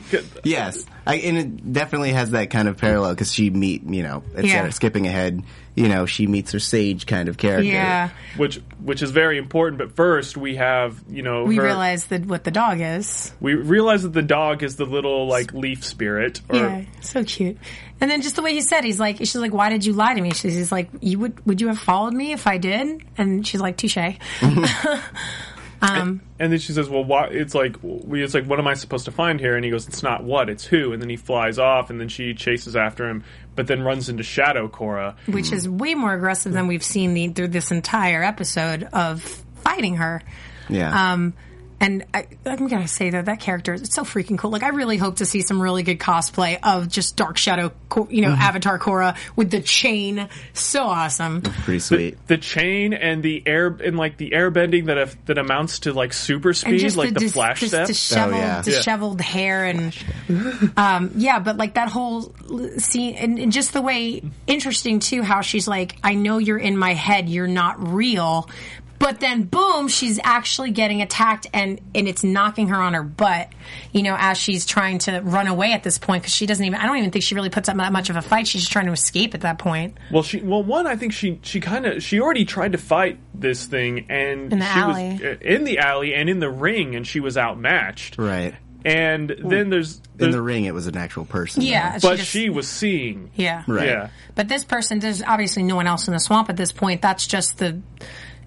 Yes, 0.44 0.84
I, 1.06 1.16
and 1.16 1.38
it 1.38 1.72
definitely 1.72 2.12
has 2.12 2.32
that 2.32 2.50
kind 2.50 2.68
of 2.68 2.76
parallel 2.76 3.14
because 3.14 3.32
she 3.32 3.48
meet, 3.50 3.82
you 3.84 4.02
know, 4.02 4.22
instead 4.34 4.44
Yeah. 4.44 4.66
of 4.66 4.74
skipping 4.74 5.06
ahead, 5.06 5.42
you 5.74 5.88
know, 5.88 6.04
she 6.06 6.26
meets 6.26 6.52
her 6.52 6.58
sage 6.58 7.06
kind 7.06 7.28
of 7.28 7.38
character. 7.38 7.64
Yeah, 7.64 8.10
which 8.36 8.56
which 8.82 9.00
is 9.02 9.10
very 9.10 9.38
important. 9.38 9.78
But 9.78 9.96
first, 9.96 10.36
we 10.36 10.56
have 10.56 11.02
you 11.08 11.22
know 11.22 11.44
we 11.44 11.56
her- 11.56 11.62
realized 11.62 12.10
that 12.10 12.26
what 12.26 12.44
the 12.44 12.50
dog 12.50 12.80
is. 12.80 13.32
we 13.40 13.54
realize 13.54 14.02
that 14.02 14.12
the 14.12 14.22
dog 14.22 14.62
is 14.62 14.76
the 14.76 14.84
little 14.86 15.26
like 15.26 15.54
leaf 15.54 15.84
spirit. 15.84 16.40
Or, 16.50 16.56
Yeah, 16.56 16.84
so 17.00 17.24
cute. 17.24 17.56
And 18.00 18.08
then 18.10 18.22
just 18.22 18.36
the 18.36 18.42
way 18.42 18.52
he 18.52 18.60
said, 18.60 18.84
he's 18.84 19.00
like, 19.00 19.16
she's 19.18 19.34
like, 19.36 19.52
why 19.52 19.70
did 19.70 19.84
you 19.84 19.92
lie 19.92 20.14
to 20.14 20.20
me? 20.20 20.30
She's 20.32 20.54
he's 20.54 20.70
like, 20.70 20.88
you 21.00 21.18
would, 21.18 21.44
would 21.46 21.60
you 21.60 21.66
have 21.68 21.80
followed 21.80 22.12
me 22.14 22.30
if 22.32 22.46
I 22.46 22.56
did? 22.58 23.02
And 23.16 23.44
she's 23.44 23.60
like, 23.60 23.76
touche. 23.76 23.96
And 25.80 26.52
then 26.52 26.58
she 26.58 26.72
says, 26.72 26.88
"Well, 26.88 27.04
why?" 27.04 27.26
It's 27.26 27.54
like. 27.54 27.76
It's 27.82 28.34
like, 28.34 28.46
what 28.46 28.58
am 28.58 28.66
I 28.66 28.74
supposed 28.74 29.04
to 29.06 29.10
find 29.10 29.40
here? 29.40 29.56
And 29.56 29.64
he 29.64 29.70
goes, 29.70 29.88
"It's 29.88 30.02
not 30.02 30.24
what, 30.24 30.48
it's 30.48 30.64
who." 30.64 30.92
And 30.92 31.00
then 31.00 31.08
he 31.08 31.16
flies 31.16 31.58
off, 31.58 31.90
and 31.90 32.00
then 32.00 32.08
she 32.08 32.34
chases 32.34 32.76
after 32.76 33.08
him, 33.08 33.24
but 33.54 33.66
then 33.66 33.82
runs 33.82 34.08
into 34.08 34.22
Shadow 34.22 34.68
Korra, 34.68 35.16
which 35.26 35.52
is 35.52 35.68
way 35.68 35.94
more 35.94 36.14
aggressive 36.14 36.52
than 36.52 36.66
we've 36.66 36.82
seen 36.82 37.14
the, 37.14 37.28
through 37.28 37.48
this 37.48 37.70
entire 37.70 38.22
episode 38.22 38.84
of 38.92 39.22
fighting 39.62 39.96
her. 39.96 40.22
Yeah. 40.68 41.12
Um, 41.12 41.34
and 41.80 42.04
I, 42.12 42.26
I'm 42.44 42.66
gonna 42.68 42.88
say 42.88 43.10
that 43.10 43.26
that 43.26 43.40
character 43.40 43.74
is 43.74 43.92
so 43.92 44.02
freaking 44.02 44.36
cool. 44.38 44.50
Like, 44.50 44.62
I 44.62 44.68
really 44.70 44.96
hope 44.96 45.16
to 45.16 45.24
see 45.26 45.42
some 45.42 45.60
really 45.62 45.82
good 45.82 45.98
cosplay 45.98 46.58
of 46.62 46.88
just 46.88 47.16
Dark 47.16 47.36
Shadow, 47.36 47.72
Ko- 47.88 48.08
you 48.10 48.22
know, 48.22 48.28
Mm-hmm. 48.32 48.40
Avatar 48.42 48.78
Korra 48.78 49.16
with 49.36 49.50
the 49.50 49.60
chain. 49.60 50.28
So 50.52 50.84
awesome. 50.84 51.42
Pretty 51.42 51.78
sweet. 51.80 52.18
The 52.26 52.36
chain 52.38 52.92
and 52.94 53.22
the 53.22 53.42
air 53.46 53.68
and 53.68 53.96
like 53.96 54.16
the 54.16 54.32
air 54.34 54.50
bending 54.50 54.86
that 54.86 54.98
af- 54.98 55.16
that 55.26 55.38
amounts 55.38 55.80
to 55.80 55.92
like 55.92 56.12
super 56.12 56.48
And 56.48 56.56
speed, 56.56 56.78
just 56.80 56.96
like 56.96 57.14
the, 57.14 57.20
dis- 57.20 57.32
flash 57.32 57.60
dis- 57.60 57.70
step. 57.70 57.86
disheveled, 57.86 58.34
Oh, 58.34 58.38
yeah. 58.38 58.56
Yeah. 58.56 58.62
disheveled 58.62 59.20
hair, 59.20 59.64
and 59.66 59.96
um, 60.76 61.12
yeah, 61.16 61.38
but 61.38 61.56
like 61.56 61.74
that 61.74 61.88
whole 61.88 62.34
scene, 62.78 63.14
and, 63.16 63.38
and 63.38 63.52
just 63.52 63.72
the 63.72 63.82
way 63.82 64.22
interesting 64.46 64.98
too, 65.00 65.22
how 65.22 65.40
she's 65.42 65.68
like, 65.68 65.96
"I 66.02 66.14
know 66.14 66.38
you're 66.38 66.58
in 66.58 66.76
my 66.76 66.94
head, 66.94 67.28
you're 67.28 67.46
not 67.46 67.92
real." 67.92 68.48
But 68.98 69.20
then, 69.20 69.44
boom, 69.44 69.88
she's 69.88 70.18
actually 70.24 70.72
getting 70.72 71.02
attacked, 71.02 71.46
and 71.54 71.80
and 71.94 72.08
it's 72.08 72.24
knocking 72.24 72.68
her 72.68 72.76
on 72.76 72.94
her 72.94 73.02
butt. 73.02 73.48
You 73.92 74.02
know, 74.02 74.16
as 74.18 74.36
she's 74.38 74.66
trying 74.66 74.98
to 75.00 75.20
run 75.20 75.46
away 75.46 75.72
at 75.72 75.82
this 75.82 75.98
point 75.98 76.22
because 76.22 76.34
she 76.34 76.46
doesn't 76.46 76.64
even. 76.64 76.78
I 76.80 76.86
don't 76.86 76.96
even 76.98 77.10
think 77.10 77.24
she 77.24 77.34
really 77.34 77.50
puts 77.50 77.68
up 77.68 77.76
that 77.76 77.92
much 77.92 78.10
of 78.10 78.16
a 78.16 78.22
fight. 78.22 78.46
She's 78.48 78.62
just 78.62 78.72
trying 78.72 78.86
to 78.86 78.92
escape 78.92 79.34
at 79.34 79.42
that 79.42 79.58
point. 79.58 79.96
Well, 80.10 80.22
she 80.22 80.40
well 80.40 80.62
one 80.64 80.86
I 80.86 80.96
think 80.96 81.12
she 81.12 81.38
she 81.42 81.60
kind 81.60 81.86
of 81.86 82.02
she 82.02 82.20
already 82.20 82.44
tried 82.44 82.72
to 82.72 82.78
fight 82.78 83.18
this 83.34 83.66
thing 83.66 84.06
and 84.08 84.52
In 84.52 84.58
the 84.58 84.64
she 84.64 84.78
alley. 84.80 85.12
was 85.12 85.22
uh, 85.22 85.36
in 85.42 85.64
the 85.64 85.78
alley 85.78 86.14
and 86.14 86.28
in 86.28 86.40
the 86.40 86.50
ring 86.50 86.96
and 86.96 87.06
she 87.06 87.20
was 87.20 87.36
outmatched. 87.38 88.18
Right. 88.18 88.54
And 88.84 89.34
then 89.44 89.70
there's, 89.70 90.00
In 90.20 90.30
the 90.30 90.40
ring, 90.40 90.64
it 90.64 90.72
was 90.72 90.86
an 90.86 90.96
actual 90.96 91.24
person. 91.24 91.62
Yeah, 91.62 91.98
but 92.00 92.16
just- 92.18 92.30
she 92.30 92.48
was 92.48 92.68
seeing. 92.68 93.30
yeah, 93.34 93.64
Right. 93.66 93.86
Yeah. 93.88 94.10
But 94.36 94.48
this 94.48 94.64
person, 94.64 95.00
there's 95.00 95.20
obviously 95.20 95.64
no 95.64 95.74
one 95.74 95.88
else 95.88 96.06
in 96.06 96.14
the 96.14 96.20
swamp 96.20 96.48
at 96.48 96.56
this 96.56 96.70
point. 96.70 97.02
That's 97.02 97.26
just 97.26 97.58
the 97.58 97.80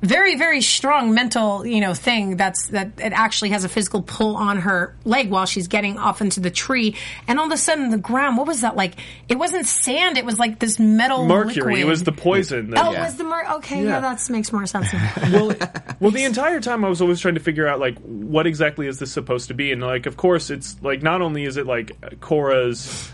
very, 0.01 0.35
very 0.35 0.61
strong 0.61 1.13
mental, 1.13 1.65
you 1.65 1.79
know, 1.79 1.93
thing 1.93 2.35
that's 2.37 2.67
that 2.67 2.87
it 2.97 3.13
actually 3.13 3.49
has 3.51 3.63
a 3.63 3.69
physical 3.69 4.01
pull 4.01 4.35
on 4.35 4.57
her 4.59 4.95
leg 5.05 5.29
while 5.29 5.45
she's 5.45 5.67
getting 5.67 5.97
off 5.99 6.21
into 6.21 6.39
the 6.39 6.49
tree. 6.49 6.95
And 7.27 7.39
all 7.39 7.45
of 7.45 7.51
a 7.51 7.57
sudden, 7.57 7.89
the 7.91 7.97
ground, 7.97 8.37
what 8.37 8.47
was 8.47 8.61
that 8.61 8.75
like? 8.75 8.93
It 9.29 9.37
wasn't 9.37 9.67
sand. 9.67 10.17
It 10.17 10.25
was 10.25 10.39
like 10.39 10.59
this 10.59 10.79
metal 10.79 11.27
Mercury. 11.27 11.53
liquid. 11.55 11.79
It 11.79 11.85
was 11.85 12.03
the 12.03 12.11
poison. 12.11 12.71
That, 12.71 12.85
Oh, 12.85 12.91
Yeah. 12.91 13.01
it 13.01 13.05
was 13.05 13.15
the 13.17 13.23
mer- 13.25 13.45
okay? 13.57 13.83
Yeah, 13.83 13.89
Yeah. 13.89 13.99
that 14.01 14.29
makes 14.29 14.51
more 14.51 14.65
sense. 14.65 14.87
well, 15.31 15.53
well, 15.99 16.11
the 16.11 16.23
entire 16.23 16.59
time 16.61 16.83
I 16.83 16.89
was 16.89 17.01
always 17.01 17.19
trying 17.19 17.35
to 17.35 17.39
figure 17.41 17.67
out 17.67 17.79
like 17.79 17.97
what 17.99 18.47
exactly 18.47 18.87
is 18.87 18.97
this 18.99 19.11
supposed 19.11 19.49
to 19.49 19.53
be, 19.53 19.71
and 19.71 19.81
like 19.81 20.05
of 20.07 20.17
course 20.17 20.49
it's 20.49 20.75
like 20.81 21.03
not 21.03 21.21
only 21.21 21.45
is 21.45 21.57
it 21.57 21.67
like 21.67 21.91
Korra's 22.19 23.11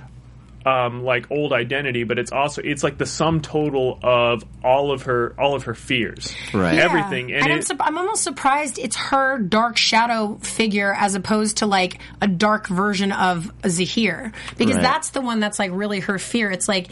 um, 0.68 1.04
like 1.04 1.30
old 1.32 1.54
identity, 1.54 2.04
but 2.04 2.20
it's 2.20 2.32
also 2.32 2.62
it's 2.64 2.84
like 2.84 2.98
the 2.98 3.06
sum 3.06 3.42
total 3.42 4.00
of 4.04 4.44
all 4.64 4.92
of 4.92 5.04
her 5.04 5.34
all 5.40 5.56
of 5.56 5.64
her 5.64 5.74
fears, 5.74 6.36
Right. 6.54 6.76
Yeah. 6.76 6.84
Everything, 6.86 7.32
and, 7.32 7.44
And, 7.44 7.54
I'm, 7.54 7.60
it- 7.60 7.66
sup- 7.68 7.78
I'm 7.80 7.98
almost 7.98 8.24
surprised 8.24 8.78
it's 8.80 8.96
her 8.98 9.38
dark 9.40 9.78
shadow 9.78 10.38
figure 10.42 10.94
as 10.94 11.16
opposed 11.16 11.58
to 11.58 11.66
like 11.68 12.00
a 12.22 12.28
dark 12.28 12.68
version 12.68 13.12
of 13.12 13.52
Zaheer 13.64 14.34
because 14.58 14.76
Right. 14.76 14.84
that's 14.84 15.12
the 15.12 15.22
one 15.22 15.40
that's 15.40 15.60
like 15.60 15.72
really 15.74 16.02
her 16.02 16.20
fear. 16.20 16.52
It's 16.52 16.68
like 16.68 16.90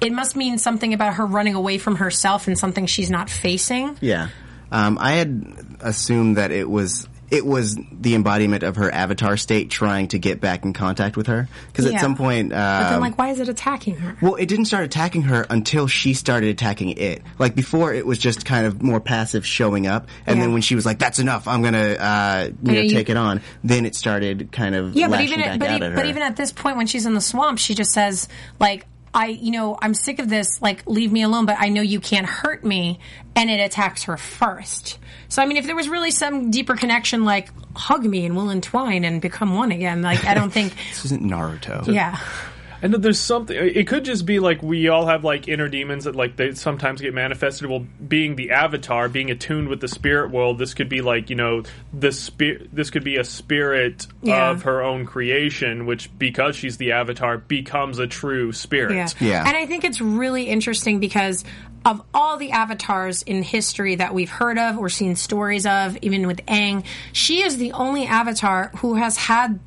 it 0.00 0.12
must 0.12 0.34
mean 0.36 0.56
something 0.58 0.94
about 0.94 1.14
her 1.14 1.26
running 1.26 1.54
away 1.54 1.76
from 1.78 1.96
herself 1.96 2.46
and 2.48 2.58
something 2.58 2.86
she's 2.86 3.10
not 3.10 3.28
facing. 3.28 3.98
Yeah. 4.00 4.28
Um, 4.72 4.96
I 5.00 5.12
had 5.12 5.76
assumed 5.80 6.36
that 6.38 6.52
it 6.52 6.68
was 6.70 7.06
it 7.30 7.46
was 7.46 7.76
the 7.92 8.14
embodiment 8.14 8.62
of 8.62 8.76
her 8.76 8.92
avatar 8.92 9.36
state 9.36 9.70
trying 9.70 10.08
to 10.08 10.18
get 10.18 10.40
back 10.40 10.64
in 10.64 10.72
contact 10.72 11.16
with 11.16 11.28
her. 11.28 11.48
Because 11.68 11.86
Yeah. 11.86 11.94
at 11.96 12.00
some 12.00 12.16
point, 12.16 12.50
But 12.50 12.56
then, 12.84 12.94
um, 12.94 13.00
like, 13.00 13.16
why 13.18 13.28
is 13.30 13.40
it 13.40 13.48
attacking 13.48 13.96
her? 13.96 14.16
well, 14.20 14.34
it 14.34 14.46
didn't 14.46 14.64
start 14.64 14.84
attacking 14.84 15.22
her 15.22 15.46
until 15.48 15.86
she 15.86 16.14
started 16.14 16.48
attacking 16.48 16.90
it. 16.90 17.22
Like 17.38 17.54
before, 17.54 17.94
it 17.94 18.04
was 18.06 18.18
just 18.18 18.44
kind 18.44 18.66
of 18.66 18.82
more 18.82 19.00
passive, 19.00 19.46
showing 19.46 19.86
up, 19.86 20.08
and 20.26 20.36
Yeah. 20.38 20.44
then 20.44 20.52
when 20.52 20.62
she 20.62 20.74
was 20.74 20.84
like, 20.84 20.98
"That's 20.98 21.18
enough, 21.18 21.46
I'm 21.46 21.62
gonna 21.62 21.78
uh, 21.78 22.48
you 22.62 22.72
know 22.72 22.72
know, 22.74 22.80
you- 22.80 22.90
take 22.90 23.08
it 23.10 23.16
on," 23.16 23.40
then 23.62 23.86
it 23.86 23.94
started 23.94 24.50
kind 24.52 24.74
of 24.74 24.94
Yeah, 24.96 25.08
but 25.08 25.20
even 25.20 25.40
at, 25.40 25.58
but, 25.58 25.70
e- 25.70 25.78
but 25.94 26.06
even 26.06 26.22
at 26.22 26.36
this 26.36 26.52
point 26.52 26.76
when 26.76 26.86
she's 26.86 27.06
in 27.06 27.14
the 27.14 27.20
swamp, 27.20 27.58
she 27.58 27.74
just 27.74 27.92
says 27.92 28.28
like. 28.58 28.86
I, 29.12 29.26
you 29.26 29.50
know, 29.50 29.76
I'm 29.80 29.94
sick 29.94 30.18
of 30.18 30.28
this. 30.28 30.62
Like, 30.62 30.86
leave 30.86 31.10
me 31.10 31.22
alone. 31.22 31.46
But 31.46 31.56
I 31.58 31.68
know 31.68 31.82
you 31.82 32.00
can't 32.00 32.26
hurt 32.26 32.64
me, 32.64 33.00
and 33.34 33.50
it 33.50 33.60
attacks 33.60 34.04
her 34.04 34.16
first. 34.16 34.98
So, 35.28 35.42
I 35.42 35.46
mean, 35.46 35.56
if 35.56 35.66
there 35.66 35.76
was 35.76 35.88
really 35.88 36.10
some 36.10 36.50
deeper 36.50 36.76
connection, 36.76 37.24
like 37.24 37.50
hug 37.76 38.04
me 38.04 38.26
and 38.26 38.36
we'll 38.36 38.50
entwine 38.50 39.04
and 39.04 39.20
become 39.20 39.54
one 39.54 39.72
again. 39.72 40.02
Like, 40.02 40.24
I 40.24 40.34
don't 40.34 40.50
think. 40.50 40.74
this 40.90 41.04
isn't 41.06 41.22
Naruto. 41.22 41.92
yeah, 41.92 42.18
And 42.82 42.94
there's 42.94 43.18
something. 43.18 43.56
It 43.56 43.86
could 43.86 44.04
just 44.04 44.24
be 44.26 44.38
like 44.40 44.62
we 44.62 44.88
all 44.88 45.06
have 45.06 45.24
like 45.24 45.48
inner 45.48 45.68
demons 45.68 46.04
that 46.04 46.16
like 46.16 46.36
they 46.36 46.52
sometimes 46.52 47.00
get 47.00 47.12
manifested. 47.14 47.68
Well, 47.68 47.86
being 48.06 48.36
the 48.36 48.50
avatar, 48.52 49.08
being 49.08 49.30
attuned 49.30 49.68
with 49.68 49.80
the 49.80 49.88
spirit 49.88 50.30
world, 50.30 50.58
this 50.58 50.74
could 50.74 50.88
be 50.88 51.00
like 51.02 51.30
you 51.30 51.36
know 51.36 51.62
the 51.92 52.12
spirit. 52.12 52.68
This 52.72 52.90
could 52.90 53.04
be 53.04 53.16
a 53.16 53.24
spirit 53.24 54.06
Yeah. 54.22 54.50
of 54.50 54.62
her 54.62 54.82
own 54.82 55.04
creation, 55.06 55.86
which 55.86 56.10
because 56.18 56.56
she's 56.56 56.76
the 56.78 56.92
avatar 56.92 57.38
becomes 57.38 57.98
a 57.98 58.06
true 58.06 58.52
spirit. 58.52 58.94
Yeah. 58.94 59.08
Yeah. 59.20 59.44
And 59.46 59.56
I 59.56 59.66
think 59.66 59.84
it's 59.84 60.00
really 60.00 60.44
interesting 60.44 61.00
because 61.00 61.44
of 61.84 62.02
all 62.12 62.36
the 62.36 62.50
avatars 62.50 63.22
in 63.22 63.42
history 63.42 63.94
that 63.94 64.12
we've 64.12 64.28
heard 64.28 64.58
of 64.58 64.76
or 64.78 64.88
seen 64.90 65.16
stories 65.16 65.64
of, 65.64 65.96
even 66.02 66.26
with 66.26 66.44
Aang, 66.46 66.84
she 67.12 67.42
is 67.42 67.56
the 67.56 67.72
only 67.72 68.04
avatar 68.04 68.70
who 68.78 68.94
has 68.96 69.16
had 69.16 69.58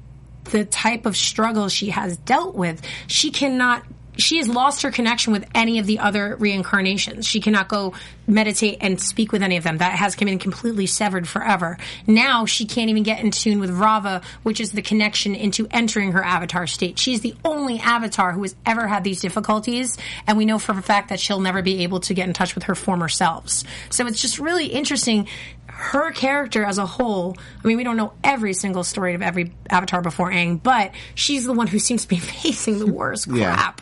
the 0.45 0.65
type 0.65 1.05
of 1.05 1.15
struggle 1.15 1.69
she 1.69 1.89
has 1.89 2.17
dealt 2.17 2.55
with. 2.55 2.81
She 3.07 3.31
cannot 3.31 3.83
she 4.17 4.37
has 4.37 4.47
lost 4.47 4.83
her 4.83 4.91
connection 4.91 5.33
with 5.33 5.45
any 5.55 5.79
of 5.79 5.87
the 5.87 5.99
other 5.99 6.35
reincarnations. 6.35 7.27
She 7.27 7.41
cannot 7.41 7.67
go 7.67 7.93
meditate 8.27 8.77
and 8.79 9.01
speak 9.01 9.31
with 9.31 9.41
any 9.41 9.57
of 9.57 9.63
them. 9.63 9.79
That 9.79 9.93
has 9.93 10.15
been 10.15 10.39
completely 10.39 10.85
severed 10.85 11.27
forever. 11.27 11.77
Now 12.07 12.45
she 12.45 12.65
can't 12.65 12.89
even 12.89 13.03
get 13.03 13.23
in 13.23 13.31
tune 13.31 13.59
with 13.59 13.71
Raava, 13.71 14.23
which 14.43 14.61
is 14.61 14.71
the 14.71 14.81
connection 14.81 15.35
into 15.35 15.67
entering 15.71 16.13
her 16.13 16.23
avatar 16.23 16.67
state. 16.67 16.97
She's 16.99 17.21
the 17.21 17.35
only 17.43 17.79
avatar 17.79 18.31
who 18.31 18.43
has 18.43 18.55
ever 18.65 18.87
had 18.87 19.03
these 19.03 19.19
difficulties, 19.19 19.97
and 20.27 20.37
we 20.37 20.45
know 20.45 20.59
for 20.59 20.71
a 20.77 20.81
fact 20.81 21.09
that 21.09 21.19
she'll 21.19 21.41
never 21.41 21.61
be 21.61 21.83
able 21.83 21.99
to 22.01 22.13
get 22.13 22.27
in 22.27 22.33
touch 22.33 22.55
with 22.55 22.65
her 22.65 22.75
former 22.75 23.09
selves. 23.09 23.65
So 23.89 24.05
it's 24.07 24.21
just 24.21 24.39
really 24.39 24.67
interesting. 24.67 25.27
Her 25.75 26.11
character 26.11 26.63
as 26.63 26.77
a 26.77 26.85
whole, 26.85 27.35
I 27.63 27.67
mean, 27.67 27.77
we 27.77 27.83
don't 27.83 27.97
know 27.97 28.13
every 28.23 28.53
single 28.53 28.83
story 28.83 29.15
of 29.15 29.21
every 29.21 29.51
avatar 29.69 30.01
before 30.01 30.31
Aang, 30.31 30.61
but 30.61 30.91
she's 31.15 31.43
the 31.45 31.51
one 31.53 31.67
who 31.67 31.77
seems 31.79 32.03
to 32.03 32.07
be 32.07 32.17
facing 32.19 32.79
the 32.79 32.85
worst 32.87 33.27
Yeah. 33.27 33.53
crap. 33.53 33.81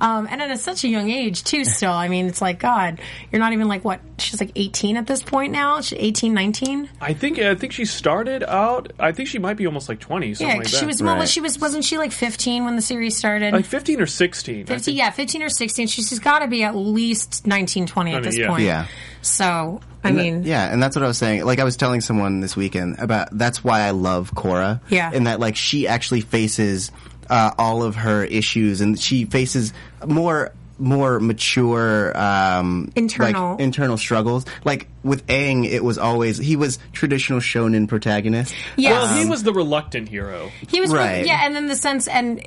Um, 0.00 0.26
and 0.30 0.42
at 0.42 0.58
such 0.58 0.82
a 0.84 0.88
young 0.88 1.08
age, 1.10 1.44
too, 1.44 1.64
still. 1.66 1.92
I 1.92 2.08
mean, 2.08 2.26
it's 2.26 2.40
like, 2.42 2.58
God, 2.58 3.00
you're 3.30 3.38
not 3.38 3.52
even 3.52 3.68
like, 3.68 3.84
what? 3.84 4.00
She's 4.18 4.40
like 4.40 4.50
18 4.56 4.96
at 4.96 5.06
this 5.06 5.22
point 5.22 5.52
now? 5.52 5.80
She's 5.82 5.98
18, 5.98 6.32
19? 6.34 6.88
I 7.00 7.12
think 7.12 7.38
I 7.38 7.54
think 7.54 7.72
she 7.72 7.84
started 7.84 8.42
out. 8.42 8.92
I 8.98 9.12
think 9.12 9.28
she 9.28 9.38
might 9.38 9.56
be 9.58 9.66
almost 9.66 9.88
like 9.88 10.00
twenty. 10.00 10.34
Something 10.34 10.56
Yeah, 10.56 10.58
like 10.62 10.68
she 10.68 10.86
was, 10.86 11.02
well, 11.02 11.16
Right. 11.16 11.28
she 11.28 11.40
was, 11.40 11.58
wasn't 11.60 11.84
she 11.84 11.98
like 11.98 12.12
15 12.12 12.64
when 12.64 12.76
the 12.76 12.82
series 12.82 13.16
started? 13.16 13.52
like 13.52 13.66
fifteen 13.66 14.00
or 14.00 14.06
sixteen. 14.06 14.62
I 14.62 14.64
15, 14.64 14.80
think. 14.80 14.98
yeah, 14.98 15.10
15 15.10 15.42
or 15.42 15.48
16. 15.50 15.86
She's 15.88 16.18
got 16.18 16.38
to 16.40 16.48
be 16.48 16.62
at 16.64 16.74
least 16.74 17.46
19, 17.46 17.86
20 17.86 18.14
at 18.14 18.22
this 18.22 18.36
yeah. 18.38 18.48
point. 18.48 18.62
Yeah. 18.62 18.86
So, 19.26 19.80
I 20.04 20.08
And 20.08 20.18
that- 20.18 20.22
mean, 20.22 20.42
yeah, 20.44 20.72
and 20.72 20.82
that's 20.82 20.94
what 20.96 21.02
I 21.04 21.08
was 21.08 21.18
saying. 21.18 21.44
Like 21.44 21.58
I 21.58 21.64
was 21.64 21.76
telling 21.76 22.00
someone 22.00 22.40
this 22.40 22.56
weekend 22.56 22.96
about 22.98 23.28
that's 23.32 23.62
why 23.64 23.80
I 23.82 23.90
love 23.90 24.32
Korra. 24.34 24.80
Yeah. 24.88 25.12
in 25.12 25.24
that 25.24 25.40
like 25.40 25.56
she 25.56 25.88
actually 25.88 26.20
faces 26.22 26.90
uh, 27.28 27.50
all 27.58 27.82
of 27.82 27.96
her 27.96 28.24
issues, 28.24 28.80
and 28.80 28.98
she 28.98 29.24
faces 29.24 29.72
more 30.06 30.52
more 30.78 31.18
mature 31.18 32.14
um 32.14 32.92
Internal. 32.96 33.52
like, 33.52 33.60
internal 33.60 33.96
struggles 33.96 34.44
like 34.62 34.88
with 35.02 35.26
Aang 35.26 35.64
it 35.64 35.82
was 35.82 35.96
always 35.96 36.36
he 36.36 36.54
was 36.54 36.78
traditional 36.92 37.40
shonen 37.40 37.88
protagonist 37.88 38.52
Yeah, 38.76 38.90
Well, 38.90 39.16
he 39.16 39.24
was 39.24 39.42
the 39.42 39.54
reluctant 39.54 40.06
hero. 40.10 40.50
He 40.68 40.82
was, 40.82 40.92
Right. 40.92 41.24
yeah, 41.24 41.46
and 41.46 41.56
then 41.56 41.66
the 41.66 41.76
sense 41.76 42.08
and 42.08 42.40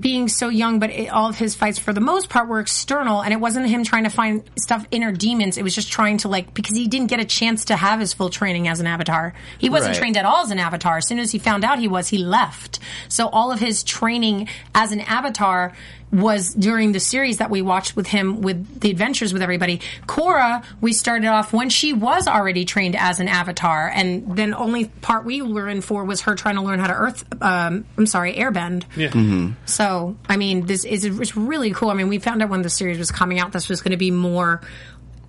being 0.00 0.28
so 0.28 0.48
young, 0.48 0.78
but 0.78 0.90
it, 0.90 1.08
all 1.08 1.28
of 1.28 1.36
his 1.36 1.54
fights 1.54 1.78
for 1.78 1.92
the 1.92 2.00
most 2.00 2.28
part 2.28 2.48
were 2.48 2.60
external, 2.60 3.22
and 3.22 3.32
it 3.32 3.40
wasn't 3.40 3.66
him 3.66 3.84
trying 3.84 4.04
to 4.04 4.10
find 4.10 4.42
stuff 4.58 4.86
inner 4.90 5.12
demons. 5.12 5.58
It 5.58 5.62
was 5.62 5.74
just 5.74 5.90
trying 5.92 6.18
to 6.18 6.28
like 6.28 6.54
because 6.54 6.76
he 6.76 6.88
didn't 6.88 7.08
get 7.08 7.20
a 7.20 7.24
chance 7.24 7.66
to 7.66 7.76
have 7.76 8.00
his 8.00 8.12
full 8.12 8.30
training 8.30 8.68
as 8.68 8.80
an 8.80 8.86
avatar. 8.86 9.34
He 9.58 9.68
wasn't 9.68 9.92
Right. 9.92 9.98
trained 9.98 10.16
at 10.16 10.24
all 10.24 10.42
as 10.44 10.50
an 10.50 10.58
avatar. 10.58 10.96
As 10.98 11.06
soon 11.06 11.18
as 11.18 11.30
he 11.32 11.38
found 11.38 11.64
out 11.64 11.78
he 11.78 11.88
was, 11.88 12.08
he 12.08 12.18
left. 12.18 12.78
So 13.08 13.28
all 13.28 13.52
of 13.52 13.60
his 13.60 13.82
training 13.82 14.48
as 14.74 14.92
an 14.92 15.00
avatar 15.00 15.72
was 16.12 16.52
during 16.52 16.92
the 16.92 17.00
series 17.00 17.38
that 17.38 17.50
we 17.50 17.62
watched 17.62 17.96
with 17.96 18.06
him 18.06 18.42
with 18.42 18.80
the 18.80 18.90
adventures 18.90 19.32
with 19.32 19.40
everybody. 19.40 19.80
Korra, 20.06 20.62
we 20.80 20.92
started 20.92 21.26
off 21.28 21.52
when 21.52 21.70
she 21.70 21.94
was 21.94 22.28
already 22.28 22.64
trained 22.66 22.96
as 22.96 23.18
an 23.18 23.28
avatar, 23.28 23.90
and 23.92 24.36
then 24.36 24.54
only 24.54 24.86
part 24.86 25.24
we 25.24 25.40
were 25.40 25.68
in 25.68 25.80
for 25.80 26.04
was 26.04 26.22
her 26.22 26.34
trying 26.34 26.56
to 26.56 26.62
learn 26.62 26.78
how 26.80 26.88
to 26.88 26.94
earth. 26.94 27.24
Um, 27.40 27.86
I'm 27.96 28.06
sorry, 28.06 28.34
airbend. 28.34 28.84
Yeah. 28.94 29.52
So, 29.64 30.16
I 30.28 30.36
mean, 30.36 30.66
this 30.66 30.84
is 30.84 31.04
it's 31.04 31.36
really 31.36 31.72
cool. 31.72 31.90
I 31.90 31.94
mean, 31.94 32.08
we 32.08 32.18
found 32.18 32.42
out 32.42 32.50
when 32.50 32.62
the 32.62 32.70
series 32.70 32.98
was 32.98 33.10
coming 33.10 33.40
out, 33.40 33.52
this 33.52 33.68
was 33.70 33.80
going 33.80 33.92
to 33.92 33.96
be 33.96 34.10
more 34.10 34.60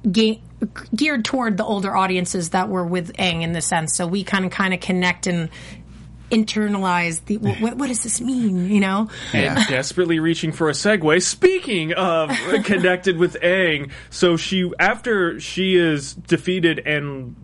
ge- 0.10 0.40
geared 0.96 1.26
toward 1.26 1.58
the 1.58 1.64
older 1.64 1.96
audiences 1.96 2.50
that 2.50 2.70
were 2.70 2.86
with 2.86 3.14
Aang 3.14 3.42
in 3.42 3.54
the 3.54 3.62
sense. 3.62 3.96
So 3.96 4.08
we 4.08 4.24
kind 4.24 4.46
of 4.46 4.52
kind 4.52 4.74
of 4.74 4.80
connect 4.80 5.28
and 5.28 5.50
internalize 6.34 7.24
the 7.26 7.38
what, 7.38 7.78
what 7.78 7.88
does 7.88 8.04
this 8.04 8.20
mean? 8.22 8.70
You 8.70 8.80
know? 8.80 9.10
and 9.34 9.58
desperately 9.70 10.20
reaching 10.20 10.52
for 10.52 10.70
a 10.70 10.74
segue. 10.74 11.22
Speaking 11.22 11.94
of 11.94 12.30
connected 12.66 13.18
with 13.18 13.36
Aang, 13.42 13.92
so 14.10 14.38
she 14.38 14.72
after 14.80 15.40
she 15.40 15.76
is 15.76 16.14
defeated 16.14 16.80
and 16.86 17.36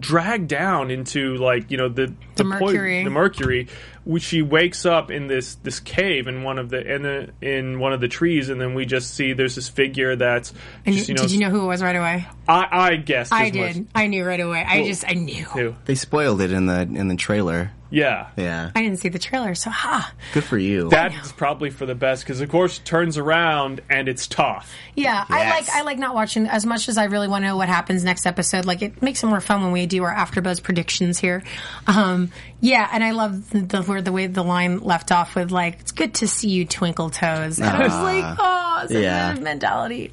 dragged 0.00 0.48
down 0.48 0.90
into 0.90 1.36
like 1.36 1.70
you 1.70 1.76
know 1.76 1.88
the 1.88 2.12
The 2.36 2.44
poi- 2.44 2.58
Mercury. 2.60 3.04
the 3.04 3.10
Mercury, 3.10 3.68
which 4.04 4.22
she 4.22 4.42
wakes 4.42 4.84
up 4.86 5.10
in 5.10 5.26
this 5.26 5.54
this 5.56 5.80
cave 5.80 6.26
in 6.28 6.42
one 6.42 6.58
of 6.58 6.68
the 6.70 6.80
in 6.94 7.02
the 7.02 7.30
in 7.40 7.78
one 7.80 7.92
of 7.92 8.00
the 8.00 8.08
trees, 8.08 8.48
and 8.48 8.60
then 8.60 8.74
we 8.74 8.84
just 8.86 9.14
see 9.14 9.32
there's 9.32 9.54
this 9.54 9.68
figure 9.68 10.14
that's 10.16 10.52
And 10.86 10.94
just, 10.94 11.08
you 11.08 11.14
know, 11.14 11.22
did 11.22 11.30
you 11.32 11.40
know 11.40 11.50
who 11.50 11.62
it 11.62 11.66
was 11.66 11.82
right 11.82 11.96
away? 11.96 12.26
I 12.46 12.68
I 12.70 12.96
guessed 12.96 13.32
I 13.32 13.46
as 13.46 13.54
much 13.54 13.72
did. 13.74 13.88
I 13.94 14.06
knew 14.06 14.24
right 14.24 14.40
away. 14.40 14.64
I 14.66 14.84
just 14.84 15.04
I 15.08 15.12
knew. 15.14 15.46
too. 15.52 15.76
they 15.86 15.94
spoiled 15.94 16.40
it 16.40 16.52
in 16.52 16.66
the 16.66 16.80
in 16.82 17.08
the 17.08 17.16
trailer 17.16 17.72
Yeah. 17.90 18.28
Yeah. 18.36 18.70
I 18.74 18.82
didn't 18.82 18.98
see 18.98 19.08
the 19.08 19.18
trailer, 19.18 19.54
so 19.54 19.70
ha. 19.70 20.12
Good 20.34 20.44
for 20.44 20.58
you. 20.58 20.88
That's 20.90 21.32
probably 21.32 21.70
for 21.70 21.86
the 21.86 21.94
best 21.94 22.22
because, 22.22 22.40
of 22.40 22.48
course, 22.50 22.78
it 22.78 22.84
turns 22.84 23.16
around 23.16 23.80
and 23.88 24.08
it's 24.08 24.26
tough. 24.26 24.72
Yeah, 24.94 25.24
I 25.28 25.48
like 25.50 25.68
I 25.70 25.82
like 25.82 25.98
not 25.98 26.14
watching 26.14 26.46
as 26.46 26.66
much 26.66 26.88
as 26.88 26.98
I 26.98 27.04
really 27.04 27.28
want 27.28 27.44
to 27.44 27.48
know 27.48 27.56
what 27.56 27.68
happens 27.68 28.04
next 28.04 28.26
episode. 28.26 28.64
Like 28.66 28.82
it 28.82 29.00
makes 29.02 29.22
it 29.22 29.26
more 29.26 29.40
fun 29.40 29.62
when 29.62 29.72
we 29.72 29.86
do 29.86 30.02
our 30.04 30.14
AfterBuzz 30.14 30.62
predictions 30.62 31.18
here. 31.18 31.42
Um, 31.86 32.30
yeah, 32.60 32.88
and 32.92 33.02
I 33.02 33.12
love 33.12 33.48
the, 33.50 33.60
the 33.60 33.82
where 33.82 34.02
the 34.02 34.12
way 34.12 34.26
the 34.26 34.42
line 34.44 34.80
left 34.80 35.12
off 35.12 35.34
with 35.34 35.50
like 35.50 35.80
it's 35.80 35.92
good 35.92 36.14
to 36.14 36.28
see 36.28 36.50
you 36.50 36.66
twinkle 36.66 37.10
toes. 37.10 37.58
And 37.58 37.68
I 37.68 37.82
was 37.84 37.92
like, 37.94 38.36
oh, 38.38 38.80
it's 38.84 38.92
a 38.92 39.00
Yeah. 39.00 39.34
yeah. 39.34 39.40
mentality. 39.40 40.12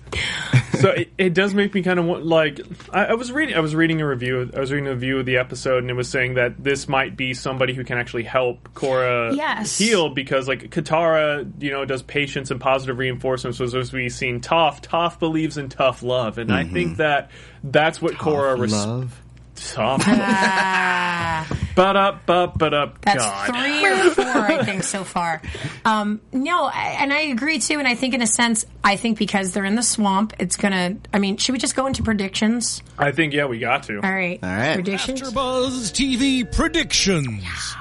So 0.76 0.90
it, 0.90 1.12
it 1.18 1.34
does 1.34 1.54
make 1.54 1.74
me 1.74 1.82
kind 1.82 2.00
of 2.00 2.06
want, 2.06 2.26
like 2.26 2.60
I, 2.92 3.06
I 3.06 3.14
was 3.14 3.32
reading 3.32 3.56
I 3.56 3.60
was 3.60 3.76
reading 3.76 4.02
a 4.02 4.08
review 4.08 4.52
I 4.56 4.60
was 4.60 4.72
reading 4.72 4.88
a 4.88 4.92
review 4.92 5.20
of 5.20 5.26
the 5.26 5.38
episode 5.38 5.80
and 5.80 5.90
it 5.90 5.94
was 5.94 6.10
saying 6.10 6.36
that 6.36 6.62
this 6.64 6.88
might 6.88 7.16
be 7.16 7.34
somebody 7.34 7.74
who 7.74 7.84
can 7.84 7.98
actually 7.98 8.24
help 8.24 8.74
Korra 8.74 9.36
Yes. 9.36 9.78
heal 9.78 10.10
because 10.10 10.48
like 10.48 10.70
Katara 10.70 11.50
you 11.62 11.72
know 11.72 11.86
does 11.86 12.02
patience 12.02 12.52
and 12.52 12.60
positive 12.60 12.98
reinforcement 12.98 13.56
so 13.56 13.66
as 13.66 13.94
we've 13.94 14.12
seen 14.12 14.42
Toph 14.42 14.82
Toph 14.82 15.20
believes 15.20 15.58
in 15.58 15.70
tough 15.70 16.04
love 16.04 16.38
and 16.38 16.52
I 16.52 16.64
mm-hmm. 16.64 16.74
think 16.74 16.98
that 16.98 17.32
that's 17.64 18.02
what 18.02 18.14
Korra 18.14 18.60
res- 18.60 18.74
Love. 19.78 20.02
Toph 20.02 20.04
Ah, 20.08 21.48
but 21.76 21.96
up 21.96 22.26
but 22.26 22.58
but 22.58 22.74
up 22.74 23.02
that's 23.02 23.24
God 23.24 23.48
three 23.48 23.86
or 23.86 24.12
four, 24.12 24.26
I 24.26 24.64
think, 24.64 24.84
so 24.84 25.04
far. 25.04 25.42
Um, 25.84 26.22
no, 26.34 26.66
I, 26.66 26.98
and 27.00 27.14
I 27.14 27.22
agree 27.22 27.60
too. 27.60 27.80
And 27.80 27.88
I 27.88 27.96
think, 27.96 28.14
in 28.14 28.22
a 28.22 28.28
sense, 28.28 28.66
I 28.84 28.96
think 28.96 29.18
because 29.18 29.52
they're 29.52 29.66
in 29.66 29.76
the 29.76 29.84
swamp, 29.84 30.34
it's 30.40 30.56
gonna. 30.58 30.98
I 31.14 31.20
mean, 31.20 31.38
should 31.38 31.54
we 31.54 31.60
just 31.60 31.76
go 31.76 31.88
into 31.88 32.04
predictions? 32.04 32.82
I 32.98 33.12
think 33.12 33.34
yeah 33.34 33.46
we 33.46 33.60
got 33.60 33.84
to 33.84 33.96
All 33.96 34.12
right, 34.12 34.40
All 34.44 34.50
right. 34.50 34.76
predictions. 34.76 35.22
AfterBuzz 35.22 35.92
TV 35.92 36.50
predictions. 36.52 37.76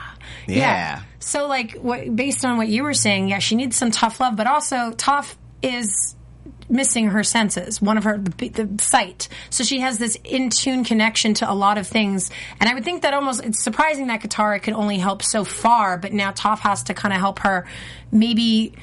Yeah. 0.46 0.56
yeah. 0.56 1.02
So, 1.20 1.48
like, 1.48 1.72
what, 1.76 2.14
based 2.14 2.44
on 2.44 2.58
what 2.58 2.68
you 2.68 2.82
were 2.82 2.92
saying, 2.94 3.28
yeah, 3.28 3.38
she 3.38 3.54
needs 3.54 3.76
some 3.76 3.90
tough 3.90 4.20
love, 4.20 4.36
but 4.36 4.46
also 4.46 4.92
tough 4.92 5.36
is 5.62 6.14
missing 6.68 7.08
her 7.08 7.22
senses, 7.22 7.80
one 7.80 7.98
of 7.98 8.04
her 8.04 8.18
the, 8.18 8.48
the 8.48 8.82
sight. 8.82 9.28
So 9.50 9.64
she 9.64 9.80
has 9.80 9.98
this 9.98 10.16
in 10.24 10.50
tune 10.50 10.84
connection 10.84 11.34
to 11.34 11.50
a 11.50 11.54
lot 11.54 11.78
of 11.78 11.86
things, 11.86 12.30
and 12.60 12.68
I 12.68 12.74
would 12.74 12.84
think 12.84 13.02
that 13.02 13.14
almost 13.14 13.44
it's 13.44 13.62
surprising 13.62 14.08
that 14.08 14.20
Katara 14.20 14.62
could 14.62 14.74
only 14.74 14.98
help 14.98 15.22
so 15.22 15.44
far, 15.44 15.98
but 15.98 16.12
now 16.12 16.32
Toph 16.32 16.60
has 16.60 16.84
to 16.84 16.94
kind 16.94 17.12
of 17.12 17.20
help 17.20 17.40
her 17.40 17.66
maybe 18.10 18.74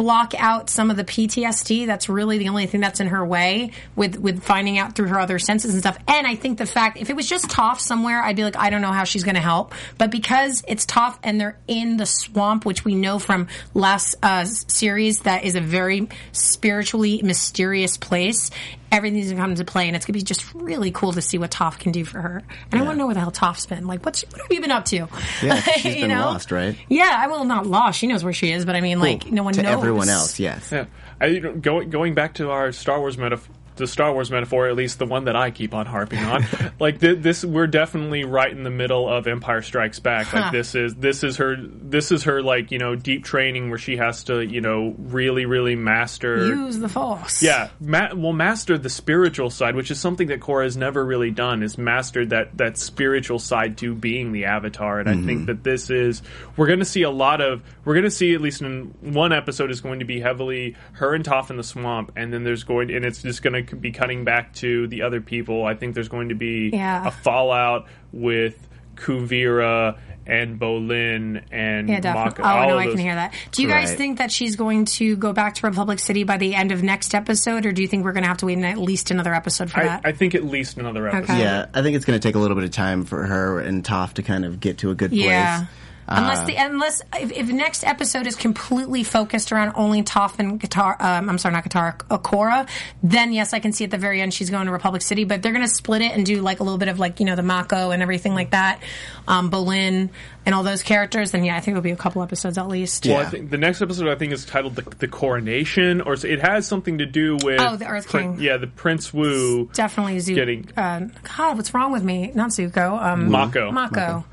block 0.00 0.32
out 0.38 0.70
some 0.70 0.90
of 0.90 0.96
the 0.96 1.04
PTSD. 1.04 1.84
That's 1.84 2.08
really 2.08 2.38
the 2.38 2.48
only 2.48 2.64
thing 2.64 2.80
that's 2.80 3.00
in 3.00 3.08
her 3.08 3.22
way 3.22 3.72
with 3.94 4.16
with 4.16 4.42
finding 4.42 4.78
out 4.78 4.96
through 4.96 5.08
her 5.08 5.20
other 5.20 5.38
senses 5.38 5.74
and 5.74 5.82
stuff. 5.82 5.98
And 6.08 6.26
I 6.26 6.36
think 6.36 6.56
the 6.56 6.64
fact 6.64 6.96
if 6.96 7.10
it 7.10 7.16
was 7.16 7.28
just 7.28 7.48
Toph 7.50 7.80
somewhere, 7.80 8.22
I'd 8.22 8.34
be 8.34 8.42
like, 8.42 8.56
I 8.56 8.70
don't 8.70 8.80
know 8.80 8.92
how 8.92 9.04
she's 9.04 9.24
going 9.24 9.34
to 9.34 9.42
help. 9.42 9.74
But 9.98 10.10
because 10.10 10.64
it's 10.66 10.86
Toph 10.86 11.18
and 11.22 11.38
they're 11.38 11.58
in 11.68 11.98
the 11.98 12.06
swamp, 12.06 12.64
which 12.64 12.82
we 12.82 12.94
know 12.94 13.18
from 13.18 13.48
last 13.74 14.14
uh, 14.22 14.46
series, 14.46 15.20
that 15.20 15.44
is 15.44 15.54
a 15.54 15.60
very 15.60 16.08
spiritually 16.32 17.20
mysterious 17.22 17.98
place. 17.98 18.50
Everything's 18.92 19.26
going 19.26 19.36
to 19.36 19.42
come 19.42 19.50
into 19.52 19.64
play, 19.64 19.86
and 19.86 19.94
it's 19.96 20.04
going 20.04 20.14
to 20.14 20.18
be 20.18 20.22
just 20.24 20.52
really 20.54 20.90
cool 20.90 21.12
to 21.12 21.22
see 21.22 21.38
what 21.38 21.50
Toph 21.50 21.78
can 21.78 21.92
do 21.92 22.04
for 22.04 22.20
her. 22.20 22.42
And 22.72 22.80
I 22.80 22.84
want 22.84 22.94
to 22.96 22.98
know 22.98 23.06
where 23.06 23.14
the 23.14 23.20
hell 23.20 23.30
Toph's 23.30 23.66
been. 23.66 23.86
Like, 23.86 24.04
what's 24.04 24.22
what 24.22 24.40
have 24.40 24.50
you 24.50 24.60
been 24.60 24.70
up 24.72 24.84
to? 24.86 25.06
Yeah, 25.42 25.60
she's 25.60 25.94
You 25.96 26.00
been 26.02 26.10
know? 26.10 26.24
lost, 26.24 26.50
right? 26.50 26.76
Yeah, 26.88 27.10
I 27.16 27.28
will 27.28 27.44
not 27.44 27.66
lost. 27.66 27.98
She 27.98 28.06
knows 28.08 28.24
where 28.24 28.32
she 28.32 28.50
is, 28.50 28.64
but 28.64 28.74
I 28.74 28.80
mean, 28.80 28.98
like, 29.00 29.30
no 29.30 29.42
one 29.44 29.54
to 29.54 29.62
knows. 29.62 29.72
everyone 29.72 30.08
else, 30.08 30.38
yes. 30.40 30.70
Yeah, 30.72 30.86
I, 31.20 31.26
you 31.26 31.40
know, 31.40 31.52
going 31.54 31.90
going 31.90 32.14
back 32.14 32.34
to 32.34 32.50
our 32.50 32.72
Star 32.72 32.98
Wars 32.98 33.16
metaphor, 33.16 33.54
the 33.80 33.86
Star 33.86 34.12
Wars 34.12 34.30
metaphor, 34.30 34.68
at 34.68 34.76
least 34.76 34.98
the 34.98 35.06
one 35.06 35.24
that 35.24 35.36
I 35.36 35.50
keep 35.50 35.74
on 35.74 35.86
harping 35.86 36.20
on. 36.20 36.44
like 36.80 37.00
th- 37.00 37.18
this, 37.20 37.44
we're 37.44 37.66
definitely 37.66 38.24
right 38.24 38.50
in 38.50 38.62
the 38.62 38.70
middle 38.70 39.08
of 39.08 39.26
Empire 39.26 39.62
Strikes 39.62 39.98
Back. 39.98 40.32
Like 40.32 40.40
Huh. 40.40 40.50
this 40.52 40.74
is 40.74 40.94
this 40.94 41.22
is 41.22 41.36
her 41.36 41.56
this 41.58 42.12
is 42.12 42.24
her 42.24 42.42
like 42.42 42.70
you 42.70 42.78
know 42.78 42.96
deep 42.96 43.24
training 43.24 43.68
where 43.68 43.78
she 43.78 43.96
has 43.96 44.24
to 44.24 44.40
you 44.40 44.60
know 44.60 44.94
really 44.98 45.44
really 45.44 45.76
master. 45.76 46.46
Use 46.46 46.78
the 46.78 46.88
force. 46.88 47.42
yeah, 47.42 47.70
ma- 47.80 48.14
well, 48.14 48.32
master 48.32 48.78
the 48.78 48.88
spiritual 48.88 49.50
side, 49.50 49.76
which 49.76 49.90
is 49.90 50.00
something 50.00 50.28
that 50.28 50.40
Korra 50.40 50.64
has 50.64 50.76
never 50.76 51.04
really 51.04 51.30
done. 51.30 51.62
Is 51.62 51.78
mastered 51.78 52.30
that 52.30 52.56
that 52.56 52.78
spiritual 52.78 53.38
side 53.38 53.78
to 53.78 53.94
being 53.94 54.32
the 54.32 54.46
Avatar, 54.46 55.00
and 55.00 55.08
I 55.08 55.14
mm-hmm. 55.14 55.26
think 55.26 55.46
that 55.46 55.62
this 55.62 55.90
is 55.90 56.22
we're 56.56 56.66
going 56.66 56.78
to 56.78 56.84
see 56.84 57.02
a 57.02 57.10
lot 57.10 57.40
of 57.40 57.62
we're 57.84 57.94
going 57.94 58.04
to 58.04 58.10
see 58.10 58.34
at 58.34 58.40
least 58.40 58.62
in 58.62 58.94
one 59.00 59.32
episode 59.32 59.70
is 59.70 59.80
going 59.80 59.98
to 60.00 60.04
be 60.04 60.20
heavily 60.20 60.76
her 60.92 61.14
and 61.14 61.24
Toph 61.24 61.50
in 61.50 61.56
the 61.56 61.64
swamp, 61.64 62.12
and 62.16 62.32
then 62.32 62.44
there's 62.44 62.64
going 62.64 62.90
and 62.90 63.04
it's 63.04 63.22
just 63.22 63.42
going 63.42 63.66
to 63.66 63.69
be 63.76 63.92
cutting 63.92 64.24
back 64.24 64.54
to 64.54 64.86
the 64.88 65.02
other 65.02 65.20
people. 65.20 65.64
I 65.64 65.74
think 65.74 65.94
there's 65.94 66.08
going 66.08 66.30
to 66.30 66.34
be 66.34 66.70
Yeah. 66.72 67.06
a 67.06 67.10
fallout 67.10 67.86
with 68.12 68.68
Kuvira 68.96 69.96
and 70.26 70.60
Bolin 70.60 71.42
and 71.50 71.88
Yeah, 71.88 72.00
definitely. 72.00 72.30
Mako. 72.30 72.42
Oh, 72.42 72.46
all 72.62 72.68
no, 72.68 72.78
I 72.78 72.86
can 72.86 72.98
hear 72.98 73.14
that. 73.14 73.34
Do 73.52 73.62
you 73.62 73.68
guys 73.68 73.88
Right. 73.88 73.98
think 73.98 74.18
that 74.18 74.30
she's 74.30 74.54
going 74.54 74.84
to 74.84 75.16
go 75.16 75.32
back 75.32 75.54
to 75.56 75.66
Republic 75.66 75.98
City 75.98 76.22
by 76.24 76.36
the 76.36 76.54
end 76.54 76.70
of 76.72 76.82
next 76.82 77.14
episode, 77.14 77.66
or 77.66 77.72
do 77.72 77.82
you 77.82 77.88
think 77.88 78.04
we're 78.04 78.12
going 78.12 78.22
to 78.22 78.28
have 78.28 78.36
to 78.38 78.46
wait 78.46 78.58
at 78.58 78.78
least 78.78 79.10
another 79.10 79.34
episode 79.34 79.70
for 79.70 79.80
I, 79.80 79.84
that? 79.84 80.00
I 80.04 80.12
think 80.12 80.34
at 80.34 80.44
least 80.44 80.76
another 80.76 81.08
episode. 81.08 81.32
Okay. 81.32 81.40
Yeah, 81.42 81.66
I 81.74 81.82
think 81.82 81.96
it's 81.96 82.04
going 82.04 82.20
to 82.20 82.28
take 82.28 82.34
a 82.36 82.38
little 82.38 82.54
bit 82.54 82.64
of 82.64 82.70
time 82.70 83.04
for 83.04 83.26
her 83.26 83.58
and 83.60 83.82
Toph 83.82 84.12
to 84.14 84.22
kind 84.22 84.44
of 84.44 84.60
get 84.60 84.78
to 84.78 84.90
a 84.90 84.94
good 84.94 85.10
place. 85.10 85.22
yeah. 85.22 85.64
Place. 86.10 86.20
Unless 86.20 86.46
the 86.46 86.54
unless 86.56 87.02
if, 87.20 87.30
if 87.32 87.46
next 87.52 87.84
episode 87.84 88.26
is 88.26 88.34
completely 88.34 89.04
focused 89.04 89.52
around 89.52 89.72
only 89.76 90.02
Toph 90.02 90.38
and 90.40 90.60
Katara, 90.60 91.00
um, 91.00 91.28
I'm 91.30 91.38
sorry, 91.38 91.52
not 91.54 91.62
Katara, 91.64 91.96
Akora, 92.08 92.68
then 93.02 93.32
yes, 93.32 93.52
I 93.52 93.60
can 93.60 93.72
see 93.72 93.84
at 93.84 93.92
the 93.92 93.98
very 93.98 94.20
end 94.20 94.34
she's 94.34 94.50
going 94.50 94.66
to 94.66 94.72
Republic 94.72 95.02
City. 95.02 95.22
But 95.24 95.42
they're 95.42 95.52
going 95.52 95.64
to 95.66 95.72
split 95.72 96.02
it 96.02 96.12
and 96.12 96.26
do 96.26 96.42
like 96.42 96.58
a 96.58 96.64
little 96.64 96.78
bit 96.78 96.88
of 96.88 96.98
like 96.98 97.20
you 97.20 97.26
know 97.26 97.36
the 97.36 97.42
Mako 97.44 97.90
and 97.92 98.02
everything 98.02 98.34
like 98.34 98.50
that, 98.50 98.82
um, 99.28 99.50
Bolin 99.52 100.10
and 100.44 100.54
all 100.54 100.62
those 100.64 100.82
characters. 100.82 101.30
Then 101.30 101.44
yeah, 101.44 101.56
I 101.56 101.60
think 101.60 101.74
it'll 101.76 101.82
be 101.82 101.92
a 101.92 101.96
couple 101.96 102.22
episodes 102.22 102.58
at 102.58 102.66
least. 102.66 103.06
Well, 103.06 103.18
I 103.18 103.26
think 103.26 103.50
the 103.50 103.58
next 103.58 103.80
episode 103.80 104.08
I 104.08 104.16
think 104.16 104.32
is 104.32 104.44
titled 104.44 104.74
the, 104.74 104.82
the 104.98 105.06
coronation, 105.08 106.00
or 106.00 106.16
so- 106.16 106.26
it 106.28 106.40
has 106.40 106.66
something 106.66 106.98
to 106.98 107.06
do 107.06 107.36
with 107.42 107.60
Oh, 107.60 107.76
the 107.76 107.86
Earth 107.86 108.08
Prin- 108.08 108.34
King. 108.36 108.42
Yeah, 108.42 108.56
the 108.56 108.66
Prince 108.66 109.14
Wu 109.14 109.70
definitely 109.74 110.16
Zuko. 110.16 110.34
Getting- 110.34 110.68
uh, 110.76 111.08
God, 111.36 111.56
what's 111.56 111.72
wrong 111.72 111.92
with 111.92 112.02
me? 112.02 112.32
Not 112.34 112.50
Zuko. 112.50 113.00
Um, 113.00 113.30
Mako. 113.30 113.70
Mako. 113.70 114.24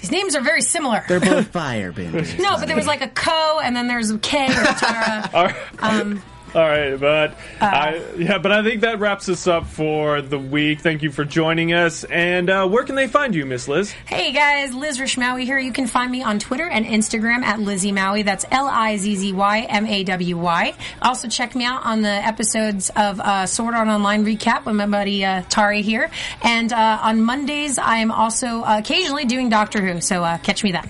These 0.00 0.10
names 0.10 0.34
are 0.34 0.40
very 0.40 0.62
similar. 0.62 1.04
They're 1.08 1.20
both 1.20 1.52
firebenders. 1.52 2.38
no, 2.42 2.56
but 2.56 2.66
there 2.66 2.76
was 2.76 2.86
like 2.86 3.02
a 3.02 3.08
Ko, 3.08 3.60
and 3.62 3.76
then 3.76 3.86
there's 3.86 4.10
a 4.10 4.18
K 4.18 4.46
or 4.46 4.64
Tara. 4.64 5.30
All 5.34 5.44
right. 5.44 5.56
Um, 5.78 6.22
All 6.52 6.62
right, 6.62 6.98
but 6.98 7.30
Uh, 7.60 7.64
I, 7.64 8.02
yeah, 8.16 8.38
but 8.38 8.50
I 8.50 8.64
think 8.64 8.80
that 8.80 8.98
wraps 8.98 9.28
us 9.28 9.46
up 9.46 9.66
for 9.66 10.20
the 10.20 10.38
week. 10.38 10.80
Thank 10.80 11.02
you 11.02 11.12
for 11.12 11.24
joining 11.24 11.72
us. 11.72 12.02
And 12.02 12.50
uh, 12.50 12.66
where 12.66 12.82
can 12.82 12.96
they 12.96 13.06
find 13.06 13.36
you, 13.36 13.46
Miss 13.46 13.68
Liz? 13.68 13.92
Hey 14.06 14.32
guys, 14.32 14.74
Liz 14.74 14.98
Rishmawy 14.98 15.44
here. 15.44 15.58
You 15.60 15.72
can 15.72 15.86
find 15.86 16.10
me 16.10 16.24
on 16.24 16.40
Twitter 16.40 16.66
and 16.68 16.84
Instagram 16.84 17.42
at 17.44 17.60
Lizzie 17.60 17.92
Maui. 17.92 18.22
That's 18.22 18.44
L 18.50 18.66
I 18.66 18.96
Z 18.96 19.14
Z 19.14 19.32
Y 19.32 19.60
M 19.60 19.86
A 19.86 20.02
W 20.02 20.38
Y. 20.38 20.74
Also 21.02 21.28
check 21.28 21.54
me 21.54 21.64
out 21.64 21.84
on 21.84 22.02
the 22.02 22.08
episodes 22.08 22.90
of 22.96 23.20
uh, 23.20 23.46
Sword 23.46 23.74
Art 23.74 23.86
Online 23.86 24.24
recap 24.24 24.64
with 24.66 24.74
my 24.74 24.86
buddy 24.86 25.24
uh, 25.24 25.42
Tauri 25.42 25.82
here. 25.82 26.10
And 26.42 26.72
uh, 26.72 26.98
on 27.02 27.22
Mondays, 27.22 27.78
I 27.78 27.98
am 27.98 28.10
also 28.10 28.62
uh, 28.62 28.78
occasionally 28.78 29.24
doing 29.24 29.50
Doctor 29.50 29.80
Who. 29.80 30.00
So 30.00 30.24
uh, 30.24 30.38
catch 30.38 30.64
me 30.64 30.72
then. 30.72 30.88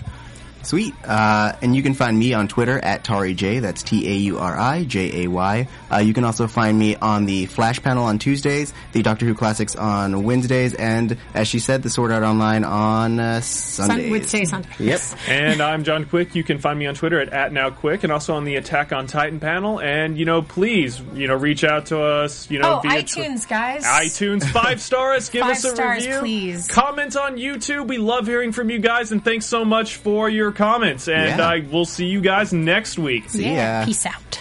Sweet. 0.63 0.95
Uh, 1.05 1.53
and 1.63 1.75
you 1.75 1.83
can 1.83 1.95
find 1.95 2.19
me 2.19 2.35
on 2.35 2.49
Twitter 2.49 2.79
at 2.79 3.05
Tauri 3.05 3.35
J. 3.35 3.61
That's 3.61 3.83
T 3.83 4.09
A 4.09 4.15
U 4.17 4.39
R 4.39 4.59
I 4.59 4.85
J 4.85 5.25
A 5.25 5.29
Y. 5.29 5.69
Uh, 5.91 5.99
you 5.99 6.13
can 6.15 6.25
also 6.25 6.47
find 6.47 6.79
me 6.79 6.97
on 6.97 7.27
the 7.27 7.47
Flash 7.47 7.83
panel 7.83 8.05
on 8.05 8.19
Tuesdays, 8.19 8.73
the 8.93 9.03
Doctor 9.03 9.27
Who 9.27 9.35
Classics 9.35 9.75
on 9.77 10.23
Wednesdays, 10.25 10.75
and 10.75 11.17
as 11.35 11.49
she 11.49 11.59
said, 11.59 11.83
the 11.83 11.91
Sword 11.91 12.13
Art 12.13 12.23
Online 12.23 12.65
on 12.65 13.19
uh, 13.21 13.41
Sundays. 13.41 14.11
would 14.11 14.29
say 14.29 14.45
Sunday. 14.45 14.69
Yep. 14.79 15.01
And 15.29 15.61
I'm 15.61 15.85
John 15.85 16.05
Quick. 16.05 16.35
You 16.35 16.45
can 16.45 16.59
find 16.59 16.79
me 16.79 16.87
on 16.87 16.95
Twitter 16.95 17.21
at, 17.21 17.31
at 17.33 17.53
@nowquick, 17.53 18.03
and 18.05 18.13
also 18.13 18.35
on 18.35 18.45
the 18.45 18.57
Attack 18.57 18.93
on 18.93 19.07
Titan 19.07 19.41
panel. 19.41 19.81
And 19.81 20.17
you 20.19 20.25
know, 20.25 20.43
please, 20.43 21.01
you 21.15 21.27
know, 21.29 21.35
reach 21.35 21.65
out 21.65 21.87
to 21.87 22.01
us. 22.03 22.51
You 22.51 22.59
know, 22.61 22.77
Oh, 22.79 22.81
via 22.89 23.03
tw- 23.03 23.07
iTunes, 23.07 23.49
guys. 23.49 23.85
iTunes 23.85 24.45
five 24.45 24.81
stars. 24.91 25.29
Give 25.29 25.43
Five 25.43 25.53
us 25.53 25.65
a 25.65 25.71
stars, 25.75 26.07
review. 26.07 26.21
please. 26.21 26.69
Comment 26.69 27.17
on 27.17 27.37
YouTube. 27.37 27.89
We 27.89 27.99
love 27.99 28.27
hearing 28.27 28.53
from 28.53 28.71
you 28.71 28.79
guys, 28.79 29.13
and 29.13 29.25
thanks 29.25 29.47
so 29.47 29.65
much 29.65 29.97
for 29.97 30.29
your 30.29 30.53
comments. 30.53 31.09
And 31.09 31.39
Yeah. 31.39 31.47
I 31.49 31.61
will 31.61 31.85
see 31.85 32.07
you 32.07 32.21
guys 32.21 32.53
next 32.53 32.99
week. 32.99 33.29
See 33.31 33.45
yeah. 33.45 33.81
ya. 33.81 33.87
Peace 33.87 34.07
out. 34.07 34.41